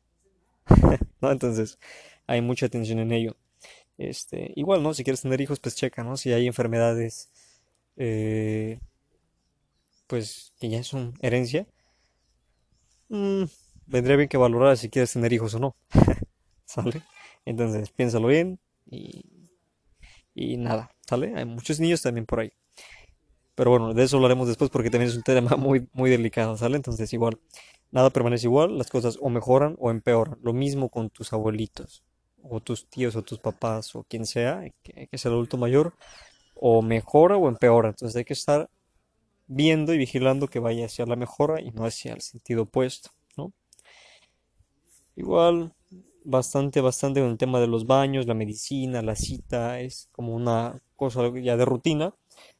¿No? 1.20 1.30
Entonces, 1.30 1.78
hay 2.26 2.40
mucha 2.40 2.66
atención 2.66 2.98
en 2.98 3.12
ello. 3.12 3.36
Este, 3.98 4.52
igual, 4.56 4.82
¿no? 4.82 4.94
Si 4.94 5.04
quieres 5.04 5.22
tener 5.22 5.40
hijos, 5.40 5.60
pues 5.60 5.74
checa, 5.76 6.04
¿no? 6.04 6.16
Si 6.16 6.32
hay 6.32 6.46
enfermedades, 6.46 7.30
eh, 7.96 8.80
pues 10.06 10.52
que 10.60 10.68
ya 10.70 10.82
son 10.84 11.14
herencia, 11.20 11.66
mm, 13.08 13.44
vendría 13.86 14.16
bien 14.16 14.28
que 14.28 14.36
valorar 14.36 14.76
si 14.76 14.88
quieres 14.88 15.12
tener 15.12 15.32
hijos 15.32 15.54
o 15.54 15.58
no. 15.58 15.76
¿Sale? 16.64 17.02
Entonces, 17.44 17.90
piénsalo 17.90 18.28
bien 18.28 18.58
y, 18.90 19.37
y 20.38 20.56
nada, 20.56 20.90
¿sale? 21.06 21.34
Hay 21.36 21.44
muchos 21.44 21.80
niños 21.80 22.02
también 22.02 22.26
por 22.26 22.40
ahí. 22.40 22.52
Pero 23.54 23.70
bueno, 23.70 23.92
de 23.92 24.04
eso 24.04 24.16
hablaremos 24.16 24.46
después 24.46 24.70
porque 24.70 24.88
también 24.88 25.10
es 25.10 25.16
un 25.16 25.22
tema 25.22 25.50
muy, 25.56 25.88
muy 25.92 26.10
delicado, 26.10 26.56
¿sale? 26.56 26.76
Entonces, 26.76 27.12
igual, 27.12 27.38
nada 27.90 28.10
permanece 28.10 28.46
igual, 28.46 28.78
las 28.78 28.88
cosas 28.88 29.18
o 29.20 29.28
mejoran 29.30 29.76
o 29.80 29.90
empeoran. 29.90 30.38
Lo 30.42 30.52
mismo 30.52 30.90
con 30.90 31.10
tus 31.10 31.32
abuelitos, 31.32 32.04
o 32.42 32.60
tus 32.60 32.88
tíos, 32.88 33.16
o 33.16 33.22
tus 33.22 33.40
papás, 33.40 33.96
o 33.96 34.04
quien 34.04 34.26
sea, 34.26 34.62
que, 34.82 34.92
que 34.92 35.08
es 35.10 35.26
el 35.26 35.32
adulto 35.32 35.56
mayor, 35.56 35.94
o 36.54 36.82
mejora 36.82 37.36
o 37.36 37.48
empeora. 37.48 37.88
Entonces, 37.88 38.16
hay 38.16 38.24
que 38.24 38.34
estar 38.34 38.70
viendo 39.48 39.92
y 39.92 39.98
vigilando 39.98 40.46
que 40.46 40.60
vaya 40.60 40.86
hacia 40.86 41.06
la 41.06 41.16
mejora 41.16 41.60
y 41.60 41.72
no 41.72 41.84
hacia 41.84 42.12
el 42.12 42.20
sentido 42.20 42.62
opuesto, 42.62 43.10
¿no? 43.36 43.52
Igual, 45.16 45.74
bastante, 46.28 46.80
bastante 46.80 47.20
con 47.20 47.30
el 47.30 47.38
tema 47.38 47.58
de 47.60 47.66
los 47.66 47.86
baños, 47.86 48.26
la 48.26 48.34
medicina, 48.34 49.02
la 49.02 49.16
cita, 49.16 49.80
es 49.80 50.08
como 50.12 50.34
una 50.34 50.80
cosa 50.96 51.22
ya 51.40 51.56
de 51.56 51.64
rutina. 51.64 52.14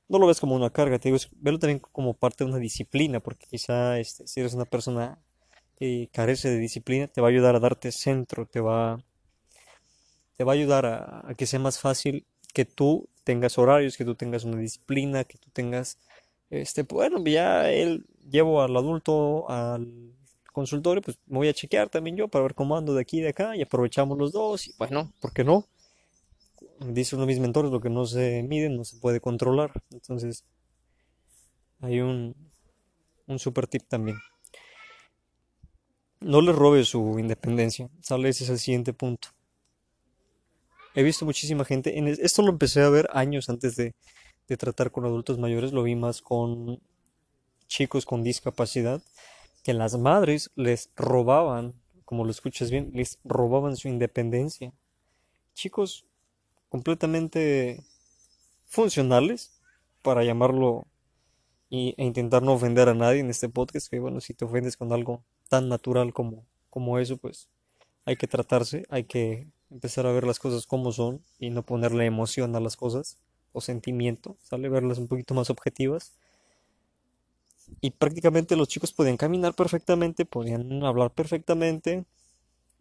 No 0.09 0.19
lo 0.19 0.27
ves 0.27 0.41
como 0.41 0.57
una 0.57 0.71
carga, 0.71 0.99
te 0.99 1.11
digo, 1.11 1.23
velo 1.37 1.59
también 1.59 1.81
como 1.81 2.15
parte 2.15 2.45
de 2.45 2.51
una 2.51 2.59
disciplina, 2.59 3.21
porque 3.21 3.47
quizá 3.47 3.99
este, 3.99 4.27
si 4.27 4.41
eres 4.41 4.55
una 4.55 4.65
persona 4.65 5.19
que 5.77 6.09
carece 6.13 6.51
de 6.51 6.59
disciplina, 6.59 7.09
te 7.09 7.21
va 7.21 7.29
a 7.29 7.31
ayudar 7.31 7.57
a 7.57 7.61
darte 7.61 7.93
centro, 7.93 8.47
te 8.47 8.61
va, 8.61 9.05
te 10.37 10.45
va 10.45 10.53
a 10.53 10.55
ayudar 10.55 10.87
a, 10.87 11.35
que 11.37 11.47
sea 11.47 11.61
más 11.61 11.79
fácil 11.79 12.27
que 12.55 12.65
tú 12.65 13.09
tengas 13.25 13.59
horarios, 13.59 13.97
que 13.99 14.05
tú 14.05 14.15
tengas 14.15 14.45
una 14.45 14.59
disciplina, 14.59 15.25
que 15.25 15.39
tú 15.39 15.51
tengas, 15.53 15.99
este, 16.51 16.83
bueno, 16.85 17.23
ya 17.25 17.71
él 17.71 18.07
llevo 18.31 18.63
al 18.63 18.77
adulto 18.77 19.49
al 19.51 20.15
consultorio, 20.53 21.03
pues 21.03 21.19
me 21.27 21.39
voy 21.39 21.49
a 21.49 21.55
chequear 21.55 21.89
también 21.89 22.17
yo 22.17 22.29
para 22.29 22.43
ver 22.43 22.55
cómo 22.55 22.77
ando 22.77 22.95
de 22.95 23.03
aquí 23.03 23.19
y 23.19 23.23
de 23.23 23.29
acá 23.29 23.57
y 23.57 23.63
aprovechamos 23.63 24.19
los 24.19 24.33
dos 24.33 24.67
y 24.69 24.75
bueno, 24.79 25.13
¿por 25.21 25.33
qué 25.33 25.45
no? 25.45 25.67
dice 26.81 27.17
uno 27.17 27.27
de 27.27 27.33
mis 27.33 27.41
mentores, 27.41 27.71
lo 27.71 27.81
que 27.81 27.91
no 27.91 28.07
se 28.07 28.43
mide 28.43 28.69
no 28.69 28.85
se 28.85 28.99
puede 28.99 29.21
controlar. 29.21 29.73
Entonces, 29.91 30.45
hay 31.81 32.01
un, 32.01 32.35
un 33.27 33.39
super 33.39 33.67
tip 33.67 33.83
también. 33.89 34.19
No 36.21 36.41
le 36.41 36.53
robe 36.53 36.85
su 36.85 37.19
independencia. 37.19 37.89
Sale, 38.01 38.29
ese 38.29 38.45
es 38.45 38.51
el 38.51 38.59
siguiente 38.59 38.93
punto. 38.93 39.29
He 40.95 41.03
visto 41.03 41.25
muchísima 41.25 41.65
gente, 41.65 41.99
en 41.99 42.09
esto 42.09 42.43
lo 42.43 42.51
empecé 42.51 42.83
a 42.83 42.89
ver 42.89 43.09
años 43.13 43.49
antes 43.49 43.77
de, 43.77 43.95
de 44.49 44.57
tratar 44.57 44.91
con 44.91 45.05
adultos 45.05 45.39
mayores, 45.39 45.73
lo 45.73 45.85
vi 45.85 45.95
más 45.95 46.23
con 46.23 46.81
chicos 47.69 48.05
con 48.05 48.25
discapacidad, 48.25 49.01
que 49.69 49.75
las 49.75 49.99
madres 49.99 50.51
les 50.55 50.89
robaban, 50.97 51.75
como 52.07 52.25
lo 52.25 52.31
escuchas 52.31 52.71
bien, 52.71 52.91
les 52.95 53.19
robaban 53.23 53.77
su 53.77 53.89
independencia. 53.89 54.73
Chicos 55.53 56.07
completamente 56.71 57.85
funcionales, 58.65 59.61
para 60.01 60.25
llamarlo 60.25 60.87
e 61.69 61.93
intentar 61.99 62.43
no 62.43 62.55
ofender 62.55 62.89
a 62.89 62.95
nadie 62.95 63.21
en 63.21 63.29
este 63.29 63.51
podcast, 63.51 63.91
que 63.91 63.99
bueno, 63.99 64.23
si 64.23 64.33
te 64.33 64.47
ofendes 64.47 64.79
con 64.79 64.91
algo 64.91 65.23
tan 65.51 65.69
natural 65.69 66.15
como, 66.15 66.47
como 66.71 66.99
eso, 66.99 67.19
pues 67.19 67.51
hay 68.07 68.17
que 68.17 68.27
tratarse, 68.27 68.87
hay 68.89 69.05
que 69.05 69.49
empezar 69.69 70.07
a 70.07 70.13
ver 70.13 70.27
las 70.27 70.39
cosas 70.39 70.67
como 70.67 70.93
son 70.93 71.23
y 71.39 71.51
no 71.51 71.63
ponerle 71.63 72.07
emoción 72.07 72.57
a 72.57 72.61
las 72.61 72.79
cosas 72.79 73.19
o 73.53 73.61
sentimiento, 73.61 74.39
sale 74.41 74.71
verlas 74.71 74.97
un 74.97 75.09
poquito 75.09 75.35
más 75.35 75.51
objetivas. 75.51 76.15
Y 77.81 77.91
prácticamente 77.93 78.57
los 78.57 78.69
chicos 78.69 78.93
podían 78.93 79.17
caminar 79.17 79.55
perfectamente, 79.55 80.25
podían 80.25 80.83
hablar 80.83 81.13
perfectamente, 81.13 82.05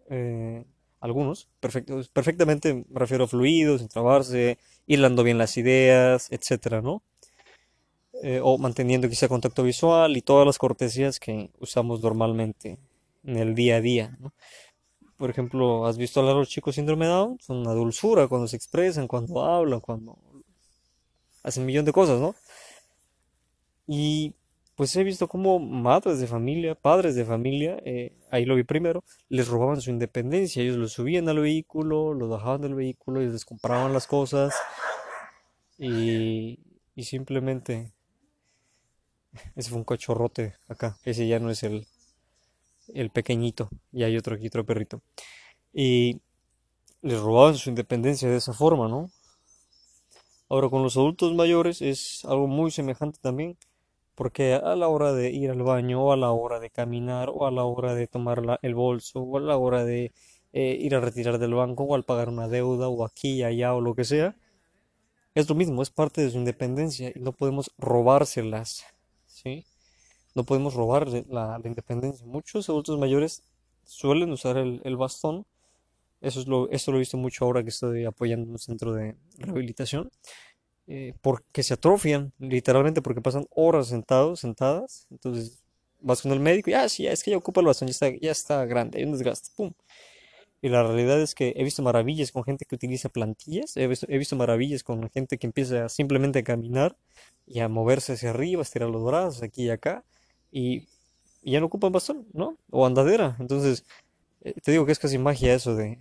eh, 0.09 0.65
algunos, 0.99 1.47
perfectamente 1.59 2.85
me 2.89 2.99
refiero 2.99 3.25
a 3.25 3.27
fluidos, 3.27 3.81
sin 3.81 3.89
trabarse, 3.89 4.57
hilando 4.87 5.23
bien 5.23 5.37
las 5.37 5.57
ideas, 5.57 6.27
etcétera, 6.31 6.81
¿no? 6.81 7.03
Eh, 8.23 8.39
o 8.43 8.57
manteniendo 8.57 9.07
quizá 9.07 9.27
contacto 9.27 9.61
visual 9.61 10.17
y 10.17 10.21
todas 10.23 10.45
las 10.47 10.57
cortesías 10.57 11.19
que 11.19 11.51
usamos 11.59 12.01
normalmente 12.01 12.79
en 13.23 13.37
el 13.37 13.53
día 13.53 13.75
a 13.75 13.81
día, 13.81 14.17
¿no? 14.19 14.33
Por 15.17 15.29
ejemplo, 15.29 15.85
¿has 15.85 15.97
visto 15.97 16.19
a 16.21 16.33
los 16.33 16.49
chicos 16.49 16.75
síndrome 16.75 17.05
Down? 17.07 17.39
Son 17.41 17.57
una 17.57 17.73
dulzura 17.73 18.27
cuando 18.27 18.47
se 18.47 18.55
expresan, 18.55 19.07
cuando 19.07 19.43
hablan, 19.43 19.79
cuando 19.81 20.17
hacen 21.43 21.61
un 21.63 21.67
millón 21.67 21.85
de 21.85 21.93
cosas, 21.93 22.19
¿no? 22.19 22.35
Y 23.87 24.35
pues 24.77 24.95
he 24.95 25.03
visto 25.03 25.27
como 25.27 25.57
madres 25.57 26.19
de 26.19 26.27
familia, 26.27 26.75
padres 26.75 27.15
de 27.15 27.25
familia, 27.25 27.81
eh, 27.83 28.15
ahí 28.29 28.45
lo 28.45 28.55
vi 28.55 28.63
primero, 28.63 29.03
les 29.27 29.47
robaban 29.47 29.81
su 29.81 29.89
independencia, 29.89 30.61
ellos 30.61 30.77
lo 30.77 30.87
subían 30.87 31.27
al 31.29 31.39
vehículo, 31.39 32.13
lo 32.13 32.29
bajaban 32.29 32.61
del 32.61 32.75
vehículo, 32.75 33.19
ellos 33.19 33.33
les 33.33 33.43
compraban 33.43 33.91
las 33.91 34.05
cosas 34.05 34.53
y, 35.79 36.59
y 36.93 37.03
simplemente 37.05 37.91
ese 39.55 39.71
fue 39.71 39.79
un 39.79 39.83
cachorrote 39.83 40.53
acá, 40.67 40.99
ese 41.03 41.27
ya 41.27 41.39
no 41.39 41.49
es 41.49 41.63
el, 41.63 41.87
el 42.93 43.09
pequeñito, 43.09 43.69
y 43.91 44.03
hay 44.03 44.15
otro 44.15 44.35
aquí, 44.35 44.45
otro 44.45 44.63
perrito. 44.63 45.01
Y 45.73 46.21
les 47.01 47.19
robaban 47.19 47.55
su 47.55 47.69
independencia 47.69 48.29
de 48.29 48.37
esa 48.37 48.53
forma, 48.53 48.87
¿no? 48.87 49.09
Ahora 50.49 50.69
con 50.69 50.83
los 50.83 50.97
adultos 50.97 51.33
mayores 51.33 51.81
es 51.81 52.23
algo 52.25 52.45
muy 52.45 52.69
semejante 52.69 53.17
también 53.19 53.57
porque 54.17 54.55
a 54.55 54.75
la 54.75 54.87
hora 54.87 55.13
de 55.13 55.29
ir 55.29 55.51
al 55.51 55.61
baño, 55.61 56.03
o 56.03 56.11
a 56.11 56.17
la 56.17 56.31
hora 56.31 56.59
de 56.59 56.71
caminar, 56.71 57.29
o 57.29 57.45
a 57.45 57.51
la 57.51 57.65
hora 57.65 57.93
de 57.93 58.07
tomar 58.07 58.59
el 58.63 58.73
bolso, 58.73 59.21
o 59.21 59.37
a 59.37 59.41
la 59.41 59.57
hora 59.57 59.85
de 59.85 60.11
eh, 60.53 60.75
ir 60.81 60.95
a 60.95 60.99
retirar 60.99 61.37
del 61.37 61.53
banco, 61.53 61.83
o 61.83 61.93
al 61.93 62.03
pagar 62.03 62.29
una 62.29 62.47
deuda, 62.47 62.87
o 62.89 63.05
aquí, 63.05 63.43
allá, 63.43 63.75
o 63.75 63.79
lo 63.79 63.93
que 63.93 64.05
sea, 64.05 64.35
es 65.35 65.47
lo 65.47 65.53
mismo, 65.53 65.83
es 65.83 65.91
parte 65.91 66.21
de 66.21 66.31
su 66.31 66.37
independencia 66.39 67.11
y 67.13 67.19
no 67.19 67.31
podemos 67.31 67.71
robárselas, 67.77 68.85
¿sí? 69.27 69.67
No 70.33 70.45
podemos 70.45 70.73
robar 70.73 71.07
la, 71.29 71.61
independencia. 71.63 72.25
Muchos 72.25 72.67
adultos 72.69 72.97
mayores 72.97 73.43
suelen 73.85 74.31
usar 74.31 74.57
el, 74.57 74.97
bastón. 74.97 75.45
Eso, 76.21 76.39
es 76.39 76.47
lo, 76.47 76.67
esto 76.71 76.91
lo 76.91 76.97
he 76.97 77.01
visto 77.01 77.17
mucho 77.17 77.45
ahora 77.45 77.61
que 77.61 77.69
estoy 77.69 78.05
apoyando 78.05 78.49
un 78.49 78.57
centro 78.57 78.93
de 78.93 79.15
rehabilitación. 79.37 80.09
Eh, 80.89 81.13
porque 81.21 81.63
se 81.63 81.73
atrofian, 81.73 82.31
literalmente 82.39 83.01
porque 83.01 83.21
pasan 83.21 83.45
horas 83.51 83.87
sentados, 83.87 84.39
sentadas. 84.39 85.07
Entonces 85.11 85.63
vas 85.99 86.21
con 86.21 86.31
el 86.31 86.39
médico 86.39 86.69
y, 86.69 86.73
ah, 86.73 86.87
sí, 86.89 87.07
es 87.07 87.23
que 87.23 87.31
ya 87.31 87.37
ocupa 87.37 87.61
el 87.61 87.67
bastón, 87.67 87.87
ya 87.87 87.91
está, 87.91 88.09
ya 88.09 88.31
está 88.31 88.65
grande, 88.65 88.99
hay 88.99 89.05
un 89.05 89.11
desgaste, 89.11 89.49
pum. 89.55 89.73
Y 90.61 90.69
la 90.69 90.83
realidad 90.83 91.21
es 91.21 91.35
que 91.35 91.53
he 91.55 91.63
visto 91.63 91.83
maravillas 91.83 92.31
con 92.31 92.43
gente 92.43 92.65
que 92.65 92.75
utiliza 92.75 93.09
plantillas, 93.09 93.77
he 93.77 93.87
visto, 93.87 94.35
maravillas 94.35 94.83
con 94.83 95.07
gente 95.11 95.37
que 95.37 95.45
empieza 95.47 95.87
simplemente 95.89 96.39
a 96.39 96.43
caminar 96.43 96.97
y 97.45 97.59
a 97.59 97.69
moverse 97.69 98.13
hacia 98.13 98.31
arriba, 98.31 98.61
a 98.61 98.63
estirar 98.63 98.89
los 98.89 99.03
brazos 99.03 99.43
aquí 99.43 99.65
y 99.65 99.69
acá, 99.69 100.03
y, 100.51 100.87
ya 101.43 101.59
no 101.61 101.67
ocupan 101.67 101.91
bastón, 101.93 102.27
¿no? 102.33 102.57
O 102.71 102.85
andadera. 102.85 103.37
Entonces, 103.39 103.85
eh, 104.41 104.53
te 104.61 104.71
digo 104.71 104.85
que 104.85 104.91
es 104.91 104.99
casi 104.99 105.17
magia 105.17 105.53
eso 105.53 105.75
de 105.75 105.97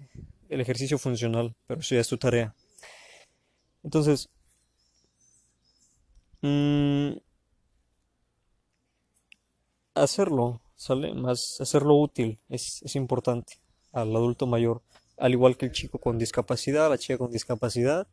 el 0.48 0.60
ejercicio 0.60 0.98
funcional, 0.98 1.54
pero 1.66 1.80
eso 1.80 1.94
ya 1.94 2.00
es 2.00 2.08
tu 2.08 2.18
tarea. 2.18 2.54
Entonces, 3.84 4.28
Mm, 6.42 7.18
hacerlo, 9.94 10.60
¿sale? 10.76 11.14
Más 11.14 11.60
hacerlo 11.60 11.96
útil 11.96 12.38
es, 12.48 12.94
importante. 12.96 13.54
al 13.92 14.14
adulto 14.14 14.46
mayor, 14.46 14.82
al 15.16 15.32
igual 15.32 15.56
que 15.56 15.66
el 15.66 15.72
chico 15.72 15.98
con 15.98 16.18
discapacidad, 16.18 16.90
la 16.90 16.98
chica 16.98 17.18
con 17.18 17.30
discapacidad. 17.30 18.06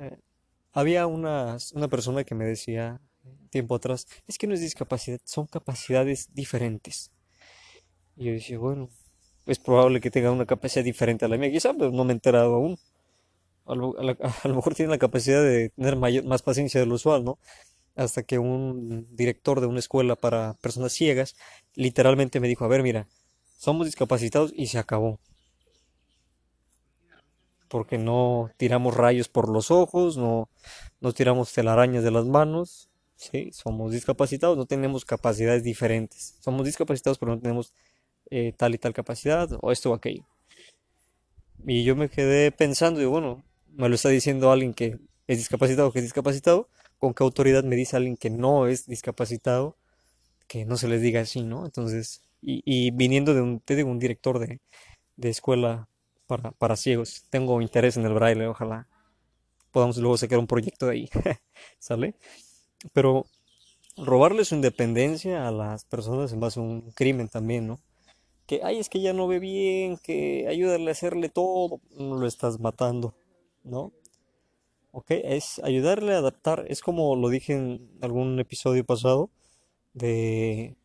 Eh, 0.00 0.18
había 0.72 1.06
una, 1.06 1.56
una 1.74 1.88
persona 1.88 2.24
que 2.24 2.34
me 2.34 2.44
decía 2.44 3.00
tiempo 3.50 3.74
atrás, 3.74 4.06
es 4.26 4.38
que 4.38 4.46
no 4.46 4.54
es 4.54 4.60
discapacidad, 4.60 5.20
son 5.24 5.46
capacidades 5.46 6.34
diferentes. 6.34 7.12
Y 8.16 8.24
yo 8.26 8.32
decía, 8.32 8.58
bueno, 8.58 8.88
es 9.46 9.58
probable 9.58 10.00
que 10.00 10.10
tenga 10.10 10.30
una 10.30 10.46
capacidad 10.46 10.84
diferente 10.84 11.24
a 11.24 11.28
la 11.28 11.36
mía, 11.36 11.50
quizá, 11.50 11.72
pero 11.74 11.90
no 11.90 12.04
me 12.04 12.12
he 12.12 12.14
enterado 12.14 12.54
aún. 12.54 12.78
A 13.66 13.74
lo, 13.74 13.94
a 13.98 14.02
lo 14.48 14.54
mejor 14.54 14.74
tiene 14.74 14.90
la 14.90 14.98
capacidad 14.98 15.42
de 15.42 15.70
tener 15.70 15.96
más 15.96 16.42
paciencia 16.42 16.80
de 16.80 16.86
lo 16.86 16.94
usual, 16.94 17.24
¿no? 17.24 17.38
Hasta 17.94 18.22
que 18.22 18.38
un 18.38 19.06
director 19.14 19.60
de 19.60 19.66
una 19.66 19.78
escuela 19.78 20.16
para 20.16 20.54
personas 20.54 20.92
ciegas 20.92 21.36
literalmente 21.74 22.40
me 22.40 22.48
dijo, 22.48 22.64
a 22.64 22.68
ver, 22.68 22.82
mira, 22.82 23.06
somos 23.58 23.86
discapacitados 23.86 24.52
y 24.56 24.66
se 24.66 24.78
acabó. 24.78 25.20
Porque 27.68 27.96
no 27.98 28.50
tiramos 28.56 28.94
rayos 28.96 29.28
por 29.28 29.48
los 29.48 29.70
ojos, 29.70 30.16
no, 30.16 30.48
no 31.00 31.12
tiramos 31.12 31.52
telarañas 31.52 32.04
de 32.04 32.10
las 32.10 32.26
manos, 32.26 32.90
¿sí? 33.16 33.50
Somos 33.52 33.92
discapacitados, 33.92 34.58
no 34.58 34.66
tenemos 34.66 35.04
capacidades 35.04 35.62
diferentes. 35.62 36.36
Somos 36.40 36.66
discapacitados, 36.66 37.18
pero 37.18 37.34
no 37.34 37.40
tenemos 37.40 37.72
eh, 38.30 38.52
tal 38.56 38.74
y 38.74 38.78
tal 38.78 38.92
capacidad, 38.94 39.48
o 39.60 39.72
esto 39.72 39.90
o 39.90 39.94
aquello. 39.94 40.24
Y 41.66 41.84
yo 41.84 41.96
me 41.96 42.08
quedé 42.08 42.50
pensando, 42.50 43.00
y 43.00 43.04
bueno, 43.04 43.42
me 43.76 43.88
lo 43.88 43.94
está 43.94 44.08
diciendo 44.08 44.50
alguien 44.50 44.74
que 44.74 44.98
es 45.26 45.38
discapacitado, 45.38 45.92
que 45.92 46.00
es 46.00 46.04
discapacitado, 46.04 46.68
¿con 46.98 47.14
qué 47.14 47.24
autoridad 47.24 47.64
me 47.64 47.76
dice 47.76 47.96
alguien 47.96 48.16
que 48.16 48.30
no 48.30 48.66
es 48.66 48.86
discapacitado? 48.86 49.76
Que 50.46 50.64
no 50.64 50.76
se 50.76 50.88
les 50.88 51.02
diga 51.02 51.20
así, 51.20 51.42
¿no? 51.42 51.64
Entonces, 51.64 52.22
y, 52.42 52.90
viniendo 52.90 53.34
de 53.34 53.40
un, 53.40 53.60
te 53.60 53.76
digo, 53.76 53.90
un 53.90 53.98
director 53.98 54.38
de, 54.38 54.60
de 55.16 55.28
escuela 55.30 55.88
para, 56.26 56.50
para, 56.52 56.76
ciegos, 56.76 57.24
tengo 57.30 57.60
interés 57.62 57.96
en 57.96 58.04
el 58.04 58.14
braille, 58.14 58.46
ojalá 58.46 58.88
podamos 59.70 59.96
luego 59.96 60.16
sacar 60.18 60.38
un 60.38 60.46
proyecto 60.46 60.86
de 60.86 60.92
ahí, 60.92 61.10
¿sale? 61.78 62.14
Pero 62.92 63.26
robarle 63.96 64.44
su 64.44 64.54
independencia 64.54 65.48
a 65.48 65.50
las 65.50 65.84
personas 65.84 66.32
en 66.32 66.40
base 66.40 66.60
a 66.60 66.62
un 66.62 66.92
crimen 66.92 67.28
también, 67.28 67.66
¿no? 67.66 67.80
Que, 68.46 68.60
ay, 68.64 68.78
es 68.78 68.88
que 68.88 69.00
ya 69.00 69.12
no 69.12 69.28
ve 69.28 69.38
bien, 69.38 69.98
que 69.98 70.46
ayúdale 70.48 70.88
a 70.88 70.92
hacerle 70.92 71.28
todo, 71.28 71.80
no 71.96 72.16
lo 72.16 72.26
estás 72.26 72.60
matando, 72.60 73.14
¿no? 73.64 73.92
Ok, 74.92 75.06
es 75.10 75.60
ayudarle 75.64 76.14
a 76.14 76.18
adaptar, 76.18 76.66
es 76.68 76.82
como 76.82 77.16
lo 77.16 77.28
dije 77.30 77.54
en 77.54 77.90
algún 78.02 78.38
episodio 78.38 78.84
pasado, 78.84 79.30
de 79.94 80.76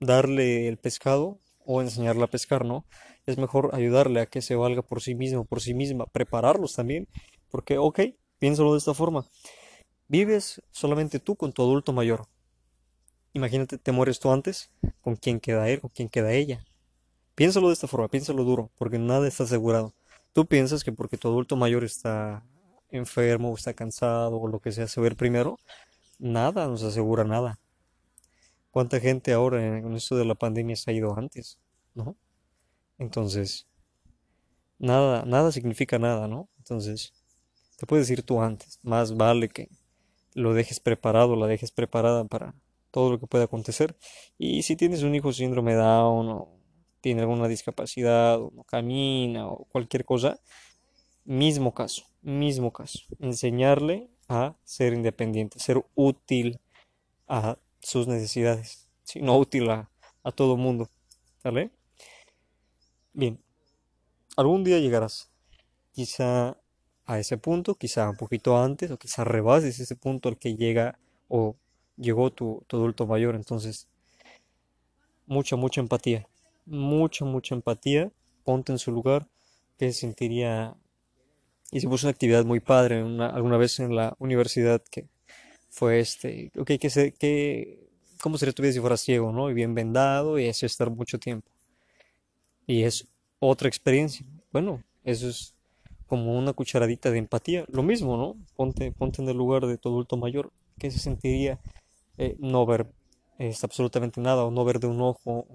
darle 0.00 0.68
el 0.68 0.78
pescado 0.78 1.38
o 1.64 1.82
enseñarle 1.82 2.24
a 2.24 2.28
pescar, 2.28 2.64
¿no? 2.64 2.84
Es 3.26 3.38
mejor 3.38 3.70
ayudarle 3.74 4.20
a 4.20 4.26
que 4.26 4.42
se 4.42 4.54
valga 4.56 4.82
por 4.82 5.02
sí 5.02 5.14
mismo, 5.14 5.44
por 5.44 5.60
sí 5.60 5.74
misma, 5.74 6.06
prepararlos 6.06 6.74
también, 6.74 7.08
porque, 7.50 7.78
ok, 7.78 8.00
piénsalo 8.38 8.72
de 8.72 8.78
esta 8.78 8.94
forma. 8.94 9.26
Vives 10.08 10.62
solamente 10.70 11.20
tú 11.20 11.36
con 11.36 11.52
tu 11.52 11.62
adulto 11.62 11.92
mayor. 11.92 12.26
Imagínate, 13.32 13.78
te 13.78 13.92
mueres 13.92 14.18
tú 14.18 14.32
antes, 14.32 14.72
¿con 15.00 15.16
quién 15.16 15.38
queda 15.38 15.68
él? 15.68 15.80
¿Con 15.80 15.90
quién 15.90 16.08
queda 16.08 16.32
ella? 16.32 16.64
Piénsalo 17.36 17.68
de 17.68 17.74
esta 17.74 17.86
forma, 17.86 18.08
piénsalo 18.08 18.44
duro, 18.44 18.70
porque 18.76 18.98
nada 18.98 19.28
está 19.28 19.44
asegurado. 19.44 19.94
Tú 20.32 20.46
piensas 20.46 20.84
que 20.84 20.92
porque 20.92 21.16
tu 21.16 21.28
adulto 21.28 21.56
mayor 21.56 21.84
está 21.84 22.44
enfermo 22.90 23.50
o 23.50 23.54
está 23.54 23.74
cansado 23.74 24.38
o 24.38 24.48
lo 24.48 24.60
que 24.60 24.72
sea, 24.72 24.86
se 24.86 25.00
ve 25.00 25.10
primero, 25.12 25.58
nada 26.18 26.66
nos 26.66 26.82
asegura 26.82 27.24
nada. 27.24 27.58
¿Cuánta 28.70 29.00
gente 29.00 29.32
ahora 29.32 29.78
en 29.78 29.94
esto 29.94 30.16
de 30.16 30.24
la 30.24 30.34
pandemia 30.34 30.76
se 30.76 30.90
ha 30.90 30.94
ido 30.94 31.16
antes? 31.16 31.58
¿No? 31.94 32.16
Entonces, 32.98 33.66
nada, 34.78 35.24
nada 35.26 35.50
significa 35.50 35.98
nada, 35.98 36.28
¿no? 36.28 36.48
Entonces, 36.58 37.12
te 37.76 37.86
puedes 37.86 38.08
ir 38.10 38.22
tú 38.22 38.40
antes. 38.40 38.78
Más 38.82 39.16
vale 39.16 39.48
que 39.48 39.68
lo 40.34 40.54
dejes 40.54 40.78
preparado, 40.78 41.34
la 41.34 41.46
dejes 41.46 41.72
preparada 41.72 42.24
para 42.24 42.54
todo 42.90 43.10
lo 43.10 43.18
que 43.18 43.26
pueda 43.26 43.44
acontecer. 43.44 43.96
Y 44.38 44.62
si 44.62 44.76
tienes 44.76 45.02
un 45.02 45.14
hijo 45.14 45.32
síndrome 45.32 45.74
Down 45.74 46.28
o 46.28 46.59
tiene 47.00 47.22
alguna 47.22 47.48
discapacidad 47.48 48.40
o 48.40 48.50
no 48.54 48.64
camina 48.64 49.48
o 49.48 49.64
cualquier 49.66 50.04
cosa, 50.04 50.40
mismo 51.24 51.74
caso, 51.74 52.04
mismo 52.22 52.72
caso. 52.72 53.00
Enseñarle 53.18 54.10
a 54.28 54.54
ser 54.64 54.92
independiente, 54.92 55.58
ser 55.58 55.84
útil 55.94 56.60
a 57.26 57.58
sus 57.80 58.06
necesidades, 58.06 58.88
si 59.02 59.20
no 59.20 59.38
útil 59.38 59.70
a, 59.70 59.90
todo 60.34 60.56
mundo. 60.56 60.88
Bien, 63.12 63.42
algún 64.36 64.62
día 64.62 64.78
llegarás. 64.78 65.30
Quizá 65.92 66.56
a 67.06 67.18
ese 67.18 67.38
punto, 67.38 67.74
quizá 67.74 68.08
un 68.08 68.16
poquito 68.16 68.56
antes 68.56 68.90
o 68.90 68.98
quizá 68.98 69.24
rebases 69.24 69.80
ese 69.80 69.96
punto 69.96 70.28
al 70.28 70.38
que 70.38 70.54
llega 70.54 70.98
o 71.28 71.56
llegó 71.96 72.30
tu, 72.30 72.64
adulto 72.70 73.06
mayor. 73.06 73.34
Entonces, 73.34 73.88
mucha, 75.26 75.56
mucha 75.56 75.80
empatía, 75.80 76.28
mucha, 76.66 77.24
mucha 77.24 77.54
empatía. 77.54 78.10
Ponte 78.44 78.72
en 78.72 78.78
su 78.78 78.90
lugar, 78.92 79.28
que 79.78 79.92
se 79.92 80.00
sentiría. 80.00 80.76
Hicimos 81.70 82.02
una 82.02 82.10
actividad 82.10 82.44
muy 82.44 82.60
padre 82.60 83.00
alguna 83.00 83.56
vez 83.56 83.78
en 83.80 83.94
la 83.94 84.16
universidad 84.18 84.82
que 84.90 85.08
fue 85.68 86.00
este. 86.00 86.50
Ok, 86.58 86.72
que 86.80 86.90
se, 86.90 87.12
que, 87.12 87.88
¿cómo 88.20 88.38
sería 88.38 88.52
tu 88.52 88.62
vida 88.62 88.72
si 88.72 88.80
fuera 88.80 88.96
ciego, 88.96 89.32
no? 89.32 89.50
Y 89.50 89.54
bien 89.54 89.74
vendado 89.74 90.38
y 90.38 90.48
así 90.48 90.66
estar 90.66 90.90
mucho 90.90 91.18
tiempo. 91.18 91.48
Y 92.66 92.82
es 92.82 93.06
otra 93.38 93.68
experiencia. 93.68 94.26
Bueno, 94.52 94.82
eso 95.04 95.28
es 95.28 95.54
como 96.06 96.36
una 96.36 96.52
cucharadita 96.52 97.10
de 97.10 97.18
empatía. 97.18 97.64
Lo 97.68 97.82
mismo, 97.82 98.16
¿no? 98.16 98.36
Ponte, 98.56 98.90
ponte 98.92 99.22
en 99.22 99.28
el 99.28 99.36
lugar 99.36 99.66
de 99.66 99.78
tu 99.78 99.88
adulto 99.90 100.16
mayor. 100.16 100.52
¿Qué 100.78 100.90
se 100.90 100.98
sentiría 100.98 101.60
eh, 102.18 102.36
no 102.38 102.66
ver 102.66 102.86
absolutamente 103.62 104.20
nada, 104.20 104.44
o 104.44 104.50
no 104.50 104.64
ver 104.64 104.80
de 104.80 104.86
un 104.86 105.00
ojo, 105.00 105.46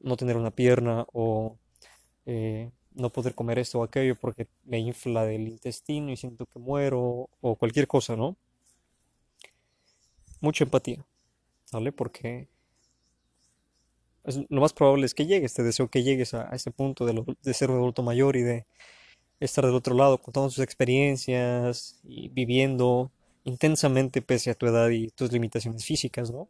no 0.00 0.16
tener 0.16 0.36
una 0.36 0.50
pierna, 0.50 1.06
o 1.12 1.56
eh, 2.26 2.70
no 2.94 3.10
poder 3.10 3.34
comer 3.34 3.58
esto 3.58 3.80
o 3.80 3.84
aquello 3.84 4.16
porque 4.16 4.46
me 4.64 4.78
infla 4.78 5.24
del 5.24 5.48
intestino 5.48 6.10
y 6.10 6.16
siento 6.16 6.46
que 6.46 6.58
muero, 6.58 7.28
o 7.40 7.56
cualquier 7.56 7.86
cosa, 7.86 8.16
¿no? 8.16 8.36
Mucha 10.40 10.64
empatía, 10.64 11.04
¿vale? 11.72 11.92
Porque 11.92 12.48
lo 14.48 14.60
más 14.60 14.72
probable 14.72 15.06
es 15.06 15.14
que 15.14 15.26
llegues, 15.26 15.54
te 15.54 15.62
deseo 15.62 15.88
que 15.88 16.02
llegues 16.02 16.34
a, 16.34 16.50
ese 16.50 16.70
punto 16.70 17.06
de, 17.06 17.24
de 17.42 17.54
ser 17.54 17.70
un 17.70 17.78
adulto 17.78 18.02
mayor 18.02 18.36
y 18.36 18.42
de 18.42 18.66
estar 19.40 19.64
del 19.64 19.74
otro 19.74 19.94
lado 19.94 20.18
con 20.18 20.32
todas 20.32 20.52
sus 20.52 20.62
experiencias 20.62 21.98
y 22.04 22.28
viviendo 22.28 23.10
intensamente 23.44 24.20
pese 24.22 24.50
a 24.50 24.54
tu 24.54 24.66
edad 24.66 24.90
y 24.90 25.08
tus 25.08 25.32
limitaciones 25.32 25.84
físicas, 25.84 26.30
¿no? 26.30 26.48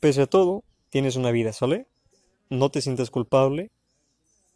Pese 0.00 0.22
a 0.22 0.26
todo, 0.26 0.62
tienes 0.90 1.16
una 1.16 1.30
vida, 1.30 1.52
¿sale? 1.52 1.86
No 2.50 2.70
te 2.70 2.80
sientas 2.80 3.10
culpable 3.10 3.70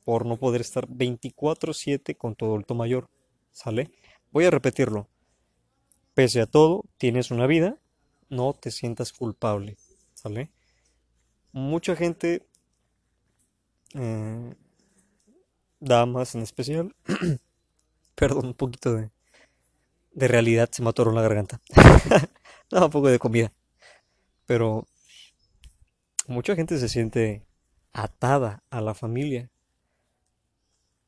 por 0.04 0.26
no 0.26 0.36
poder 0.36 0.60
estar 0.60 0.88
24/7 0.88 2.16
con 2.16 2.34
tu 2.34 2.46
adulto 2.46 2.74
mayor, 2.74 3.08
¿sale? 3.52 3.90
Voy 4.32 4.44
a 4.44 4.50
repetirlo. 4.50 5.08
Pese 6.14 6.40
a 6.40 6.46
todo, 6.46 6.84
tienes 6.98 7.30
una 7.30 7.46
vida, 7.46 7.78
no 8.28 8.52
te 8.54 8.70
sientas 8.70 9.12
culpable, 9.12 9.76
¿sale? 10.14 10.50
Mucha 11.52 11.96
gente 11.96 12.46
eh, 13.94 14.54
damas 15.80 16.34
en 16.34 16.42
especial. 16.42 16.94
Perdón, 18.14 18.46
un 18.46 18.54
poquito 18.54 18.94
de, 18.94 19.10
de 20.12 20.28
realidad 20.28 20.68
se 20.70 20.82
me 20.82 20.90
atoró 20.90 21.10
en 21.10 21.16
la 21.16 21.22
garganta. 21.22 21.60
no, 22.70 22.86
un 22.86 22.90
poco 22.90 23.08
de 23.08 23.18
comida. 23.18 23.52
Pero 24.46 24.86
mucha 26.32 26.56
gente 26.56 26.78
se 26.78 26.88
siente 26.88 27.46
atada 27.92 28.62
a 28.70 28.80
la 28.80 28.94
familia. 28.94 29.50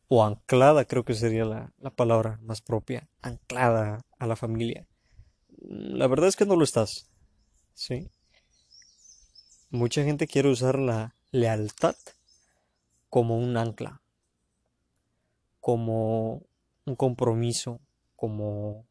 O 0.09 0.23
anclada, 0.25 0.85
creo 0.85 1.05
que 1.05 1.15
sería 1.15 1.45
la, 1.45 1.73
la 1.79 1.91
palabra 1.91 2.39
más 2.43 2.61
propia. 2.61 3.09
Anclada 3.23 4.05
a 4.19 4.27
la 4.27 4.37
familia. 4.37 4.87
La 5.59 6.07
verdad 6.07 6.29
es 6.29 6.37
que 6.37 6.47
no 6.47 6.57
lo 6.57 6.65
estás. 6.65 7.11
¿Sí? 7.75 8.11
Mucha 9.71 10.05
gente 10.05 10.27
quiere 10.27 10.51
usar 10.51 10.79
la 10.79 11.17
lealtad 11.33 11.97
como 13.09 13.37
un 13.39 13.57
ancla 13.57 14.05
como 15.65 16.43
un 16.85 16.95
compromiso, 16.95 17.81
como, 18.17 18.85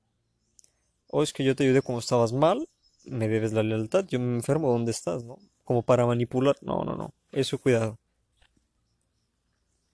oh, 1.12 1.22
es 1.22 1.32
que 1.32 1.44
yo 1.44 1.56
te 1.56 1.66
ayudé 1.66 1.84
cuando 1.84 2.00
estabas 2.00 2.34
mal, 2.34 2.68
me 3.06 3.28
debes 3.28 3.54
la 3.54 3.62
lealtad, 3.62 4.06
yo 4.08 4.20
me 4.20 4.34
enfermo, 4.34 4.72
¿dónde 4.72 4.90
estás? 4.90 5.24
¿No? 5.24 5.38
Como 5.64 5.84
para 5.84 6.06
manipular, 6.06 6.56
no, 6.62 6.84
no, 6.84 6.96
no, 6.96 7.14
eso 7.32 7.58
cuidado. 7.58 8.00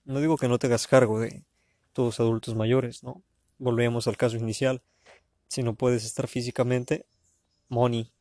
No 0.05 0.19
digo 0.19 0.37
que 0.37 0.47
no 0.47 0.57
te 0.57 0.67
hagas 0.67 0.87
cargo 0.87 1.19
de 1.19 1.43
todos 1.93 2.19
adultos 2.19 2.55
mayores, 2.55 3.03
¿no? 3.03 3.21
Volvemos 3.59 4.07
al 4.07 4.17
caso 4.17 4.37
inicial. 4.37 4.81
Si 5.47 5.61
no 5.63 5.75
puedes 5.75 6.05
estar 6.05 6.27
físicamente, 6.27 7.05
money, 7.67 8.11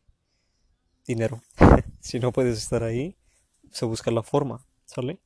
dinero. 1.06 1.42
si 2.00 2.20
no 2.20 2.32
puedes 2.32 2.58
estar 2.58 2.82
ahí, 2.82 3.16
se 3.70 3.84
busca 3.86 4.10
la 4.10 4.22
forma. 4.22 4.68
¿sale? 4.88 5.20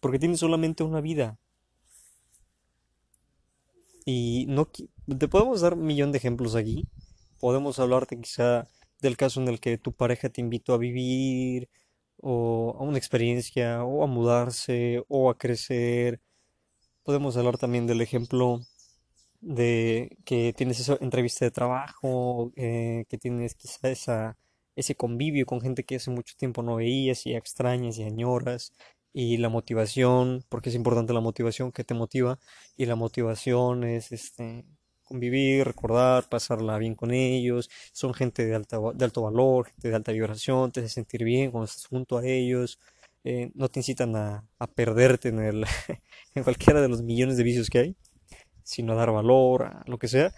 Porque 0.00 0.18
tienes 0.18 0.40
solamente 0.40 0.82
una 0.82 1.00
vida. 1.00 1.38
Y 4.04 4.46
no 4.48 4.68
te 5.18 5.28
podemos 5.28 5.60
dar 5.60 5.74
un 5.74 5.84
millón 5.84 6.12
de 6.12 6.18
ejemplos 6.18 6.54
aquí. 6.54 6.88
Podemos 7.40 7.78
hablarte 7.78 8.18
quizá 8.20 8.68
del 9.06 9.16
caso 9.16 9.40
en 9.40 9.48
el 9.48 9.60
que 9.60 9.78
tu 9.78 9.92
pareja 9.92 10.28
te 10.30 10.40
invitó 10.40 10.74
a 10.74 10.78
vivir, 10.78 11.68
o 12.18 12.76
a 12.78 12.82
una 12.84 12.98
experiencia, 12.98 13.84
o 13.84 14.04
a 14.04 14.06
mudarse, 14.06 15.04
o 15.08 15.30
a 15.30 15.38
crecer. 15.38 16.20
Podemos 17.04 17.36
hablar 17.36 17.58
también 17.58 17.86
del 17.86 18.00
ejemplo 18.00 18.60
de 19.40 20.18
que 20.24 20.52
tienes 20.56 20.80
esa 20.80 20.98
entrevista 21.00 21.44
de 21.44 21.50
trabajo, 21.52 22.52
eh, 22.56 23.04
que 23.08 23.18
tienes 23.18 23.54
quizá 23.54 23.90
esa, 23.90 24.38
ese 24.76 24.96
convivio 24.96 25.46
con 25.46 25.60
gente 25.60 25.84
que 25.84 25.96
hace 25.96 26.10
mucho 26.10 26.34
tiempo 26.36 26.62
no 26.62 26.76
veías 26.76 27.26
y 27.26 27.34
extrañas 27.34 27.98
y 27.98 28.04
añoras, 28.04 28.74
y 29.12 29.38
la 29.38 29.48
motivación, 29.48 30.44
porque 30.48 30.70
es 30.70 30.74
importante 30.74 31.12
la 31.14 31.20
motivación 31.20 31.72
que 31.72 31.84
te 31.84 31.94
motiva, 31.94 32.38
y 32.76 32.86
la 32.86 32.96
motivación 32.96 33.84
es 33.84 34.12
este 34.12 34.64
convivir, 35.06 35.64
recordar, 35.64 36.28
pasarla 36.28 36.78
bien 36.78 36.94
con 36.94 37.12
ellos, 37.12 37.70
son 37.92 38.12
gente 38.12 38.44
de, 38.44 38.54
alto 38.54 39.22
valor, 39.22 39.68
gente 39.68 39.88
de 39.88 39.94
alta 39.94 40.12
vibración, 40.12 40.72
te 40.72 40.80
hace 40.80 40.90
sentir 40.90 41.24
bien 41.24 41.50
cuando 41.50 41.66
estás 41.66 41.86
junto 41.86 42.18
a 42.18 42.26
ellos, 42.26 42.78
eh, 43.24 43.50
no 43.54 43.68
te 43.68 43.80
incitan 43.80 44.14
a, 44.16 44.44
a 44.58 44.66
perderte 44.66 45.30
en, 45.30 45.40
el, 45.40 45.64
en 46.34 46.44
cualquiera 46.44 46.82
de 46.82 46.88
los 46.88 47.02
millones 47.02 47.36
de 47.38 47.44
vicios 47.44 47.70
que 47.70 47.78
hay, 47.78 47.96
sino 48.62 48.92
a 48.92 48.96
dar 48.96 49.12
valor, 49.12 49.64
a 49.64 49.84
lo 49.86 49.98
que 49.98 50.08
sea, 50.08 50.32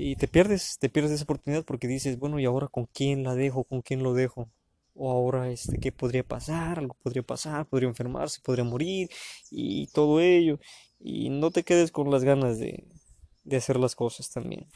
y 0.00 0.14
te 0.14 0.28
pierdes, 0.28 0.78
te 0.78 0.88
pierdes 0.88 1.10
esa 1.12 1.24
oportunidad 1.24 1.64
porque 1.64 1.88
dices, 1.88 2.18
bueno, 2.20 2.38
¿y 2.38 2.44
ahora 2.44 2.68
con 2.68 2.86
quién 2.86 3.24
la 3.24 3.34
dejo? 3.34 3.64
¿Con 3.64 3.82
quién 3.82 4.04
lo 4.04 4.14
dejo? 4.14 4.48
O 4.94 5.10
ahora, 5.10 5.50
este, 5.50 5.78
¿qué 5.78 5.90
podría 5.90 6.22
pasar? 6.22 6.78
Algo 6.78 6.94
podría 7.02 7.24
pasar, 7.24 7.66
podría 7.66 7.88
enfermarse, 7.88 8.40
podría 8.40 8.64
morir, 8.64 9.08
y 9.50 9.88
todo 9.88 10.20
ello. 10.20 10.60
Y 11.00 11.30
no 11.30 11.50
te 11.50 11.64
quedes 11.64 11.90
con 11.90 12.12
las 12.12 12.22
ganas 12.22 12.60
de, 12.60 12.84
de 13.48 13.56
hacer 13.56 13.78
las 13.78 13.94
cosas 13.94 14.30
también. 14.30 14.66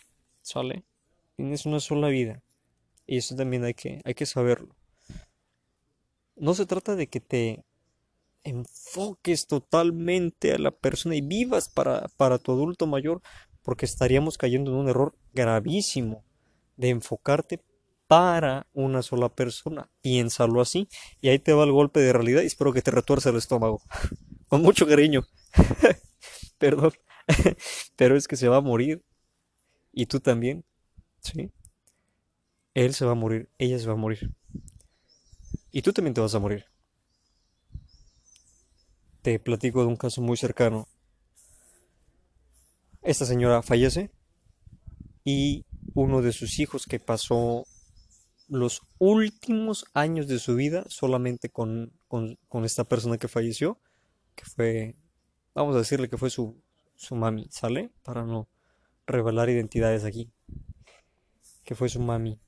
¿Sale? 0.41 0.85
Tienes 1.37 1.66
una 1.66 1.81
sola 1.81 2.09
vida. 2.09 2.43
Y 3.07 3.18
eso 3.18 3.37
también 3.37 3.64
hay 3.64 3.75
que, 3.75 4.01
hay 4.05 4.14
que 4.14 4.27
saberlo. 4.27 4.75
No 6.37 6.55
se 6.55 6.66
trata 6.66 6.97
de 6.97 7.09
que 7.09 7.20
te 7.20 7.64
enfoques 8.45 9.47
totalmente 9.47 10.53
a 10.53 10.59
la 10.59 10.70
persona 10.70 11.14
y 11.14 11.20
vivas 11.20 11.68
para, 11.68 12.09
para 12.16 12.39
tu 12.39 12.53
adulto 12.53 12.87
mayor, 12.87 13.20
porque 13.62 13.85
estaríamos 13.85 14.39
cayendo 14.39 14.73
en 14.73 14.79
un 14.79 14.89
error 14.89 15.14
gravísimo 15.33 16.25
de 16.77 16.89
enfocarte 16.89 17.62
para 18.09 18.66
una 18.73 19.03
sola 19.03 19.29
persona. 19.29 19.91
Piénsalo 20.01 20.61
así. 20.61 20.89
Y 21.20 21.29
ahí 21.29 21.39
te 21.39 21.53
va 21.53 21.64
el 21.64 21.73
golpe 21.73 22.01
de 22.01 22.12
realidad 22.12 22.43
y 22.43 22.47
espero 22.47 22.73
que 22.73 22.83
te 22.83 22.91
retuerce 22.91 23.29
el 23.29 23.37
estómago. 23.37 23.83
Con 24.49 24.62
mucho 24.62 24.87
cariño. 24.87 25.23
Perdón. 26.59 26.93
Pero 27.97 28.16
es 28.16 28.29
que 28.29 28.37
se 28.37 28.49
va 28.49 28.59
a 28.59 28.61
morir. 28.61 29.05
Y 29.93 30.07
tú 30.07 30.20
también. 30.20 30.64
¿Sí? 31.20 31.53
Él 32.75 32.95
se 32.95 33.05
va 33.05 33.12
a 33.12 33.16
morir. 33.16 33.49
Ella 33.59 33.79
se 33.79 33.87
va 33.87 33.93
a 33.93 33.97
morir. 33.97 34.35
Y 35.70 35.83
tú 35.83 35.93
también 35.93 36.14
te 36.14 36.20
vas 36.20 36.35
a 36.35 36.39
morir. 36.39 36.66
Te 39.23 39.39
platico 39.39 39.81
de 39.81 39.87
un 39.87 39.97
caso 39.97 40.20
muy 40.20 40.37
cercano. 40.37 40.89
Esta 43.03 43.25
señora 43.25 43.62
fallece 43.62 44.11
y 45.25 45.64
uno 45.95 46.23
de 46.23 46.33
sus 46.33 46.59
hijos 46.59 46.87
que 46.87 47.01
pasó 47.01 47.66
los 48.49 48.83
últimos 48.99 49.87
años 49.95 50.29
de 50.29 50.39
su 50.39 50.55
vida 50.55 50.85
solamente 50.89 51.49
con, 51.49 51.93
con, 52.07 52.39
con 52.49 52.64
esta 52.64 52.85
persona 52.85 53.18
que 53.18 53.29
falleció, 53.29 53.81
que 54.35 54.45
fue, 54.45 54.97
vamos 55.55 55.75
a 55.75 55.79
decirle 55.79 56.09
que 56.09 56.18
fue 56.18 56.31
su, 56.31 56.62
su 57.03 57.17
mami, 57.17 57.49
¿sale? 57.51 57.91
Para 58.05 58.25
no 58.25 58.49
revelar 59.07 59.51
identidades 59.51 60.05
aquí. 60.05 60.31
Que 61.65 61.75
fue 61.75 61.89
su 61.89 62.01
mami. 62.01 62.39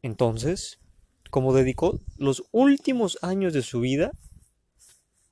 Entonces, 0.00 0.80
como 1.30 1.52
dedicó 1.52 2.00
los 2.16 2.44
últimos 2.52 3.18
años 3.22 3.52
de 3.52 3.62
su 3.62 3.80
vida, 3.80 4.12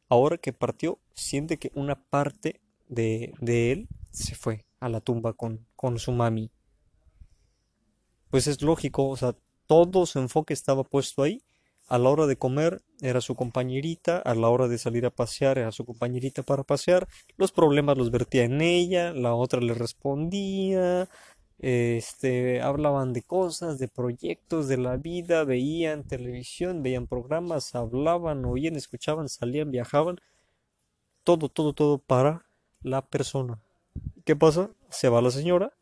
ahora 0.08 0.36
que 0.36 0.52
partió, 0.52 0.98
siente 1.14 1.58
que 1.58 1.72
una 1.74 1.96
parte 1.96 2.60
de, 2.88 3.32
de 3.40 3.72
él 3.72 3.88
se 4.10 4.34
fue 4.34 4.66
a 4.78 4.88
la 4.88 5.00
tumba 5.00 5.32
con, 5.32 5.66
con 5.74 5.98
su 5.98 6.12
mami. 6.12 6.50
Pues 8.28 8.46
es 8.46 8.60
lógico, 8.60 9.08
o 9.08 9.16
sea, 9.16 9.34
todo 9.66 10.04
su 10.04 10.18
enfoque 10.18 10.52
estaba 10.52 10.84
puesto 10.84 11.22
ahí 11.22 11.42
a 11.90 11.98
la 11.98 12.08
hora 12.08 12.26
de 12.28 12.36
comer 12.36 12.82
era 13.00 13.20
su 13.20 13.34
compañerita, 13.34 14.18
a 14.18 14.34
la 14.36 14.48
hora 14.48 14.68
de 14.68 14.78
salir 14.78 15.04
a 15.06 15.10
pasear 15.10 15.58
era 15.58 15.72
su 15.72 15.84
compañerita 15.84 16.44
para 16.44 16.62
pasear, 16.62 17.08
los 17.36 17.50
problemas 17.50 17.98
los 17.98 18.12
vertía 18.12 18.44
en 18.44 18.60
ella, 18.60 19.12
la 19.12 19.34
otra 19.34 19.60
le 19.60 19.74
respondía, 19.74 21.08
este, 21.58 22.62
hablaban 22.62 23.12
de 23.12 23.22
cosas, 23.22 23.80
de 23.80 23.88
proyectos, 23.88 24.68
de 24.68 24.76
la 24.78 24.98
vida, 24.98 25.42
veían 25.42 26.04
televisión, 26.04 26.84
veían 26.84 27.08
programas, 27.08 27.74
hablaban, 27.74 28.44
oían, 28.44 28.76
escuchaban, 28.76 29.28
salían, 29.28 29.72
viajaban, 29.72 30.20
todo, 31.24 31.48
todo, 31.48 31.72
todo 31.72 31.98
para 31.98 32.46
la 32.82 33.02
persona. 33.02 33.58
¿Qué 34.24 34.36
pasa? 34.36 34.70
Se 34.90 35.08
va 35.08 35.20
la 35.22 35.32
señora 35.32 35.72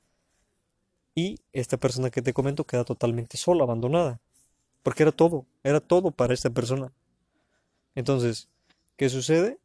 y 1.14 1.38
esta 1.52 1.76
persona 1.76 2.08
que 2.10 2.22
te 2.22 2.32
comento 2.32 2.64
queda 2.64 2.84
totalmente 2.84 3.36
sola, 3.36 3.64
abandonada 3.64 4.20
porque 4.82 5.02
era 5.02 5.12
todo, 5.12 5.46
era 5.62 5.80
todo 5.80 6.10
para 6.10 6.34
esta 6.34 6.50
persona. 6.50 6.92
Entonces, 7.94 8.48
¿qué 8.96 9.08
sucede? 9.08 9.58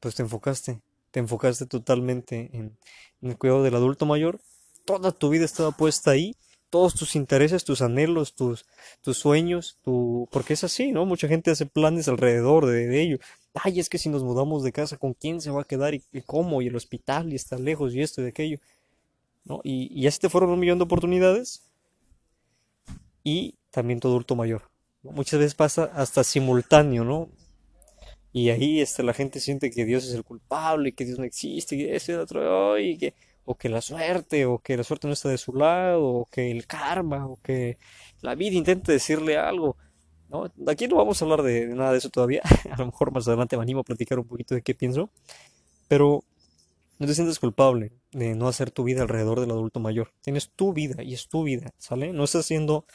Pues 0.00 0.14
te 0.14 0.22
enfocaste, 0.22 0.80
te 1.10 1.20
enfocaste 1.20 1.66
totalmente 1.66 2.50
en, 2.52 2.76
el 3.20 3.36
cuidado 3.36 3.62
del 3.62 3.74
adulto 3.74 4.06
mayor, 4.06 4.40
toda 4.84 5.10
tu 5.10 5.28
vida 5.30 5.44
estaba 5.44 5.72
puesta 5.72 6.12
ahí, 6.12 6.36
todos 6.70 6.94
tus 6.94 7.16
intereses, 7.16 7.64
tus 7.64 7.82
anhelos, 7.82 8.34
tus, 8.34 8.64
tus 9.02 9.18
sueños, 9.18 9.78
tu... 9.82 10.28
porque 10.30 10.52
es 10.52 10.64
así, 10.64 10.92
¿no? 10.92 11.04
Mucha 11.04 11.26
gente 11.26 11.50
hace 11.50 11.66
planes 11.66 12.08
alrededor 12.08 12.66
de, 12.66 13.02
ello. 13.02 13.18
Ay, 13.54 13.80
es 13.80 13.88
que 13.88 13.98
si 13.98 14.08
nos 14.08 14.22
mudamos 14.22 14.62
de 14.62 14.70
casa, 14.70 14.98
¿con 14.98 15.14
quién 15.14 15.40
se 15.40 15.50
va 15.50 15.62
a 15.62 15.64
quedar 15.64 15.94
y, 15.94 16.02
cómo? 16.26 16.62
Y 16.62 16.68
el 16.68 16.76
hospital 16.76 17.32
y 17.32 17.36
está 17.36 17.58
lejos 17.58 17.94
y 17.94 18.02
esto 18.02 18.22
y 18.22 18.26
aquello. 18.26 18.58
¿No? 19.44 19.60
Y, 19.64 19.88
y 19.98 20.02
ya 20.02 20.10
se 20.10 20.20
te 20.20 20.28
fueron 20.28 20.50
un 20.50 20.60
millón 20.60 20.78
de 20.78 20.84
oportunidades 20.84 21.67
y 23.28 23.58
también 23.70 24.00
tu 24.00 24.08
adulto 24.08 24.34
mayor. 24.34 24.62
Muchas 25.02 25.38
veces 25.38 25.54
pasa 25.54 25.84
hasta 25.94 26.24
simultáneo, 26.24 27.04
¿no? 27.04 27.28
Y 28.32 28.48
ahí 28.48 28.80
este, 28.80 29.02
la 29.02 29.12
gente 29.12 29.38
siente 29.38 29.70
que 29.70 29.84
Dios 29.84 30.04
es 30.06 30.14
el 30.14 30.24
culpable, 30.24 30.92
que 30.94 31.04
Dios 31.04 31.18
no 31.18 31.24
existe, 31.24 31.76
que 31.76 31.94
ese 31.94 32.16
otro, 32.16 32.78
y 32.78 32.96
que, 32.96 33.14
o 33.44 33.54
que 33.54 33.68
la 33.68 33.82
suerte, 33.82 34.46
o 34.46 34.60
que 34.60 34.78
la 34.78 34.84
suerte 34.84 35.06
no 35.06 35.12
está 35.12 35.28
de 35.28 35.36
su 35.36 35.52
lado, 35.52 36.02
o 36.02 36.24
que 36.30 36.50
el 36.50 36.66
karma, 36.66 37.26
o 37.26 37.38
que 37.42 37.76
la 38.22 38.34
vida 38.34 38.56
intenta 38.56 38.92
decirle 38.92 39.36
algo. 39.36 39.76
¿no? 40.30 40.50
Aquí 40.66 40.88
no 40.88 40.96
vamos 40.96 41.20
a 41.20 41.24
hablar 41.26 41.42
de, 41.42 41.66
de 41.66 41.74
nada 41.74 41.92
de 41.92 41.98
eso 41.98 42.08
todavía. 42.08 42.40
a 42.70 42.78
lo 42.78 42.86
mejor 42.86 43.12
más 43.12 43.28
adelante 43.28 43.56
me 43.58 43.62
animo 43.62 43.80
a 43.80 43.84
platicar 43.84 44.18
un 44.18 44.26
poquito 44.26 44.54
de 44.54 44.62
qué 44.62 44.74
pienso. 44.74 45.10
Pero 45.86 46.24
no 46.98 47.06
te 47.06 47.14
sientes 47.14 47.38
culpable 47.38 47.92
de 48.10 48.34
no 48.34 48.48
hacer 48.48 48.70
tu 48.70 48.84
vida 48.84 49.02
alrededor 49.02 49.40
del 49.40 49.50
adulto 49.50 49.80
mayor. 49.80 50.12
Tienes 50.22 50.50
tu 50.50 50.72
vida 50.72 51.02
y 51.02 51.14
es 51.14 51.28
tu 51.28 51.44
vida, 51.44 51.72
¿sale? 51.78 52.12
No 52.12 52.24
estás 52.24 52.46
siendo 52.46 52.86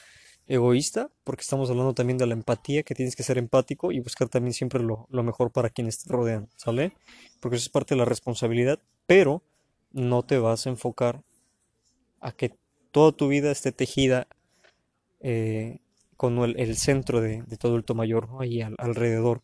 egoísta, 0.48 1.10
porque 1.24 1.42
estamos 1.42 1.70
hablando 1.70 1.94
también 1.94 2.18
de 2.18 2.28
la 2.28 2.34
empatía, 2.34 2.84
que 2.84 2.96
tienes 2.96 3.16
que 3.16 3.24
ser 3.24 3.38
empático 3.38 3.92
y 3.92 4.00
buscar 4.00 4.30
también 4.30 4.54
siempre 4.54 4.84
lo, 4.84 5.08
mejor 5.10 5.52
para 5.52 5.70
quienes 5.70 6.04
te 6.04 6.12
rodean, 6.12 6.50
¿sale? 6.56 6.94
Porque 7.40 7.58
eso 7.58 7.66
es 7.66 7.70
parte 7.70 7.96
de 7.96 8.00
la 8.00 8.06
responsabilidad, 8.06 8.80
pero 9.06 9.42
no 9.92 10.24
te 10.24 10.38
vas 10.38 10.66
a 10.66 10.70
enfocar 10.70 11.24
a 12.20 12.32
que 12.32 12.56
toda 12.92 13.12
tu 13.12 13.28
vida 13.28 13.52
esté 13.52 13.72
tejida 13.72 14.28
eh, 15.22 15.80
con 16.18 16.38
el, 16.40 16.78
centro 16.78 17.22
de, 17.22 17.44
todo 17.58 17.72
el 17.72 17.76
adulto 17.76 17.96
mayor, 17.96 18.30
ahí 18.40 18.62
alrededor. 18.62 19.42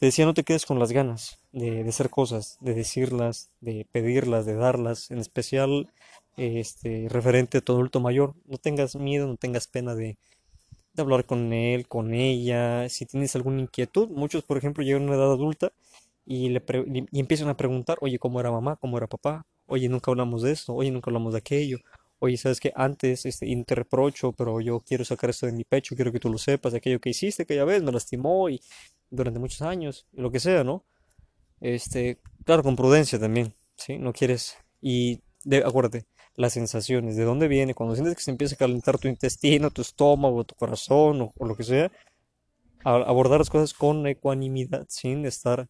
Te 0.00 0.06
decía, 0.06 0.24
no 0.24 0.32
te 0.32 0.44
quedes 0.44 0.64
con 0.64 0.78
las 0.78 0.92
ganas 0.92 1.40
de, 1.52 1.86
hacer 1.86 2.08
cosas, 2.08 2.56
de 2.62 2.72
decirlas, 2.72 3.50
de 3.60 3.86
pedirlas, 3.92 4.46
de 4.46 4.54
darlas, 4.54 5.10
en 5.10 5.18
especial 5.18 5.92
este, 6.38 7.06
referente 7.10 7.58
a 7.58 7.60
tu 7.60 7.72
adulto 7.74 8.00
mayor. 8.00 8.34
No 8.46 8.56
tengas 8.56 8.96
miedo, 8.96 9.26
no 9.26 9.36
tengas 9.36 9.66
pena 9.66 9.94
de, 9.94 10.16
hablar 10.96 11.26
con 11.26 11.52
él, 11.52 11.86
con 11.86 12.14
ella. 12.14 12.88
Si 12.88 13.04
tienes 13.04 13.36
alguna 13.36 13.60
inquietud, 13.60 14.08
muchos, 14.08 14.42
por 14.42 14.56
ejemplo, 14.56 14.82
llegan 14.82 15.02
a 15.02 15.06
una 15.08 15.16
edad 15.16 15.32
adulta 15.32 15.70
y, 16.24 16.48
le 16.48 16.62
empiezan 17.12 17.50
a 17.50 17.58
preguntar, 17.58 17.98
oye, 18.00 18.18
¿cómo 18.18 18.40
era 18.40 18.50
mamá? 18.50 18.76
¿Cómo 18.76 18.96
era 18.96 19.06
papá? 19.06 19.44
Oye, 19.66 19.90
nunca 19.90 20.10
hablamos 20.10 20.40
de 20.40 20.52
esto, 20.52 20.72
oye, 20.74 20.90
nunca 20.90 21.10
hablamos 21.10 21.34
de 21.34 21.40
aquello. 21.40 21.76
Oye, 22.20 22.38
sabes 22.38 22.58
que 22.58 22.72
antes 22.74 23.26
este, 23.26 23.46
y 23.46 23.64
te 23.64 23.74
reprocho, 23.74 24.32
pero 24.32 24.62
yo 24.62 24.80
quiero 24.80 25.04
sacar 25.04 25.28
esto 25.28 25.44
de 25.44 25.52
mi 25.52 25.64
pecho, 25.64 25.94
quiero 25.94 26.10
que 26.10 26.20
tú 26.20 26.30
lo 26.30 26.38
sepas, 26.38 26.72
aquello 26.72 27.00
que 27.00 27.10
hiciste 27.10 27.42
aquella 27.42 27.66
vez 27.66 27.82
me 27.82 27.92
lastimó 27.92 28.48
y 28.48 28.62
durante 29.10 29.40
muchos 29.40 29.62
años, 29.62 30.06
lo 30.12 30.30
que 30.30 30.40
sea, 30.40 30.64
¿no? 30.64 30.84
Este, 31.60 32.18
claro, 32.44 32.62
con 32.62 32.76
prudencia 32.76 33.18
también, 33.18 33.54
¿sí? 33.76 33.98
No 33.98 34.12
quieres, 34.12 34.56
y 34.80 35.20
de, 35.44 35.58
acuérdate, 35.58 36.06
las 36.36 36.54
sensaciones, 36.54 37.16
de 37.16 37.24
dónde 37.24 37.48
viene, 37.48 37.74
cuando 37.74 37.94
sientes 37.94 38.16
que 38.16 38.22
se 38.22 38.30
empieza 38.30 38.54
a 38.54 38.58
calentar 38.58 38.98
tu 38.98 39.08
intestino, 39.08 39.70
tu 39.70 39.82
estómago, 39.82 40.44
tu 40.44 40.54
corazón 40.54 41.32
o, 41.36 41.46
lo 41.46 41.56
que 41.56 41.64
sea, 41.64 41.90
abordar 42.84 43.40
las 43.40 43.50
cosas 43.50 43.74
con 43.74 44.06
ecuanimidad, 44.06 44.86
sin 44.88 45.26
estar 45.26 45.68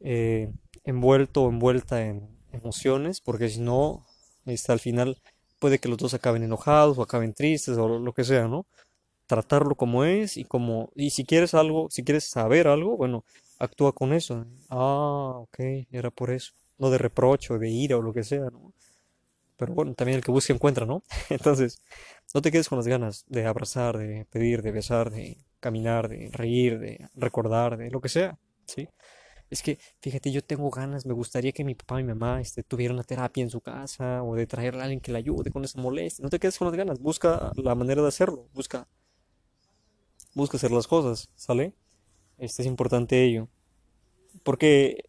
eh, 0.00 0.50
envuelto 0.84 1.44
o 1.44 1.50
envuelta 1.50 2.06
en 2.06 2.28
emociones, 2.52 3.20
porque 3.20 3.48
si 3.48 3.60
no, 3.60 4.06
está 4.46 4.72
al 4.72 4.80
final 4.80 5.20
puede 5.58 5.78
que 5.78 5.88
los 5.88 5.98
dos 5.98 6.14
acaben 6.14 6.42
enojados 6.42 6.96
o 6.96 7.02
acaben 7.02 7.34
tristes 7.34 7.76
o 7.76 7.98
lo 7.98 8.12
que 8.14 8.24
sea, 8.24 8.48
¿no? 8.48 8.66
Tratarlo 9.30 9.76
como 9.76 10.04
es 10.04 10.36
y 10.36 10.44
como, 10.44 10.90
y 10.96 11.10
si 11.10 11.24
quieres 11.24 11.54
algo, 11.54 11.88
si 11.88 12.02
quieres 12.02 12.24
saber 12.24 12.66
algo, 12.66 12.96
bueno, 12.96 13.24
actúa 13.60 13.92
con 13.92 14.12
eso. 14.12 14.44
Ah, 14.68 15.34
ok, 15.36 15.56
era 15.92 16.10
por 16.10 16.32
eso. 16.32 16.52
No 16.78 16.90
de 16.90 16.98
reproche 16.98 17.56
de 17.56 17.70
ira 17.70 17.96
o 17.96 18.02
lo 18.02 18.12
que 18.12 18.24
sea, 18.24 18.50
¿no? 18.50 18.72
Pero 19.56 19.72
bueno, 19.72 19.94
también 19.94 20.16
el 20.16 20.24
que 20.24 20.32
busca 20.32 20.52
encuentra, 20.52 20.84
¿no? 20.84 21.04
Entonces, 21.30 21.80
no 22.34 22.42
te 22.42 22.50
quedes 22.50 22.68
con 22.68 22.78
las 22.78 22.88
ganas 22.88 23.24
de 23.28 23.46
abrazar, 23.46 23.98
de 23.98 24.24
pedir, 24.24 24.62
de 24.62 24.72
besar, 24.72 25.10
de 25.10 25.36
caminar, 25.60 26.08
de 26.08 26.30
reír, 26.32 26.80
de 26.80 27.08
recordar, 27.14 27.76
de 27.76 27.88
lo 27.88 28.00
que 28.00 28.08
sea, 28.08 28.36
¿sí? 28.66 28.88
Es 29.48 29.62
que, 29.62 29.78
fíjate, 30.00 30.32
yo 30.32 30.42
tengo 30.42 30.70
ganas, 30.70 31.06
me 31.06 31.14
gustaría 31.14 31.52
que 31.52 31.62
mi 31.62 31.76
papá 31.76 32.00
y 32.00 32.04
mi 32.04 32.14
mamá 32.14 32.40
este, 32.40 32.64
tuvieran 32.64 32.96
una 32.96 33.04
terapia 33.04 33.44
en 33.44 33.50
su 33.50 33.60
casa 33.60 34.24
o 34.24 34.34
de 34.34 34.48
traerle 34.48 34.80
a 34.80 34.84
alguien 34.84 35.00
que 35.00 35.12
le 35.12 35.18
ayude 35.18 35.52
con 35.52 35.64
esa 35.64 35.80
molestia. 35.80 36.22
No 36.24 36.30
te 36.30 36.40
quedes 36.40 36.58
con 36.58 36.66
las 36.66 36.76
ganas, 36.76 36.98
busca 36.98 37.52
la 37.56 37.76
manera 37.76 38.02
de 38.02 38.08
hacerlo, 38.08 38.48
busca, 38.54 38.88
busca 40.34 40.56
hacer 40.56 40.70
las 40.70 40.86
cosas, 40.86 41.28
¿sale? 41.34 41.72
Este 42.38 42.62
es 42.62 42.66
importante 42.66 43.24
ello. 43.24 43.48
Porque 44.42 45.04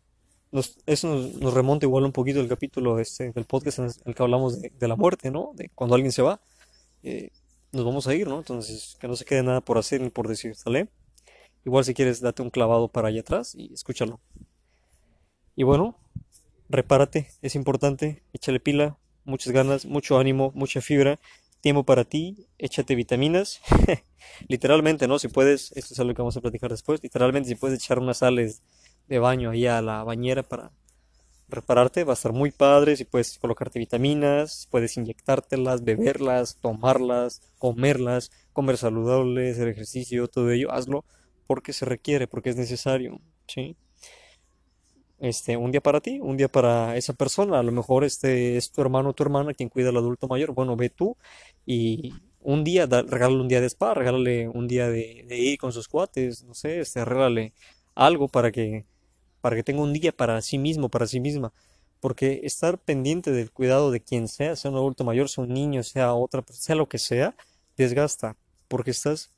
eso 0.86 1.08
nos, 1.08 1.54
remonta 1.54 1.86
igual 1.86 2.04
un 2.04 2.12
poquito 2.12 2.42
el 2.42 2.48
capítulo 2.48 3.00
este, 3.00 3.32
del 3.32 3.46
podcast 3.46 3.80
en 3.80 3.90
el 4.06 4.16
que 4.16 4.24
hablamos 4.24 4.62
de, 4.62 4.88
la 4.88 4.96
muerte, 4.96 5.32
¿no? 5.32 5.52
De 5.56 5.70
cuando 5.74 5.96
alguien 5.96 6.12
se 6.12 6.22
va, 6.22 6.42
eh, 7.04 7.30
nos 7.72 7.86
vamos 7.86 8.08
a 8.08 8.16
ir, 8.16 8.28
¿no? 8.28 8.40
Entonces, 8.40 8.98
que 9.00 9.08
no 9.08 9.16
se 9.16 9.26
quede 9.26 9.44
nada 9.44 9.62
por 9.62 9.78
hacer 9.78 10.02
ni 10.02 10.10
por 10.10 10.28
decir, 10.28 10.56
¿sale? 10.56 10.90
Igual 11.64 11.86
si 11.86 11.94
quieres, 11.94 12.22
date 12.22 12.42
un 12.42 12.50
clavado 12.50 12.88
para 12.88 13.08
allá 13.10 13.22
atrás 13.22 13.56
y 13.56 13.74
escúchalo. 13.74 14.20
Y 15.56 15.64
bueno, 15.64 15.98
repárate, 16.70 17.30
es 17.42 17.56
importante, 17.56 18.24
échale 18.34 18.60
pila, 18.60 18.98
muchas 19.26 19.54
ganas, 19.54 19.86
mucho 19.86 20.18
ánimo, 20.18 20.52
mucha 20.56 20.82
fibra, 20.82 21.20
tiempo 21.62 21.86
para 21.86 22.04
ti, 22.04 22.48
échate 22.58 22.96
vitaminas. 22.96 23.62
literalmente, 24.48 25.08
¿no? 25.08 25.20
Si 25.20 25.28
puedes, 25.28 25.72
esto 25.74 25.94
es 25.94 26.00
algo 26.00 26.14
que 26.14 26.22
vamos 26.22 26.38
a 26.38 26.42
platicar 26.42 26.72
después, 26.72 27.02
literalmente 27.02 27.50
si 27.50 27.56
puedes 27.56 27.80
echar 27.80 28.00
unas 28.00 28.18
sales 28.18 28.62
de 29.08 29.20
baño 29.20 29.52
ahí 29.52 29.68
a 29.68 29.82
la 29.82 30.04
bañera 30.04 30.44
para 30.44 30.72
repararte, 31.48 32.04
va 32.04 32.14
a 32.14 32.16
estar 32.16 32.32
muy 32.32 32.52
padre, 32.52 32.96
si 32.96 33.04
puedes 33.04 33.38
colocarte 33.38 33.78
vitaminas, 33.78 34.68
puedes 34.72 34.96
inyectártelas, 34.96 35.84
beberlas, 35.84 36.58
tomarlas, 36.62 37.42
comerlas, 37.58 38.32
comer 38.54 38.78
saludable, 38.78 39.52
hacer 39.52 39.68
ejercicio, 39.68 40.28
todo 40.28 40.52
ello, 40.52 40.72
hazlo 40.72 41.04
porque 41.48 41.74
se 41.74 41.84
requiere, 41.84 42.28
porque 42.28 42.50
es 42.50 42.56
necesario, 42.56 43.20
¿sí? 43.48 43.76
Este, 45.22 45.56
un 45.56 45.72
día 45.72 45.82
para 45.82 46.02
ti, 46.02 46.20
un 46.20 46.36
día 46.36 46.48
para 46.48 46.98
esa 46.98 47.14
persona, 47.14 47.60
a 47.60 47.64
lo 47.64 47.72
mejor 47.72 48.04
este 48.04 48.58
es 48.58 48.72
tu 48.72 48.82
hermano 48.82 49.10
o 49.10 49.14
tu 49.14 49.22
hermana 49.22 49.54
quien 49.54 49.70
cuida 49.70 49.90
al 49.90 49.98
adulto 49.98 50.28
mayor, 50.28 50.52
bueno, 50.54 50.76
ve 50.76 50.90
tú 50.90 51.16
y 51.64 52.12
un 52.40 52.64
día, 52.64 52.88
regálale 52.88 53.40
un 53.40 53.48
día 53.48 53.62
de 53.62 53.68
spa, 53.68 53.94
regálale 53.94 54.50
un 54.50 54.68
día 54.68 54.90
de, 54.90 55.26
ir 55.30 55.60
con 55.60 55.74
sus 55.74 55.88
cuates, 55.88 56.44
no 56.44 56.56
sé, 56.56 56.80
este, 56.80 57.06
regálale 57.06 57.54
algo 57.94 58.30
para 58.30 58.52
que, 58.52 58.86
para 59.42 59.56
que 59.56 59.64
tenga 59.64 59.84
un 59.84 59.94
día 59.94 60.12
para 60.12 60.42
sí 60.42 60.58
mismo, 60.58 60.90
para 60.90 61.06
sí 61.06 61.20
misma. 61.20 61.54
Porque 62.00 62.42
estar 62.44 62.80
pendiente 62.80 63.32
del 63.32 63.52
cuidado 63.52 63.92
de 63.92 64.02
quien 64.02 64.28
sea, 64.28 64.56
sea 64.56 64.72
un 64.72 64.78
adulto 64.78 65.04
mayor, 65.04 65.30
sea 65.30 65.44
un 65.44 65.54
niño, 65.54 65.84
sea 65.84 66.16
otra, 66.16 66.44
sea 66.50 66.76
lo 66.76 66.90
que 66.90 66.98
sea, 66.98 67.36
desgasta. 67.78 68.38
Porque 68.68 68.90
estás, 68.90 69.32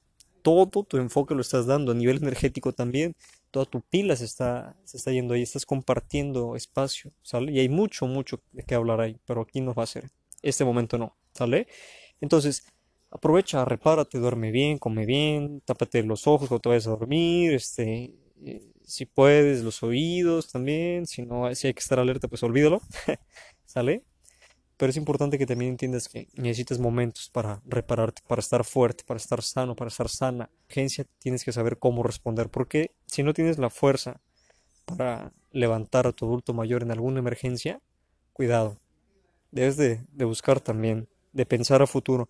todo 0.44 0.84
tu 0.84 0.98
enfoque 0.98 1.36
lo 1.36 1.42
estás 1.42 1.66
dando 1.66 1.92
a 1.92 1.96
nivel 1.96 2.18
energético 2.18 2.72
también. 2.72 3.16
Toda 3.54 3.68
tu 3.68 3.82
pila 3.82 4.16
se 4.16 4.26
está, 4.26 4.76
se 4.84 4.98
está 4.98 5.12
yendo 5.12 5.36
ahí, 5.36 5.44
estás 5.44 5.64
compartiendo 5.68 6.56
espacio, 6.56 7.12
¿sale? 7.22 7.52
Y 7.52 7.60
hay 7.60 7.70
mucho, 7.70 8.08
mucho 8.08 8.42
de 8.52 8.64
qué 8.64 8.74
hablar 8.74 9.00
ahí, 9.00 9.20
pero 9.26 9.42
aquí 9.42 9.62
no 9.62 9.76
va 9.76 9.84
a 9.84 9.86
ser. 9.86 10.10
Este 10.42 10.66
momento 10.66 10.98
no, 10.98 11.16
¿sale? 11.34 11.68
Entonces, 12.20 12.66
aprovecha, 13.12 13.64
repárate, 13.64 14.18
duerme 14.18 14.50
bien, 14.50 14.80
come 14.80 15.06
bien, 15.06 15.62
tápate 15.66 16.02
los 16.02 16.26
ojos 16.26 16.50
cuando 16.50 16.62
te 16.62 16.70
vayas 16.70 16.88
a 16.88 16.92
dormir, 16.98 17.54
este, 17.54 18.16
eh, 18.44 18.72
si 18.84 19.06
puedes, 19.06 19.62
los 19.62 19.84
oídos 19.84 20.52
también, 20.52 21.06
si 21.06 21.22
no, 21.22 21.54
si 21.54 21.68
hay 21.68 21.76
que 21.76 21.80
estar 21.80 22.00
alerta, 22.00 22.28
pues 22.28 22.42
olvídalo, 22.42 22.82
¿sale? 23.66 24.04
Pero 24.84 24.92
es 24.92 24.98
importante 24.98 25.38
que 25.38 25.46
también 25.46 25.72
entiendas 25.72 26.10
que 26.10 26.28
necesitas 26.34 26.78
momentos 26.78 27.30
para 27.30 27.62
repararte, 27.66 28.22
para 28.28 28.42
estar 28.42 28.66
fuerte, 28.66 29.06
para 29.08 29.18
estar 29.18 29.42
sano, 29.42 29.78
para 29.78 29.88
estar 29.88 30.10
sana. 30.10 30.50
Agencia 30.70 31.06
tienes 31.20 31.46
que 31.46 31.54
saber 31.54 31.80
cómo 31.80 32.04
responder, 32.04 32.50
porque 32.50 32.92
si 33.06 33.24
no 33.24 33.34
tienes 33.34 33.58
la 33.58 33.70
fuerza 33.70 34.20
para 34.84 35.32
levantar 35.54 36.06
a 36.06 36.12
tu 36.12 36.26
adulto 36.26 36.54
mayor 36.54 36.84
en 36.84 36.92
alguna 36.92 37.20
emergencia, 37.20 37.80
cuidado. 38.34 38.78
Debes 39.52 39.78
de, 39.78 40.04
buscar 40.26 40.60
también, 40.60 41.08
de 41.32 41.46
pensar 41.46 41.82
a 41.82 41.88
futuro 41.88 42.28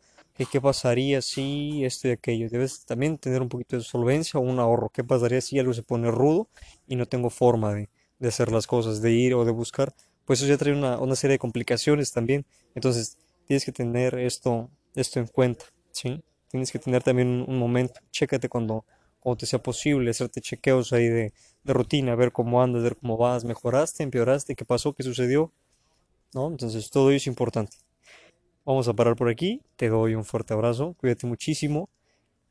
qué 0.52 0.62
pasaría 0.62 1.24
si 1.24 1.84
esto 1.84 2.08
y 2.08 2.12
aquello. 2.12 2.50
Debes 2.52 2.86
también 2.86 3.18
tener 3.18 3.42
un 3.42 3.50
poquito 3.50 3.78
de 3.78 3.82
solvencia 3.82 4.40
o 4.40 4.44
un 4.44 4.60
ahorro. 4.60 4.90
¿Qué 4.90 5.04
pasaría 5.04 5.42
si 5.42 5.58
algo 5.58 5.74
se 5.74 5.82
pone 5.82 6.12
rudo 6.12 6.50
y 6.86 6.98
no 6.98 7.08
tengo 7.08 7.32
forma 7.32 7.74
de, 7.74 7.90
hacer 8.28 8.52
las 8.52 8.68
cosas, 8.68 9.02
de 9.02 9.12
ir 9.12 9.34
o 9.34 9.44
de 9.44 9.52
buscar? 9.52 9.96
Pues 10.26 10.40
eso 10.42 10.50
ya 10.50 10.58
trae 10.58 10.74
una, 10.74 11.16
serie 11.16 11.34
de 11.34 11.40
complicaciones 11.40 12.12
también. 12.12 12.46
Entonces 12.76 13.18
tienes 13.46 13.66
que 13.66 13.72
tener 13.72 14.16
esto, 14.16 14.70
esto 14.96 15.20
en 15.20 15.28
cuenta, 15.28 15.66
¿sí? 15.92 16.24
Tienes 16.50 16.72
que 16.72 16.80
tener 16.80 17.04
también 17.04 17.46
un, 17.48 17.58
momento. 17.58 18.00
Chécate 18.12 18.48
cuando, 18.48 18.86
cuando 19.20 19.38
te 19.38 19.46
sea 19.46 19.62
posible, 19.62 20.12
hacerte 20.12 20.42
chequeos 20.42 20.94
ahí 20.94 21.08
de, 21.08 21.34
de 21.64 21.74
rutina, 21.74 22.16
ver 22.16 22.32
cómo 22.32 22.62
andas, 22.62 22.84
ver 22.84 22.96
cómo 22.98 23.18
vas, 23.18 23.44
mejoraste, 23.44 24.04
empeoraste, 24.04 24.56
qué 24.56 24.66
pasó, 24.66 24.94
qué 24.94 25.04
sucedió, 25.04 25.52
¿no? 26.34 26.48
Entonces 26.48 26.90
todo 26.90 27.10
ello 27.10 27.18
es 27.18 27.28
importante. 27.28 27.78
Vamos 28.66 28.88
a 28.88 28.94
parar 28.94 29.16
por 29.16 29.30
aquí. 29.30 29.62
Te 29.76 29.90
doy 29.90 30.16
un 30.16 30.24
fuerte 30.24 30.54
abrazo. 30.54 30.96
Cuídate 30.98 31.28
muchísimo. 31.28 31.90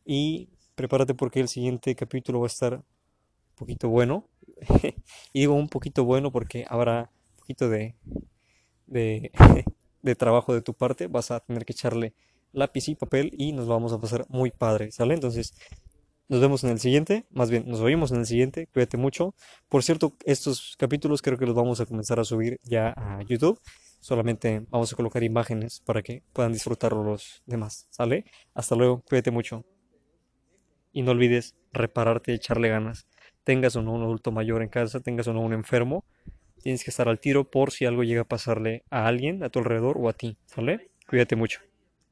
Y 0.04 0.50
prepárate 0.74 1.14
porque 1.14 1.40
el 1.40 1.48
siguiente 1.48 1.94
capítulo 1.94 2.40
va 2.40 2.46
a 2.46 2.48
estar 2.48 2.74
un 2.74 2.84
poquito 3.54 3.88
bueno. 3.88 4.28
y 5.32 5.40
digo 5.40 5.54
un 5.54 5.68
poquito 5.68 6.04
bueno 6.04 6.30
porque 6.30 6.66
habrá 6.68 7.10
un 7.21 7.21
de, 8.86 9.30
trabajo 10.16 10.55
de 10.55 10.62
tu 10.62 10.74
parte. 10.74 11.07
Vas 11.07 11.30
a 11.30 11.40
tener 11.40 11.64
que 11.64 11.72
echarle 11.72 12.14
lápiz 12.53 12.88
y 12.88 12.94
papel 12.94 13.32
y 13.36 13.53
nos 13.53 13.66
vamos 13.66 13.92
a 13.92 14.00
pasar 14.00 14.26
muy 14.28 14.50
padre. 14.50 14.90
¿Sale? 14.92 15.14
Entonces, 15.14 15.55
nos 16.28 16.40
vemos 16.40 16.64
en 16.64 16.70
el 16.70 16.80
siguiente, 16.80 17.26
más 17.30 17.50
bien 17.50 17.64
nos 17.66 17.80
oímos 17.80 18.11
en 18.12 18.20
el 18.20 18.26
siguiente, 18.26 18.66
cuídate 18.72 18.96
mucho. 18.96 19.34
Por 19.68 19.82
cierto, 19.82 20.16
estos 20.24 20.76
capítulos 20.78 21.20
creo 21.20 21.36
que 21.36 21.46
los 21.46 21.55
vamos 21.55 21.80
a 21.80 21.86
comenzar 21.86 22.20
a 22.20 22.24
subir 22.24 22.59
ya 22.62 22.94
a 22.96 23.22
YouTube. 23.22 23.61
Solamente 24.00 24.64
vamos 24.70 24.92
a 24.92 24.96
colocar 24.96 25.22
imágenes 25.22 25.80
para 25.80 26.03
que 26.03 26.22
puedan 26.32 26.53
disfrutarlo 26.53 27.05
los 27.05 27.42
demás. 27.46 27.86
¿Sale? 27.90 28.24
Hasta 28.55 28.74
luego, 28.74 29.03
cuídate 29.03 29.30
mucho. 29.30 29.64
Y 30.92 31.03
no 31.03 31.12
olvides 31.12 31.55
repararte 31.72 32.34
echarle 32.34 32.68
ganas. 32.68 33.07
Tengas 33.44 33.76
o 33.76 33.82
no 33.82 33.92
un 33.92 34.03
adulto 34.03 34.32
mayor 34.32 34.62
en 34.62 34.68
casa, 34.68 35.00
tengas 35.00 35.26
o 35.28 35.32
no 35.32 35.40
un 35.40 35.53
enfermo, 35.53 36.05
tienes 36.62 36.84
que 36.84 36.90
estar 36.90 37.08
al 37.08 37.20
tiro 37.20 37.50
por 37.50 37.72
si 37.72 37.84
algo 37.84 38.04
llega 38.04 38.22
a 38.22 38.28
pasarle 38.28 38.84
a 38.90 39.06
alguien 39.06 39.42
a 39.42 39.50
tu 39.50 39.58
alrededor 39.58 39.98
o 39.98 40.08
a 40.08 40.12
ti. 40.12 40.36
¿Sale? 40.46 40.88
Cuídate 41.06 41.36
mucho. 41.36 41.60